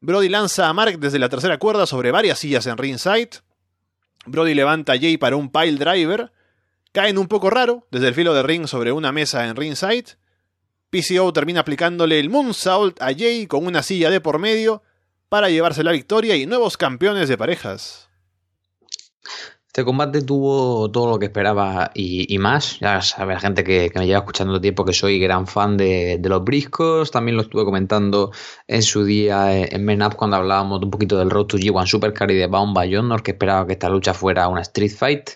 Brody 0.00 0.28
lanza 0.28 0.68
a 0.68 0.72
Mark 0.74 0.98
desde 0.98 1.18
la 1.18 1.30
tercera 1.30 1.58
cuerda 1.58 1.86
sobre 1.86 2.10
varias 2.10 2.38
sillas 2.38 2.66
en 2.66 2.76
ringside. 2.76 3.40
Brody 4.26 4.54
levanta 4.54 4.92
a 4.94 4.98
Jay 4.98 5.16
para 5.16 5.36
un 5.36 5.50
pile 5.50 5.76
driver 5.76 6.32
caen 6.94 7.18
un 7.18 7.26
poco 7.26 7.50
raro 7.50 7.86
desde 7.90 8.08
el 8.08 8.14
filo 8.14 8.32
de 8.34 8.44
ring 8.44 8.66
sobre 8.66 8.92
una 8.92 9.10
mesa 9.10 9.46
en 9.46 9.56
ringside. 9.56 10.16
PCO 10.90 11.32
termina 11.32 11.60
aplicándole 11.60 12.20
el 12.20 12.30
Moonsault 12.30 13.02
a 13.02 13.12
Jay 13.12 13.48
con 13.48 13.66
una 13.66 13.82
silla 13.82 14.10
de 14.10 14.20
por 14.20 14.38
medio 14.38 14.82
para 15.28 15.50
llevarse 15.50 15.82
la 15.82 15.90
victoria 15.90 16.36
y 16.36 16.46
nuevos 16.46 16.76
campeones 16.76 17.28
de 17.28 17.36
parejas. 17.36 18.08
Este 19.74 19.84
combate 19.84 20.22
tuvo 20.22 20.88
todo 20.92 21.10
lo 21.10 21.18
que 21.18 21.26
esperaba 21.26 21.90
y, 21.94 22.38
más. 22.38 22.78
Ya 22.78 23.02
sabe 23.02 23.34
la 23.34 23.40
gente 23.40 23.64
que, 23.64 23.90
me 23.96 24.06
lleva 24.06 24.20
escuchando 24.20 24.60
tiempo 24.60 24.84
que 24.84 24.92
soy 24.92 25.18
gran 25.18 25.48
fan 25.48 25.76
de, 25.76 26.20
los 26.22 26.44
briscos. 26.44 27.10
También 27.10 27.36
lo 27.36 27.42
estuve 27.42 27.64
comentando 27.64 28.30
en 28.68 28.82
su 28.84 29.04
día 29.04 29.64
en 29.66 29.84
Men 29.84 30.02
Up 30.02 30.14
cuando 30.14 30.36
hablábamos 30.36 30.80
un 30.80 30.92
poquito 30.92 31.18
del 31.18 31.28
Road 31.28 31.46
to 31.46 31.56
G1 31.56 31.86
Supercar 31.86 32.30
y 32.30 32.36
de 32.36 32.46
Bound 32.46 32.72
by 32.72 32.88
que 33.24 33.32
esperaba 33.32 33.66
que 33.66 33.72
esta 33.72 33.88
lucha 33.88 34.14
fuera 34.14 34.46
una 34.46 34.60
Street 34.60 34.92
Fight 34.96 35.30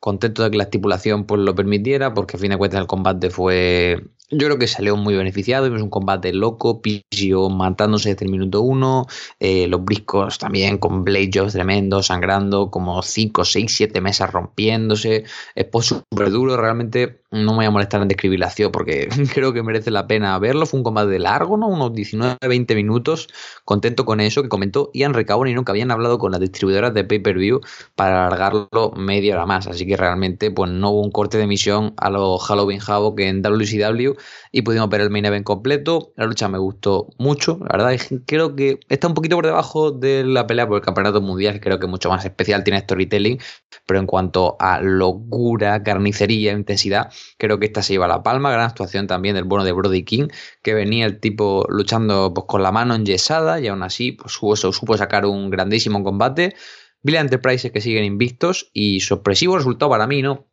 contento 0.00 0.42
de 0.42 0.50
que 0.50 0.58
la 0.58 0.64
estipulación 0.64 1.24
pues 1.24 1.40
lo 1.40 1.54
permitiera, 1.54 2.12
porque 2.12 2.36
a 2.36 2.40
fin 2.40 2.50
de 2.50 2.58
cuentas 2.58 2.80
el 2.80 2.88
combate 2.88 3.30
fue 3.30 4.02
Yo 4.36 4.48
creo 4.48 4.58
que 4.58 4.66
salió 4.66 4.96
muy 4.96 5.14
beneficiado, 5.14 5.66
vimos 5.66 5.80
un 5.80 5.90
combate 5.90 6.32
loco, 6.32 6.82
Pizio 6.82 7.50
matándose 7.50 8.08
desde 8.10 8.24
el 8.24 8.32
minuto 8.32 8.62
uno, 8.62 9.06
eh, 9.38 9.68
los 9.68 9.84
briscos 9.84 10.38
también 10.38 10.78
con 10.78 11.04
blade 11.04 11.30
jobs 11.32 11.52
tremendos, 11.52 12.06
sangrando, 12.06 12.68
como 12.68 13.00
5, 13.00 13.44
6, 13.44 13.72
7 13.72 14.00
mesas 14.00 14.32
rompiéndose, 14.32 15.22
es 15.54 15.66
súper 15.84 16.30
duro, 16.30 16.56
realmente 16.56 17.20
no 17.30 17.52
me 17.52 17.58
voy 17.58 17.64
a 17.66 17.70
molestar 17.70 18.02
en 18.02 18.08
describir 18.08 18.40
la 18.40 18.46
acción 18.46 18.72
porque 18.72 19.08
creo 19.34 19.52
que 19.52 19.62
merece 19.62 19.92
la 19.92 20.08
pena 20.08 20.36
verlo, 20.40 20.66
fue 20.66 20.78
un 20.78 20.84
combate 20.84 21.18
largo, 21.20 21.56
¿no? 21.56 21.68
Unos 21.68 21.94
19, 21.94 22.36
20 22.40 22.74
minutos, 22.74 23.28
contento 23.64 24.04
con 24.04 24.20
eso 24.20 24.42
que 24.42 24.48
comentó 24.48 24.90
Ian 24.94 25.14
Recabón 25.14 25.46
y 25.46 25.54
nunca 25.54 25.70
habían 25.70 25.92
hablado 25.92 26.18
con 26.18 26.32
las 26.32 26.40
distribuidoras 26.40 26.92
de 26.92 27.04
pay-per-view 27.04 27.60
para 27.94 28.26
alargarlo 28.26 28.92
media 28.96 29.34
hora 29.34 29.46
más, 29.46 29.68
así 29.68 29.86
que 29.86 29.96
realmente 29.96 30.50
pues 30.50 30.72
no 30.72 30.90
hubo 30.90 31.02
un 31.02 31.12
corte 31.12 31.38
de 31.38 31.44
emisión 31.44 31.94
a 31.98 32.10
los 32.10 32.42
Halloween 32.42 32.80
Havoc 32.84 33.20
en 33.20 33.42
WCW 33.42 34.14
y 34.52 34.62
pudimos 34.62 34.88
ver 34.88 35.00
el 35.00 35.10
main 35.10 35.24
event 35.24 35.44
completo. 35.44 36.12
La 36.16 36.26
lucha 36.26 36.48
me 36.48 36.58
gustó 36.58 37.08
mucho, 37.18 37.58
la 37.60 37.76
verdad. 37.76 38.00
Creo 38.26 38.54
que 38.56 38.80
está 38.88 39.08
un 39.08 39.14
poquito 39.14 39.36
por 39.36 39.46
debajo 39.46 39.90
de 39.90 40.24
la 40.24 40.46
pelea 40.46 40.66
por 40.66 40.76
el 40.76 40.82
campeonato 40.82 41.20
mundial, 41.20 41.60
creo 41.60 41.78
que 41.78 41.86
mucho 41.86 42.08
más 42.08 42.24
especial 42.24 42.64
tiene 42.64 42.80
storytelling, 42.80 43.38
pero 43.86 44.00
en 44.00 44.06
cuanto 44.06 44.56
a 44.60 44.80
locura, 44.80 45.82
carnicería, 45.82 46.52
intensidad, 46.52 47.12
creo 47.38 47.58
que 47.58 47.66
esta 47.66 47.82
se 47.82 47.94
lleva 47.94 48.08
la 48.08 48.22
palma. 48.22 48.50
Gran 48.50 48.66
actuación 48.66 49.06
también 49.06 49.34
del 49.34 49.44
bueno 49.44 49.64
de 49.64 49.72
Brody 49.72 50.04
King, 50.04 50.28
que 50.62 50.74
venía 50.74 51.06
el 51.06 51.20
tipo 51.20 51.66
luchando 51.68 52.32
pues, 52.34 52.46
con 52.46 52.62
la 52.62 52.72
mano 52.72 52.94
enyesada 52.94 53.60
y 53.60 53.68
aún 53.68 53.82
así 53.82 54.12
pues, 54.12 54.32
supo, 54.32 54.56
supo 54.56 54.96
sacar 54.96 55.26
un 55.26 55.50
grandísimo 55.50 56.02
combate. 56.02 56.54
Villa 57.02 57.20
Enterprises 57.20 57.70
que 57.70 57.82
siguen 57.82 58.04
invictos 58.04 58.70
y 58.72 59.00
sorpresivo 59.00 59.58
resultado 59.58 59.90
para 59.90 60.06
mí, 60.06 60.22
¿no? 60.22 60.46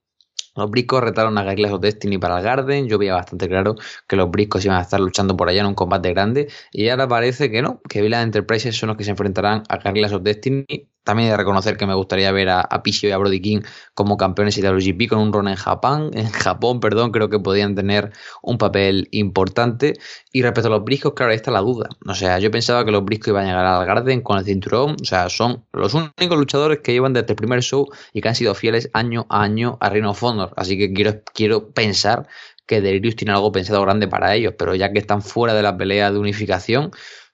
Los 0.55 0.69
briscos 0.69 1.01
retaron 1.01 1.37
a 1.37 1.43
Guerrillas 1.43 1.71
of 1.71 1.81
Destiny 1.81 2.17
para 2.17 2.37
el 2.37 2.43
Garden. 2.43 2.87
Yo 2.87 2.97
veía 2.97 3.13
bastante 3.15 3.47
claro 3.47 3.75
que 4.07 4.15
los 4.17 4.29
briscos 4.29 4.65
iban 4.65 4.77
a 4.77 4.81
estar 4.81 4.99
luchando 4.99 5.37
por 5.37 5.47
allá 5.49 5.61
en 5.61 5.67
un 5.67 5.75
combate 5.75 6.09
grande. 6.13 6.49
Y 6.71 6.89
ahora 6.89 7.07
parece 7.07 7.49
que 7.49 7.61
no, 7.61 7.81
que 7.89 8.01
Villa 8.01 8.21
Enterprises 8.21 8.75
son 8.77 8.87
los 8.89 8.97
que 8.97 9.03
se 9.05 9.11
enfrentarán 9.11 9.63
a 9.69 9.77
Guerrillas 9.77 10.13
of 10.13 10.23
Destiny 10.23 10.90
también 11.03 11.29
de 11.29 11.37
reconocer 11.37 11.77
que 11.77 11.85
me 11.85 11.95
gustaría 11.95 12.31
ver 12.31 12.49
a, 12.49 12.61
a 12.61 12.81
y 12.83 13.11
a 13.11 13.17
Brody 13.17 13.41
King 13.41 13.61
como 13.93 14.17
campeones 14.17 14.57
IWGP 14.57 15.09
con 15.09 15.19
un 15.19 15.33
run 15.33 15.47
en 15.47 15.55
Japón, 15.55 16.11
en 16.13 16.29
Japón, 16.29 16.79
perdón, 16.79 17.11
creo 17.11 17.29
que 17.29 17.39
podían 17.39 17.75
tener 17.75 18.11
un 18.41 18.57
papel 18.57 19.07
importante. 19.11 19.93
Y 20.31 20.41
respecto 20.41 20.67
a 20.67 20.71
los 20.71 20.83
briscos, 20.83 21.13
claro, 21.13 21.31
ahí 21.31 21.37
está 21.37 21.51
la 21.51 21.61
duda. 21.61 21.89
O 22.07 22.13
sea, 22.13 22.39
yo 22.39 22.51
pensaba 22.51 22.85
que 22.85 22.91
los 22.91 23.03
briscos 23.03 23.29
iban 23.29 23.45
a 23.45 23.47
llegar 23.49 23.65
al 23.65 23.85
Garden 23.85 24.21
con 24.21 24.37
el 24.37 24.45
cinturón. 24.45 24.95
O 25.01 25.05
sea, 25.05 25.29
son 25.29 25.65
los 25.73 25.93
únicos 25.93 26.37
luchadores 26.37 26.79
que 26.79 26.93
llevan 26.93 27.13
desde 27.13 27.29
el 27.29 27.35
primer 27.35 27.61
show 27.61 27.87
y 28.13 28.21
que 28.21 28.29
han 28.29 28.35
sido 28.35 28.53
fieles 28.55 28.89
año 28.93 29.25
a 29.29 29.41
año 29.43 29.77
a 29.81 29.89
Reino 29.89 30.11
of 30.11 30.23
Honor. 30.23 30.53
Así 30.55 30.77
que 30.77 30.93
quiero, 30.93 31.21
quiero 31.33 31.71
pensar 31.71 32.27
que 32.65 32.79
Delirious 32.79 33.15
tiene 33.15 33.33
algo 33.33 33.51
pensado 33.51 33.81
grande 33.81 34.07
para 34.07 34.33
ellos, 34.33 34.53
pero 34.57 34.75
ya 34.75 34.91
que 34.93 34.99
están 34.99 35.21
fuera 35.21 35.53
de 35.53 35.61
la 35.61 35.75
pelea 35.75 36.11
de 36.11 36.19
unificación, 36.19 36.91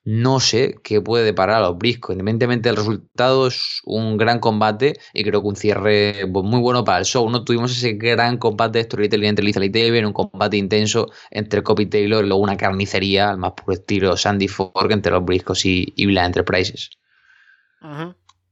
no 0.10 0.40
sé 0.40 0.76
qué 0.86 1.02
puede 1.02 1.26
deparar 1.26 1.58
a 1.58 1.68
los 1.68 1.78
briscos. 1.78 2.14
Independientemente 2.14 2.70
del 2.70 2.78
resultado, 2.78 3.48
es 3.48 3.82
un 3.84 4.16
gran 4.16 4.40
combate 4.40 4.94
y 5.14 5.22
creo 5.26 5.42
que 5.42 5.48
un 5.50 5.58
cierre 5.58 6.26
pues, 6.32 6.46
muy 6.46 6.62
bueno 6.62 6.86
para 6.86 7.00
el 7.00 7.04
show. 7.04 7.30
No 7.30 7.44
tuvimos 7.44 7.74
ese 7.74 7.92
gran 7.96 8.38
combate 8.38 8.78
de 8.78 8.86
storytelling 8.86 9.28
entre 9.28 9.44
Lethal 9.44 9.66
y 9.66 9.70
Taylor, 9.70 10.06
un 10.06 10.14
combate 10.14 10.56
intenso 10.56 11.12
entre 11.30 11.62
Copy 11.62 11.88
Taylor 11.88 12.24
y 12.24 12.28
luego 12.30 12.42
una 12.42 12.56
carnicería 12.56 13.32
al 13.32 13.38
más 13.38 13.52
puro 13.52 13.74
estilo 13.74 14.16
Sandy 14.16 14.48
Fork 14.48 14.90
entre 14.92 15.12
los 15.12 15.26
briscos 15.26 15.66
y, 15.66 15.92
y 15.98 16.18
Enterprises. 16.18 16.92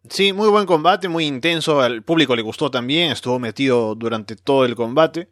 Sí, 0.09 0.33
muy 0.33 0.49
buen 0.49 0.65
combate, 0.65 1.07
muy 1.07 1.25
intenso. 1.25 1.79
Al 1.79 2.03
público 2.03 2.35
le 2.35 2.41
gustó 2.41 2.69
también, 2.69 3.13
estuvo 3.13 3.39
metido 3.39 3.95
durante 3.95 4.35
todo 4.35 4.65
el 4.65 4.75
combate. 4.75 5.29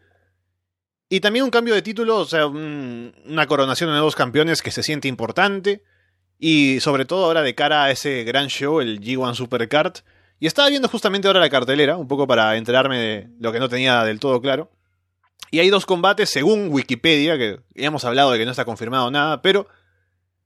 Y 1.09 1.19
también 1.19 1.43
un 1.43 1.51
cambio 1.51 1.73
de 1.73 1.81
título, 1.81 2.19
o 2.19 2.25
sea, 2.25 2.47
una 2.47 3.45
coronación 3.45 3.89
de 3.89 3.95
nuevos 3.95 4.15
campeones 4.15 4.61
que 4.61 4.71
se 4.71 4.83
siente 4.83 5.09
importante. 5.09 5.83
Y 6.39 6.79
sobre 6.79 7.05
todo 7.05 7.25
ahora 7.25 7.41
de 7.41 7.55
cara 7.55 7.85
a 7.85 7.91
ese 7.91 8.23
gran 8.23 8.47
show, 8.47 8.81
el 8.81 8.99
G1 8.99 9.35
Supercard. 9.35 9.97
Y 10.39 10.47
estaba 10.47 10.69
viendo 10.69 10.89
justamente 10.89 11.27
ahora 11.27 11.39
la 11.39 11.49
cartelera, 11.49 11.95
un 11.97 12.07
poco 12.07 12.27
para 12.27 12.57
enterarme 12.57 12.99
de 12.99 13.27
lo 13.39 13.51
que 13.51 13.59
no 13.59 13.69
tenía 13.69 14.03
del 14.03 14.19
todo 14.19 14.41
claro. 14.41 14.69
Y 15.51 15.59
hay 15.59 15.69
dos 15.69 15.85
combates, 15.85 16.29
según 16.29 16.69
Wikipedia, 16.71 17.37
que 17.37 17.59
ya 17.75 17.87
hemos 17.87 18.03
hablado 18.05 18.31
de 18.31 18.39
que 18.39 18.45
no 18.45 18.51
está 18.51 18.65
confirmado 18.65 19.11
nada, 19.11 19.41
pero 19.41 19.67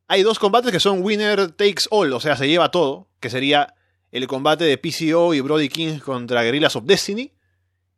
hay 0.08 0.22
dos 0.22 0.38
combates 0.38 0.72
que 0.72 0.80
son 0.80 1.02
winner 1.02 1.52
takes 1.52 1.84
all, 1.90 2.12
o 2.14 2.20
sea, 2.20 2.36
se 2.36 2.48
lleva 2.48 2.72
todo, 2.72 3.08
que 3.20 3.30
sería 3.30 3.74
el 4.12 4.28
combate 4.28 4.66
de 4.66 4.78
PCO 4.78 5.34
y 5.34 5.42
Brody 5.42 5.70
King 5.70 6.00
contra 6.00 6.44
Guerrillas 6.44 6.76
of 6.76 6.86
Destiny, 6.86 7.32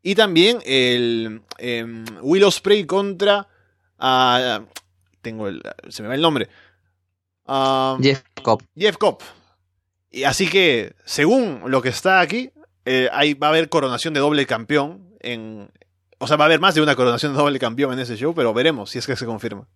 y 0.01 0.15
también 0.15 0.59
el 0.65 1.41
eh, 1.57 1.85
Willow 2.21 2.51
Spray 2.51 2.85
contra... 2.85 3.47
Uh, 3.99 4.63
tengo 5.21 5.47
el, 5.47 5.61
se 5.89 6.01
me 6.01 6.07
va 6.07 6.15
el 6.15 6.21
nombre. 6.21 6.47
Jeff 8.01 8.23
Cobb. 8.43 8.63
Jeff 8.75 8.97
Cobb. 8.97 9.19
Y 10.11 10.23
así 10.23 10.49
que, 10.49 10.95
según 11.05 11.63
lo 11.67 11.81
que 11.81 11.89
está 11.89 12.19
aquí, 12.19 12.51
eh, 12.85 13.09
ahí 13.11 13.33
va 13.33 13.47
a 13.47 13.49
haber 13.51 13.69
coronación 13.69 14.13
de 14.13 14.19
doble 14.19 14.45
campeón. 14.45 15.15
En, 15.19 15.71
o 16.17 16.27
sea, 16.27 16.37
va 16.37 16.45
a 16.45 16.47
haber 16.47 16.59
más 16.59 16.75
de 16.75 16.81
una 16.81 16.95
coronación 16.95 17.33
de 17.33 17.39
doble 17.39 17.59
campeón 17.59 17.93
en 17.93 17.99
ese 17.99 18.17
show, 18.17 18.33
pero 18.33 18.53
veremos 18.53 18.91
si 18.91 18.99
es 18.99 19.07
que 19.07 19.15
se 19.15 19.25
confirma. 19.25 19.67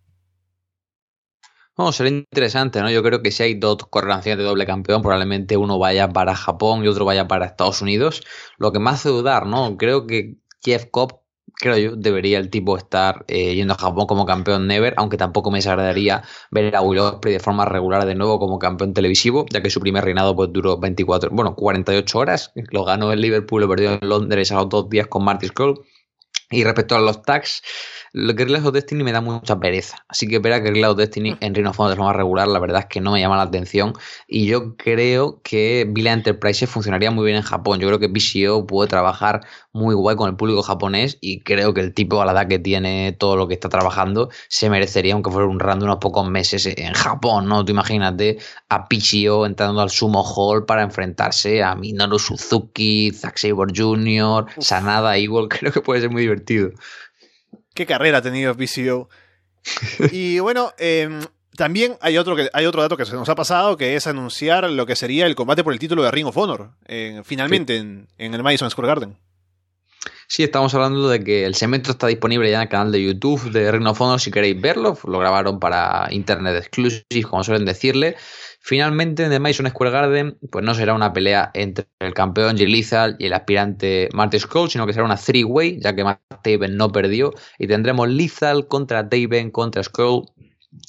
Vamos, 1.76 1.96
será 1.96 2.08
interesante, 2.08 2.80
¿no? 2.80 2.90
Yo 2.90 3.02
creo 3.02 3.20
que 3.20 3.32
si 3.32 3.42
hay 3.42 3.54
dos 3.54 3.78
coronaciones 3.90 4.38
de 4.38 4.44
doble 4.44 4.64
campeón, 4.64 5.02
probablemente 5.02 5.56
uno 5.56 5.76
vaya 5.78 6.08
para 6.08 6.36
Japón 6.36 6.84
y 6.84 6.88
otro 6.88 7.04
vaya 7.04 7.26
para 7.26 7.46
Estados 7.46 7.82
Unidos. 7.82 8.22
Lo 8.58 8.72
que 8.72 8.78
me 8.78 8.90
hace 8.90 9.08
dudar, 9.08 9.46
¿no? 9.46 9.76
Creo 9.76 10.06
que 10.06 10.36
Jeff 10.62 10.86
Cobb 10.92 11.23
creo 11.54 11.76
yo, 11.78 11.96
debería 11.96 12.38
el 12.38 12.50
tipo 12.50 12.76
estar 12.76 13.24
eh, 13.28 13.54
yendo 13.54 13.74
a 13.74 13.78
Japón 13.78 14.06
como 14.06 14.26
campeón 14.26 14.66
Never, 14.66 14.94
aunque 14.96 15.16
tampoco 15.16 15.50
me 15.50 15.58
desagradaría 15.58 16.22
ver 16.50 16.74
a 16.74 16.80
Will 16.80 16.98
Ospreay 16.98 17.34
de 17.34 17.40
forma 17.40 17.64
regular 17.64 18.04
de 18.06 18.14
nuevo 18.14 18.38
como 18.38 18.58
campeón 18.58 18.94
televisivo, 18.94 19.46
ya 19.50 19.62
que 19.62 19.70
su 19.70 19.80
primer 19.80 20.04
reinado 20.04 20.34
pues 20.34 20.50
duró 20.52 20.78
24, 20.78 21.30
bueno, 21.32 21.54
48 21.54 22.18
horas, 22.18 22.52
lo 22.70 22.84
ganó 22.84 23.12
en 23.12 23.20
Liverpool, 23.20 23.62
lo 23.62 23.68
perdió 23.68 23.92
en 23.92 24.08
Londres 24.08 24.52
a 24.52 24.56
los 24.56 24.68
dos 24.68 24.88
días 24.88 25.06
con 25.06 25.24
Marty 25.24 25.46
Scroll. 25.48 25.84
Y 26.50 26.62
respecto 26.62 26.94
a 26.94 27.00
los 27.00 27.22
tags, 27.22 27.62
lo 28.14 28.32
que 28.36 28.44
Guerrillas 28.44 28.64
of 28.64 28.72
Destiny 28.72 29.02
me 29.02 29.10
da 29.10 29.20
mucha 29.20 29.58
pereza. 29.58 30.04
Así 30.08 30.28
que 30.28 30.38
ver 30.38 30.52
a 30.52 30.60
Guerrillas 30.60 30.90
of 30.90 30.98
Destiny 30.98 31.32
mm. 31.32 31.38
en 31.40 31.54
Reino 31.54 31.70
of 31.70 31.76
de 31.90 31.96
forma 31.96 32.12
regular, 32.12 32.46
la 32.46 32.60
verdad 32.60 32.82
es 32.82 32.86
que 32.86 33.00
no 33.00 33.10
me 33.10 33.20
llama 33.20 33.36
la 33.36 33.42
atención. 33.42 33.92
Y 34.28 34.46
yo 34.46 34.76
creo 34.76 35.40
que 35.42 35.84
Villa 35.88 36.12
Enterprise 36.12 36.68
funcionaría 36.68 37.10
muy 37.10 37.24
bien 37.24 37.38
en 37.38 37.42
Japón. 37.42 37.80
Yo 37.80 37.88
creo 37.88 37.98
que 37.98 38.08
PCO 38.08 38.68
puede 38.68 38.88
trabajar 38.88 39.40
muy 39.72 39.96
guay 39.96 40.14
con 40.14 40.30
el 40.30 40.36
público 40.36 40.62
japonés 40.62 41.18
y 41.20 41.40
creo 41.40 41.74
que 41.74 41.80
el 41.80 41.92
tipo 41.92 42.22
a 42.22 42.24
la 42.24 42.30
edad 42.30 42.46
que 42.46 42.60
tiene 42.60 43.16
todo 43.18 43.34
lo 43.34 43.48
que 43.48 43.54
está 43.54 43.68
trabajando 43.68 44.30
se 44.48 44.70
merecería, 44.70 45.14
aunque 45.14 45.32
fuera 45.32 45.48
un 45.48 45.58
run 45.58 45.80
de 45.80 45.86
unos 45.86 45.98
pocos 45.98 46.30
meses 46.30 46.66
en 46.66 46.94
Japón, 46.94 47.48
¿no? 47.48 47.64
Tú 47.64 47.72
imagínate 47.72 48.38
a 48.68 48.86
PCO 48.86 49.44
entrando 49.44 49.80
al 49.80 49.90
Sumo 49.90 50.22
Hall 50.22 50.66
para 50.66 50.84
enfrentarse 50.84 51.64
a 51.64 51.74
Minoru 51.74 52.20
Suzuki, 52.20 53.10
Zack 53.10 53.38
Sabre 53.38 53.72
Jr., 53.74 54.46
Sanada 54.58 55.16
Evil. 55.16 55.48
Creo 55.50 55.72
que 55.72 55.80
puede 55.80 56.02
ser 56.02 56.10
muy 56.10 56.22
divertido. 56.22 56.70
Qué 57.74 57.86
carrera 57.86 58.18
ha 58.18 58.22
tenido 58.22 58.54
PCO. 58.56 59.08
y 60.12 60.38
bueno, 60.38 60.72
em, 60.78 61.20
también 61.56 61.96
hay 62.00 62.18
otro, 62.18 62.36
que, 62.36 62.48
hay 62.52 62.66
otro 62.66 62.82
dato 62.82 62.96
que 62.96 63.04
se 63.04 63.14
nos 63.14 63.28
ha 63.28 63.34
pasado, 63.34 63.76
que 63.76 63.96
es 63.96 64.06
anunciar 64.06 64.68
lo 64.70 64.86
que 64.86 64.96
sería 64.96 65.26
el 65.26 65.34
combate 65.34 65.62
por 65.62 65.72
el 65.72 65.78
título 65.78 66.02
de 66.02 66.10
Ring 66.10 66.26
of 66.26 66.36
Honor, 66.36 66.70
finalmente 67.24 67.76
en, 67.76 68.08
el 68.18 68.42
Madison 68.42 68.70
Square 68.70 68.88
Garden. 68.88 69.18
Sí, 70.26 70.42
estamos 70.42 70.74
hablando 70.74 71.08
de 71.08 71.22
que 71.22 71.44
el 71.44 71.54
segmento 71.54 71.90
está 71.90 72.06
disponible 72.06 72.50
ya 72.50 72.56
en 72.56 72.62
el 72.62 72.68
canal 72.68 72.90
de 72.90 73.02
YouTube 73.02 73.50
de 73.50 73.70
Ring 73.70 73.86
of 73.86 74.00
Honor 74.00 74.20
si 74.20 74.30
queréis 74.30 74.60
verlo. 74.60 74.96
Lo 75.06 75.18
grabaron 75.18 75.60
para 75.60 76.08
Internet 76.10 76.56
Exclusive, 76.56 77.04
como 77.28 77.44
suelen 77.44 77.66
decirle. 77.66 78.16
Finalmente, 78.60 79.24
en 79.24 79.32
el 79.32 79.40
Madison 79.40 79.68
Square 79.68 79.90
Garden, 79.90 80.38
pues 80.50 80.64
no 80.64 80.74
será 80.74 80.94
una 80.94 81.12
pelea 81.12 81.50
entre 81.52 81.86
el 82.00 82.14
campeón 82.14 82.56
Jay 82.56 82.66
Lethal 82.66 83.16
y 83.18 83.26
el 83.26 83.34
aspirante 83.34 84.08
Marty 84.14 84.40
Scroll, 84.40 84.70
sino 84.70 84.86
que 84.86 84.94
será 84.94 85.04
una 85.04 85.18
three-way, 85.18 85.80
ya 85.80 85.94
que 85.94 86.02
Matt 86.02 86.20
Taven 86.42 86.76
no 86.78 86.90
perdió, 86.90 87.34
y 87.58 87.66
tendremos 87.66 88.08
Lethal 88.08 88.66
contra 88.66 89.06
Taven 89.06 89.50
contra 89.50 89.82
Scroll 89.82 90.24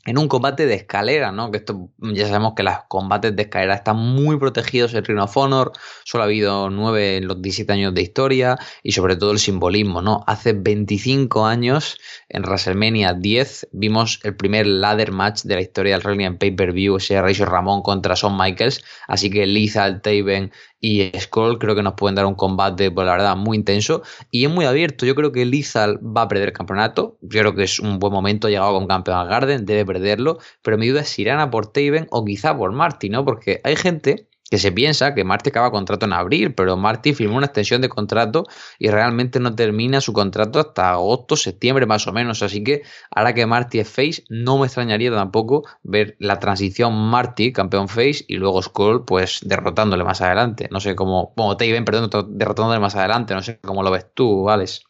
en 0.05 0.17
un 0.17 0.27
combate 0.27 0.65
de 0.65 0.75
escalera, 0.75 1.31
¿no? 1.31 1.51
Que 1.51 1.57
esto 1.57 1.89
ya 1.99 2.27
sabemos 2.27 2.53
que 2.55 2.63
los 2.63 2.73
combates 2.87 3.35
de 3.35 3.43
escalera 3.43 3.75
están 3.75 3.97
muy 3.97 4.37
protegidos 4.37 4.93
en 4.93 5.03
Ring 5.03 5.19
of 5.19 5.35
Honor, 5.35 5.71
solo 6.03 6.23
ha 6.23 6.27
habido 6.27 6.69
nueve 6.69 7.17
en 7.17 7.27
los 7.27 7.41
17 7.41 7.71
años 7.73 7.93
de 7.93 8.01
historia 8.01 8.57
y 8.83 8.91
sobre 8.91 9.15
todo 9.15 9.31
el 9.31 9.39
simbolismo, 9.39 10.01
¿no? 10.01 10.23
Hace 10.27 10.53
25 10.53 11.45
años 11.45 11.97
en 12.29 12.43
WrestleMania 12.43 13.13
10 13.13 13.69
vimos 13.71 14.19
el 14.23 14.35
primer 14.35 14.67
ladder 14.67 15.11
match 15.11 15.43
de 15.43 15.55
la 15.55 15.61
historia 15.61 15.93
del 15.93 16.03
wrestling 16.03 16.25
en 16.25 16.37
pay-per-view, 16.37 16.97
ese 16.97 17.21
Razor 17.21 17.49
Ramón 17.49 17.81
contra 17.81 18.15
Shawn 18.15 18.37
Michaels, 18.37 18.83
así 19.07 19.29
que 19.29 19.45
Lethal, 19.45 20.01
Taven 20.01 20.51
y 20.79 21.11
Scroll 21.19 21.57
creo 21.57 21.73
que 21.75 21.81
nos 21.81 21.95
pueden 21.95 22.13
dar 22.13 22.27
un 22.27 22.35
combate, 22.35 22.91
pues 22.91 23.07
la 23.07 23.13
verdad, 23.13 23.35
muy 23.35 23.57
intenso 23.57 24.03
y 24.29 24.45
es 24.45 24.51
muy 24.51 24.65
abierto. 24.65 25.07
Yo 25.07 25.15
creo 25.15 25.31
que 25.31 25.43
Lethal 25.43 25.99
va 25.99 26.23
a 26.23 26.27
perder 26.27 26.49
el 26.49 26.53
campeonato. 26.53 27.17
Yo 27.21 27.39
creo 27.39 27.55
que 27.55 27.63
es 27.63 27.79
un 27.79 27.97
buen 27.97 28.13
momento, 28.13 28.45
ha 28.45 28.49
llegado 28.51 28.73
con 28.73 28.85
campeón 28.85 29.17
al 29.17 29.27
Garden, 29.27 29.65
debe 29.75 29.93
perderlo, 29.93 30.39
pero 30.61 30.77
mi 30.77 30.87
duda 30.87 31.01
es 31.01 31.09
si 31.09 31.23
irán 31.23 31.39
a 31.39 31.49
por 31.49 31.67
Taven 31.67 32.07
o 32.11 32.25
quizá 32.25 32.57
por 32.57 32.71
Marty, 32.71 33.09
¿no? 33.09 33.25
Porque 33.25 33.61
hay 33.63 33.75
gente 33.75 34.29
que 34.49 34.59
se 34.59 34.71
piensa 34.71 35.15
que 35.15 35.23
Marty 35.23 35.49
acaba 35.49 35.71
contrato 35.71 36.05
en 36.05 36.13
abril, 36.13 36.53
pero 36.53 36.77
Marty 36.77 37.13
firmó 37.13 37.37
una 37.37 37.47
extensión 37.47 37.81
de 37.81 37.89
contrato 37.89 38.45
y 38.77 38.89
realmente 38.89 39.39
no 39.39 39.55
termina 39.55 40.01
su 40.01 40.13
contrato 40.13 40.59
hasta 40.59 40.91
agosto, 40.91 41.35
septiembre 41.35 41.85
más 41.87 42.05
o 42.07 42.13
menos. 42.13 42.43
Así 42.43 42.63
que 42.63 42.83
ahora 43.09 43.33
que 43.33 43.45
Marty 43.45 43.79
es 43.79 43.89
face, 43.89 44.23
no 44.29 44.59
me 44.59 44.67
extrañaría 44.67 45.11
tampoco 45.11 45.63
ver 45.81 46.15
la 46.19 46.39
transición 46.39 46.93
Marty, 46.93 47.53
campeón 47.53 47.87
face, 47.87 48.23
y 48.27 48.35
luego 48.35 48.61
Skull, 48.61 49.05
pues 49.05 49.39
derrotándole 49.43 50.03
más 50.03 50.21
adelante. 50.21 50.69
No 50.71 50.79
sé 50.79 50.95
cómo, 50.95 51.33
bueno, 51.35 51.57
Taven, 51.57 51.83
perdón, 51.83 52.09
derrotándole 52.37 52.79
más 52.79 52.95
adelante. 52.95 53.33
No 53.33 53.41
sé 53.41 53.59
cómo 53.61 53.81
lo 53.81 53.89
ves 53.89 54.05
tú, 54.13 54.49
Alex. 54.49 54.83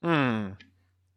Hmm. 0.00 0.52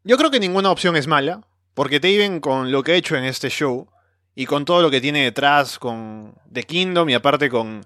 Yo 0.04 0.18
creo 0.18 0.32
que 0.32 0.40
ninguna 0.40 0.72
opción 0.72 0.96
es 0.96 1.08
mala, 1.08 1.42
porque 1.80 2.02
Taven 2.02 2.42
con 2.42 2.74
lo 2.74 2.84
que 2.84 2.92
ha 2.92 2.96
hecho 2.96 3.16
en 3.16 3.24
este 3.24 3.50
show 3.50 3.88
y 4.36 4.46
con 4.46 4.66
todo 4.66 4.82
lo 4.82 4.92
que 4.92 5.00
tiene 5.00 5.24
detrás 5.24 5.80
con 5.80 6.36
The 6.52 6.64
Kingdom 6.64 7.10
y 7.10 7.14
aparte 7.14 7.50
con 7.50 7.86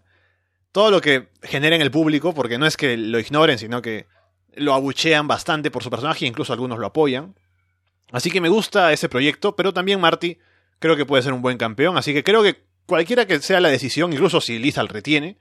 todo 0.72 0.90
lo 0.90 1.00
que 1.00 1.28
genera 1.44 1.76
en 1.76 1.84
el 1.84 1.92
público, 1.92 2.34
porque 2.34 2.58
no 2.58 2.66
es 2.66 2.76
que 2.76 2.98
lo 2.98 3.20
ignoren, 3.20 3.60
sino 3.60 3.84
que 3.84 4.08
lo 4.56 4.74
abuchean 4.74 5.28
bastante 5.28 5.70
por 5.70 5.84
su 5.84 5.92
personaje 5.92 6.26
e 6.26 6.28
incluso 6.28 6.54
algunos 6.54 6.80
lo 6.80 6.88
apoyan. 6.88 7.36
Así 8.12 8.32
que 8.32 8.42
me 8.42 8.50
gusta 8.50 8.92
ese 8.92 9.10
proyecto, 9.10 9.56
pero 9.56 9.76
también 9.76 10.02
Marty 10.02 10.40
creo 10.80 10.96
que 10.96 11.06
puede 11.06 11.22
ser 11.22 11.34
un 11.34 11.44
buen 11.44 11.60
campeón, 11.60 11.96
así 11.96 12.16
que 12.16 12.24
creo 12.24 12.42
que 12.42 12.64
cualquiera 12.88 13.28
que 13.28 13.42
sea 13.42 13.62
la 13.62 13.70
decisión, 13.70 14.12
incluso 14.12 14.42
si 14.42 14.58
Lizal 14.58 14.88
retiene, 14.88 15.38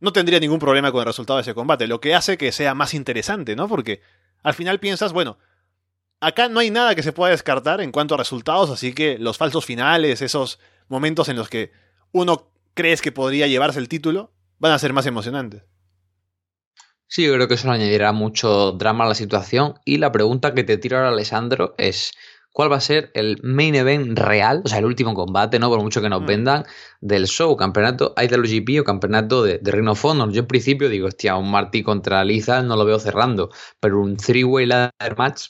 no 0.00 0.12
tendría 0.12 0.40
ningún 0.40 0.58
problema 0.58 0.90
con 0.90 1.02
el 1.02 1.06
resultado 1.06 1.36
de 1.36 1.42
ese 1.42 1.54
combate, 1.54 1.86
lo 1.86 2.00
que 2.00 2.16
hace 2.16 2.36
que 2.36 2.50
sea 2.50 2.74
más 2.74 2.94
interesante, 2.94 3.54
¿no? 3.54 3.68
Porque 3.68 4.00
al 4.42 4.54
final 4.54 4.80
piensas, 4.80 5.12
bueno, 5.12 5.38
acá 6.22 6.48
no 6.48 6.60
hay 6.60 6.70
nada 6.70 6.94
que 6.94 7.02
se 7.02 7.12
pueda 7.12 7.32
descartar 7.32 7.80
en 7.80 7.92
cuanto 7.92 8.14
a 8.14 8.18
resultados, 8.18 8.70
así 8.70 8.94
que 8.94 9.18
los 9.18 9.36
falsos 9.36 9.66
finales, 9.66 10.22
esos 10.22 10.58
momentos 10.88 11.28
en 11.28 11.36
los 11.36 11.48
que 11.48 11.72
uno 12.12 12.48
crees 12.74 13.02
que 13.02 13.12
podría 13.12 13.48
llevarse 13.48 13.80
el 13.80 13.88
título, 13.88 14.32
van 14.58 14.72
a 14.72 14.78
ser 14.78 14.92
más 14.92 15.04
emocionantes. 15.06 15.64
Sí, 17.08 17.26
yo 17.26 17.34
creo 17.34 17.48
que 17.48 17.54
eso 17.54 17.68
le 17.68 17.74
añadirá 17.74 18.12
mucho 18.12 18.72
drama 18.72 19.04
a 19.04 19.08
la 19.08 19.14
situación. 19.14 19.74
Y 19.84 19.98
la 19.98 20.12
pregunta 20.12 20.54
que 20.54 20.64
te 20.64 20.78
tiro 20.78 20.96
ahora, 20.96 21.10
Alessandro, 21.10 21.74
es 21.76 22.12
cuál 22.52 22.72
va 22.72 22.76
a 22.76 22.80
ser 22.80 23.10
el 23.14 23.38
main 23.42 23.74
event 23.74 24.18
real, 24.18 24.62
o 24.64 24.68
sea, 24.68 24.78
el 24.78 24.86
último 24.86 25.12
combate, 25.12 25.58
¿no? 25.58 25.68
Por 25.68 25.82
mucho 25.82 26.00
que 26.00 26.08
nos 26.08 26.22
mm. 26.22 26.26
vendan, 26.26 26.64
del 27.00 27.26
show, 27.26 27.54
campeonato 27.56 28.14
IWGP 28.16 28.80
o 28.80 28.84
campeonato 28.84 29.42
de, 29.42 29.58
de 29.58 29.70
Ring 29.72 29.88
of 29.88 30.04
Honor. 30.04 30.30
Yo 30.32 30.40
en 30.40 30.46
principio 30.46 30.88
digo, 30.88 31.08
hostia, 31.08 31.36
un 31.36 31.50
Marty 31.50 31.82
contra 31.82 32.24
Liza 32.24 32.62
no 32.62 32.76
lo 32.76 32.84
veo 32.84 32.98
cerrando, 32.98 33.50
pero 33.80 34.00
un 34.00 34.16
three-way 34.16 34.66
ladder 34.66 35.16
match 35.18 35.48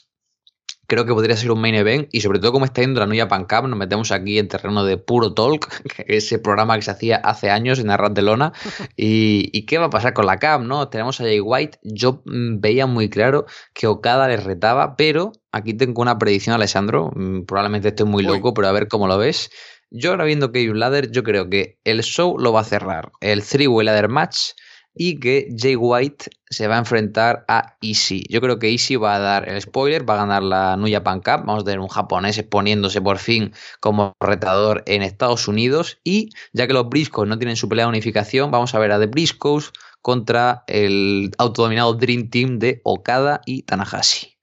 creo 0.87 1.05
que 1.05 1.13
podría 1.13 1.35
ser 1.37 1.51
un 1.51 1.61
main 1.61 1.75
event 1.75 2.09
y 2.11 2.21
sobre 2.21 2.39
todo 2.39 2.51
como 2.51 2.65
está 2.65 2.81
yendo 2.81 2.99
la 2.99 3.05
Nuya 3.05 3.27
Pan 3.27 3.45
Cup, 3.45 3.67
nos 3.67 3.77
metemos 3.77 4.11
aquí 4.11 4.39
en 4.39 4.47
terreno 4.47 4.83
de 4.83 4.97
puro 4.97 5.33
talk, 5.33 5.69
ese 6.07 6.39
programa 6.39 6.75
que 6.75 6.81
se 6.81 6.91
hacía 6.91 7.17
hace 7.17 7.49
años 7.49 7.79
en 7.79 7.89
Arras 7.89 8.13
de 8.13 8.21
Lona 8.21 8.53
y, 8.97 9.49
y, 9.53 9.65
qué 9.65 9.77
va 9.77 9.85
a 9.85 9.89
pasar 9.89 10.13
con 10.13 10.25
la 10.25 10.39
Cup, 10.39 10.65
¿no? 10.65 10.89
Tenemos 10.89 11.19
a 11.21 11.23
Jay 11.23 11.39
White, 11.39 11.79
yo 11.83 12.21
mm, 12.25 12.59
veía 12.59 12.85
muy 12.87 13.09
claro 13.09 13.45
que 13.73 13.87
Okada 13.87 14.27
les 14.27 14.43
retaba, 14.43 14.95
pero 14.95 15.31
aquí 15.51 15.73
tengo 15.73 16.01
una 16.01 16.17
predicción, 16.17 16.55
Alessandro, 16.55 17.11
mm, 17.15 17.43
probablemente 17.43 17.89
estoy 17.89 18.05
muy 18.05 18.23
loco, 18.23 18.53
pero 18.53 18.67
a 18.67 18.71
ver 18.71 18.87
cómo 18.87 19.07
lo 19.07 19.17
ves. 19.17 19.49
Yo 19.95 20.09
ahora 20.09 20.25
viendo 20.25 20.51
que 20.51 20.59
hay 20.59 20.69
un 20.69 20.79
ladder, 20.79 21.11
yo 21.11 21.21
creo 21.21 21.49
que 21.49 21.77
el 21.83 22.01
show 22.01 22.37
lo 22.39 22.51
va 22.51 22.61
a 22.61 22.63
cerrar, 22.63 23.11
el 23.21 23.43
three-way 23.43 23.85
ladder 23.85 24.09
match 24.09 24.53
y 24.95 25.19
que 25.19 25.47
Jay 25.57 25.75
White 25.75 26.29
se 26.49 26.67
va 26.67 26.75
a 26.75 26.79
enfrentar 26.79 27.45
a 27.47 27.77
Easy. 27.81 28.25
Yo 28.29 28.41
creo 28.41 28.59
que 28.59 28.69
Easy 28.69 28.95
va 28.95 29.15
a 29.15 29.19
dar 29.19 29.49
el 29.49 29.59
spoiler, 29.59 30.07
va 30.07 30.15
a 30.15 30.17
ganar 30.17 30.43
la 30.43 30.77
New 30.77 30.91
Japan 30.91 31.19
Cup. 31.19 31.45
Vamos 31.45 31.63
a 31.63 31.65
tener 31.65 31.79
un 31.79 31.87
japonés 31.87 32.37
exponiéndose 32.37 33.01
por 33.01 33.17
fin 33.17 33.53
como 33.79 34.13
retador 34.19 34.83
en 34.85 35.01
Estados 35.01 35.47
Unidos. 35.47 35.99
Y 36.03 36.29
ya 36.53 36.67
que 36.67 36.73
los 36.73 36.89
Briscoes 36.89 37.27
no 37.27 37.39
tienen 37.39 37.55
su 37.55 37.67
pelea 37.67 37.85
de 37.85 37.89
unificación, 37.89 38.51
vamos 38.51 38.75
a 38.75 38.79
ver 38.79 38.91
a 38.91 38.99
The 38.99 39.07
Briscoes 39.07 39.71
contra 40.01 40.63
el 40.67 41.31
autodominado 41.37 41.93
Dream 41.93 42.29
Team 42.29 42.59
de 42.59 42.81
Okada 42.83 43.41
y 43.45 43.63
Tanahashi. 43.63 44.37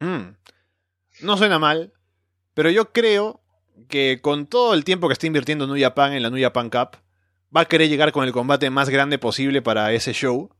Mm. 0.00 0.34
No 1.22 1.36
suena 1.36 1.58
mal, 1.58 1.92
pero 2.54 2.70
yo 2.70 2.92
creo 2.92 3.40
que 3.88 4.20
con 4.22 4.46
todo 4.46 4.74
el 4.74 4.84
tiempo 4.84 5.08
que 5.08 5.12
está 5.12 5.26
invirtiendo 5.26 5.66
New 5.66 5.80
Japan 5.80 6.12
en 6.12 6.22
la 6.22 6.30
New 6.30 6.42
Japan 6.42 6.68
Cup, 6.68 6.96
va 7.54 7.62
a 7.62 7.64
querer 7.66 7.88
llegar 7.88 8.12
con 8.12 8.24
el 8.24 8.32
combate 8.32 8.70
más 8.70 8.88
grande 8.88 9.18
posible 9.18 9.62
para 9.62 9.92
ese 9.92 10.12
show. 10.12 10.50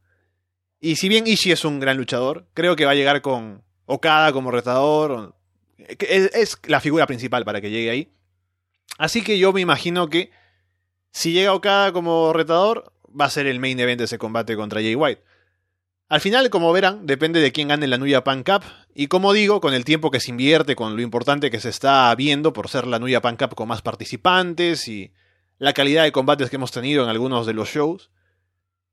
Y 0.80 0.96
si 0.96 1.08
bien 1.08 1.26
Ishii 1.26 1.52
es 1.52 1.64
un 1.64 1.78
gran 1.78 1.96
luchador, 1.96 2.46
creo 2.54 2.76
que 2.76 2.84
va 2.84 2.92
a 2.92 2.96
llegar 2.96 3.22
con 3.22 3.62
Okada 3.84 4.32
como 4.32 4.50
retador. 4.50 5.34
Es, 5.78 6.58
la 6.66 6.80
figura 6.80 7.06
principal 7.06 7.44
para 7.44 7.60
que 7.60 7.70
llegue 7.70 7.90
ahí. 7.90 8.12
Así 8.98 9.22
que 9.22 9.38
yo 9.38 9.52
me 9.52 9.60
imagino 9.60 10.08
que 10.08 10.30
si 11.10 11.32
llega 11.32 11.54
Okada 11.54 11.92
como 11.92 12.32
retador, 12.32 12.92
va 13.18 13.26
a 13.26 13.30
ser 13.30 13.46
el 13.46 13.60
main 13.60 13.78
event 13.78 13.98
de 13.98 14.04
ese 14.04 14.18
combate 14.18 14.56
contra 14.56 14.80
Jay 14.80 14.94
White. 14.94 15.22
Al 16.08 16.20
final, 16.20 16.50
como 16.50 16.72
verán, 16.72 17.06
depende 17.06 17.40
de 17.40 17.52
quién 17.52 17.68
gane 17.68 17.86
la 17.86 17.96
Nuya 17.98 18.24
Pan 18.24 18.42
Cup. 18.42 18.64
Y 18.94 19.06
como 19.06 19.32
digo, 19.32 19.60
con 19.60 19.74
el 19.74 19.84
tiempo 19.84 20.10
que 20.10 20.18
se 20.18 20.30
invierte, 20.30 20.74
con 20.74 20.96
lo 20.96 21.02
importante 21.02 21.50
que 21.50 21.60
se 21.60 21.68
está 21.68 22.12
viendo 22.16 22.52
por 22.52 22.68
ser 22.68 22.86
la 22.86 22.98
Nuya 22.98 23.20
Pan 23.20 23.36
Cup 23.36 23.54
con 23.54 23.68
más 23.68 23.80
participantes 23.80 24.88
y 24.88 25.12
la 25.60 25.74
calidad 25.74 26.04
de 26.04 26.10
combates 26.10 26.48
que 26.48 26.56
hemos 26.56 26.72
tenido 26.72 27.04
en 27.04 27.10
algunos 27.10 27.46
de 27.46 27.52
los 27.52 27.68
shows. 27.68 28.10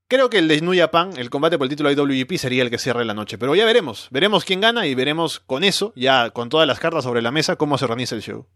Creo 0.10 0.30
que 0.30 0.38
el 0.38 0.50
de 0.50 0.60
New 0.60 0.78
Japan, 0.78 1.14
el 1.18 1.30
combate 1.30 1.58
por 1.58 1.66
el 1.66 1.70
título 1.70 1.90
IWGP, 1.90 2.38
sería 2.38 2.62
el 2.62 2.70
que 2.70 2.78
cierre 2.78 3.06
la 3.06 3.14
noche. 3.14 3.38
Pero 3.38 3.56
ya 3.56 3.66
veremos. 3.66 4.10
Veremos 4.12 4.44
quién 4.44 4.60
gana 4.60 4.86
y 4.86 4.94
veremos 4.94 5.40
con 5.40 5.64
eso, 5.64 5.94
ya 5.96 6.30
con 6.32 6.50
todas 6.50 6.68
las 6.68 6.80
cartas 6.80 7.06
sobre 7.06 7.22
la 7.22 7.32
mesa, 7.32 7.56
cómo 7.56 7.78
se 7.78 7.86
organiza 7.86 8.16
el 8.16 8.22
show. 8.22 8.48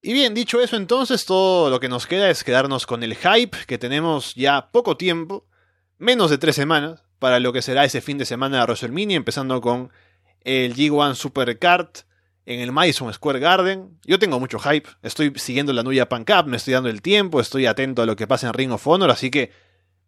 Y 0.00 0.14
bien, 0.14 0.32
dicho 0.32 0.62
eso, 0.62 0.76
entonces 0.76 1.26
todo 1.26 1.68
lo 1.68 1.78
que 1.78 1.90
nos 1.90 2.06
queda 2.06 2.30
es 2.30 2.44
quedarnos 2.44 2.86
con 2.86 3.02
el 3.02 3.16
hype 3.16 3.66
que 3.66 3.76
tenemos 3.76 4.34
ya 4.34 4.70
poco 4.70 4.96
tiempo, 4.96 5.46
menos 5.98 6.30
de 6.30 6.38
tres 6.38 6.56
semanas, 6.56 7.02
para 7.18 7.38
lo 7.38 7.52
que 7.52 7.60
será 7.60 7.84
ese 7.84 8.00
fin 8.00 8.16
de 8.16 8.24
semana 8.24 8.58
de 8.58 8.62
WrestleMania, 8.62 9.16
empezando 9.18 9.60
con 9.60 9.90
el 10.40 10.74
G1 10.74 11.14
Supercard 11.16 11.90
en 12.48 12.60
el 12.60 12.72
Madison 12.72 13.12
Square 13.12 13.40
Garden. 13.40 13.98
Yo 14.04 14.18
tengo 14.18 14.40
mucho 14.40 14.58
hype, 14.58 14.88
estoy 15.02 15.32
siguiendo 15.36 15.74
la 15.74 15.82
Nuya 15.82 16.08
Pan 16.08 16.24
Cup, 16.24 16.46
me 16.46 16.56
estoy 16.56 16.72
dando 16.72 16.88
el 16.88 17.02
tiempo, 17.02 17.40
estoy 17.40 17.66
atento 17.66 18.00
a 18.00 18.06
lo 18.06 18.16
que 18.16 18.26
pasa 18.26 18.46
en 18.46 18.54
Ring 18.54 18.72
of 18.72 18.86
Honor, 18.86 19.10
así 19.10 19.30
que 19.30 19.52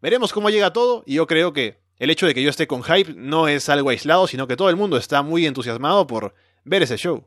veremos 0.01 0.33
cómo 0.33 0.49
llega 0.49 0.73
todo 0.73 1.05
y 1.07 1.15
yo 1.15 1.27
creo 1.27 1.53
que 1.53 1.83
el 1.99 2.09
hecho 2.09 2.27
de 2.27 2.33
que 2.33 2.43
yo 2.43 2.49
esté 2.49 2.67
con 2.67 2.83
hype 2.83 3.13
no 3.15 3.47
es 3.47 3.69
algo 3.69 3.91
aislado, 3.91 4.27
sino 4.27 4.47
que 4.47 4.57
todo 4.57 4.71
el 4.71 4.77
mundo 4.77 4.97
está 4.97 5.21
muy 5.21 5.45
entusiasmado 5.45 6.07
por 6.07 6.35
ver 6.65 6.83
ese 6.83 6.97
show. 6.97 7.27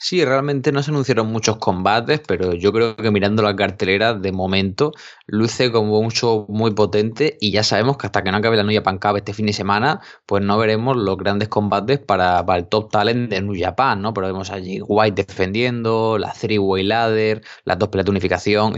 Sí, 0.00 0.24
realmente 0.24 0.70
no 0.70 0.80
se 0.80 0.92
anunciaron 0.92 1.26
muchos 1.26 1.56
combates, 1.56 2.20
pero 2.24 2.54
yo 2.54 2.72
creo 2.72 2.94
que 2.94 3.10
mirando 3.10 3.42
la 3.42 3.56
cartelera, 3.56 4.14
de 4.14 4.30
momento, 4.30 4.92
luce 5.26 5.72
como 5.72 5.98
un 5.98 6.12
show 6.12 6.46
muy 6.48 6.70
potente 6.70 7.36
y 7.40 7.50
ya 7.50 7.64
sabemos 7.64 7.96
que 7.96 8.06
hasta 8.06 8.22
que 8.22 8.30
no 8.30 8.36
acabe 8.36 8.56
la 8.56 8.62
New 8.62 8.76
Japan 8.76 8.98
Cup 8.98 9.16
este 9.16 9.34
fin 9.34 9.46
de 9.46 9.52
semana, 9.52 10.00
pues 10.24 10.44
no 10.44 10.56
veremos 10.56 10.96
los 10.96 11.16
grandes 11.16 11.48
combates 11.48 11.98
para, 11.98 12.44
el 12.56 12.68
top 12.68 12.92
talent 12.92 13.28
de 13.28 13.42
New 13.42 13.56
Japan, 13.58 14.00
¿no? 14.00 14.14
Pero 14.14 14.28
vemos 14.28 14.50
allí 14.52 14.80
White 14.86 15.24
defendiendo, 15.26 16.16
la 16.16 16.32
Three 16.32 16.58
Way 16.58 16.84
Ladder, 16.84 17.42
las 17.64 17.76
dos 17.76 17.88
peleas 17.88 18.04
de 18.04 18.10
unificación, 18.12 18.76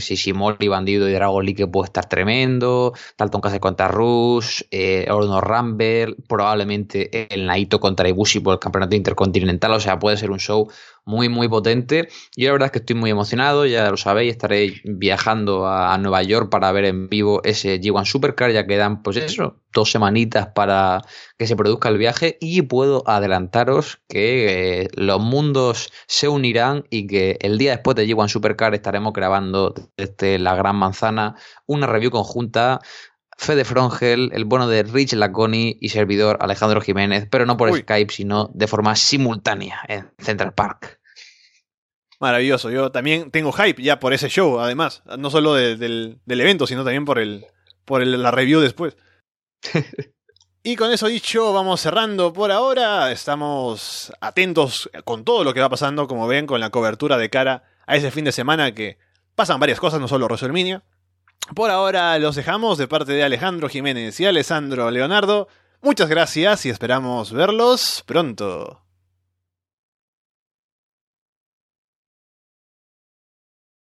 Bandido 0.71 1.07
y 1.07 1.13
Dragon 1.13 1.45
Lee 1.45 1.55
que 1.55 1.67
puede 1.67 1.87
estar 1.87 2.09
tremendo, 2.09 2.95
Dalton 3.19 3.43
Castle 3.43 3.61
contra 3.61 3.89
Rush, 3.89 4.63
eh, 4.71 5.07
Orno 5.11 5.43
Rumble, 5.43 6.17
probablemente 6.27 7.35
el 7.35 7.45
Naito 7.45 7.79
contra 7.79 8.09
Ibushi 8.09 8.41
por 8.41 8.55
el 8.55 8.59
campeonato 8.59 8.97
intercontinental, 8.97 9.73
o 9.73 9.81
sea, 9.81 9.99
puede 9.99 10.17
ser 10.17 10.31
un 10.31 10.39
show 10.39 10.71
muy, 11.11 11.29
muy 11.29 11.49
potente. 11.49 12.09
Yo 12.37 12.47
la 12.47 12.53
verdad 12.53 12.67
es 12.67 12.73
que 12.73 12.79
estoy 12.79 12.97
muy 12.97 13.11
emocionado, 13.11 13.67
ya 13.67 13.91
lo 13.91 13.97
sabéis, 13.97 14.33
estaré 14.33 14.81
viajando 14.85 15.67
a, 15.67 15.99
Nueva 15.99 16.23
York 16.23 16.49
para 16.49 16.73
ver 16.73 16.87
en 16.87 17.09
vivo 17.09 17.43
ese 17.45 17.81
G1 17.81 18.07
Supercar, 18.07 18.53
ya 18.53 18.67
quedan, 18.67 19.03
pues 19.03 19.19
eso, 19.19 19.57
dos 19.73 19.91
semanitas 19.91 20.49
para 20.55 21.03
que 21.37 21.47
se 21.47 21.57
produzca 21.57 21.89
el 21.89 21.99
viaje 21.99 22.39
y 22.41 22.63
puedo 22.63 23.03
adelantaros 23.07 24.01
que 24.09 24.83
eh, 24.83 24.89
los 24.95 25.21
mundos 25.21 25.93
se 26.07 26.29
unirán 26.29 26.85
y 26.89 27.07
que 27.07 27.37
el 27.41 27.59
día 27.59 27.73
después 27.73 27.97
de 27.97 28.07
G1 28.07 28.29
Supercar 28.29 28.75
estaremos 28.75 29.13
grabando 29.13 29.75
desde 29.97 30.39
la 30.39 30.55
Gran 30.55 30.77
Manzana 30.77 31.35
una 31.67 31.87
review 31.87 32.11
conjunta 32.11 32.81
Fede 33.41 33.65
Frongel, 33.65 34.31
el 34.35 34.45
bueno 34.45 34.69
de 34.69 34.83
Rich 34.83 35.15
Laconi 35.15 35.79
y 35.81 35.89
servidor 35.89 36.37
Alejandro 36.43 36.83
Jiménez, 36.83 37.27
pero 37.31 37.47
no 37.47 37.57
por 37.57 37.75
Skype, 37.75 38.13
sino 38.13 38.51
de 38.53 38.67
forma 38.67 38.95
simultánea 38.97 39.81
en 39.89 40.11
Central 40.19 40.53
Park. 40.53 41.00
Maravilloso, 42.21 42.71
yo 42.71 42.93
también 42.93 43.31
tengo 43.31 43.51
hype 43.51 43.83
ya 43.83 43.99
por 43.99 44.13
ese 44.13 44.29
show, 44.29 44.61
además, 44.61 45.03
no 45.19 45.31
solo 45.31 45.55
del, 45.55 46.21
evento, 46.27 46.67
sino 46.67 46.85
también 46.85 47.07
por, 47.07 47.19
el, 47.19 47.47
por 47.87 48.07
la 48.07 48.31
review 48.31 48.61
después. 48.61 48.95
y 50.63 50.77
con 50.77 50.93
eso 50.93 51.07
dicho, 51.07 51.55
vamos 51.55 51.81
cerrando 51.81 52.31
por 52.31 52.53
ahora. 52.53 53.11
Estamos 53.11 54.13
atentos 54.21 54.91
con 55.05 55.25
todo 55.25 55.45
lo 55.45 55.55
que 55.55 55.61
va 55.61 55.71
pasando, 55.71 56.07
como 56.07 56.29
ven, 56.29 56.47
con 56.47 56.61
la 56.61 56.69
cobertura 56.69 57.17
de 57.17 57.31
cara 57.31 57.65
a 57.87 57.97
ese 57.97 58.11
fin 58.11 58.27
de 58.27 58.33
semana 58.33 58.75
que 58.75 58.99
pasan 59.35 59.59
varias 59.59 59.81
cosas, 59.81 59.99
no 59.99 60.07
solo 60.07 60.27
WrestleMania. 60.27 60.83
Por 61.55 61.71
ahora 61.71 62.19
los 62.19 62.37
dejamos 62.37 62.77
de 62.77 62.87
parte 62.87 63.13
de 63.13 63.25
Alejandro 63.25 63.71
Jiménez 63.71 64.21
y 64.21 64.27
Alessandro 64.27 64.91
Leonardo. 64.91 65.49
Muchas 65.81 66.11
gracias 66.11 66.67
y 66.67 66.69
esperamos 66.69 67.33
verlos 67.33 68.05
pronto. 68.07 68.80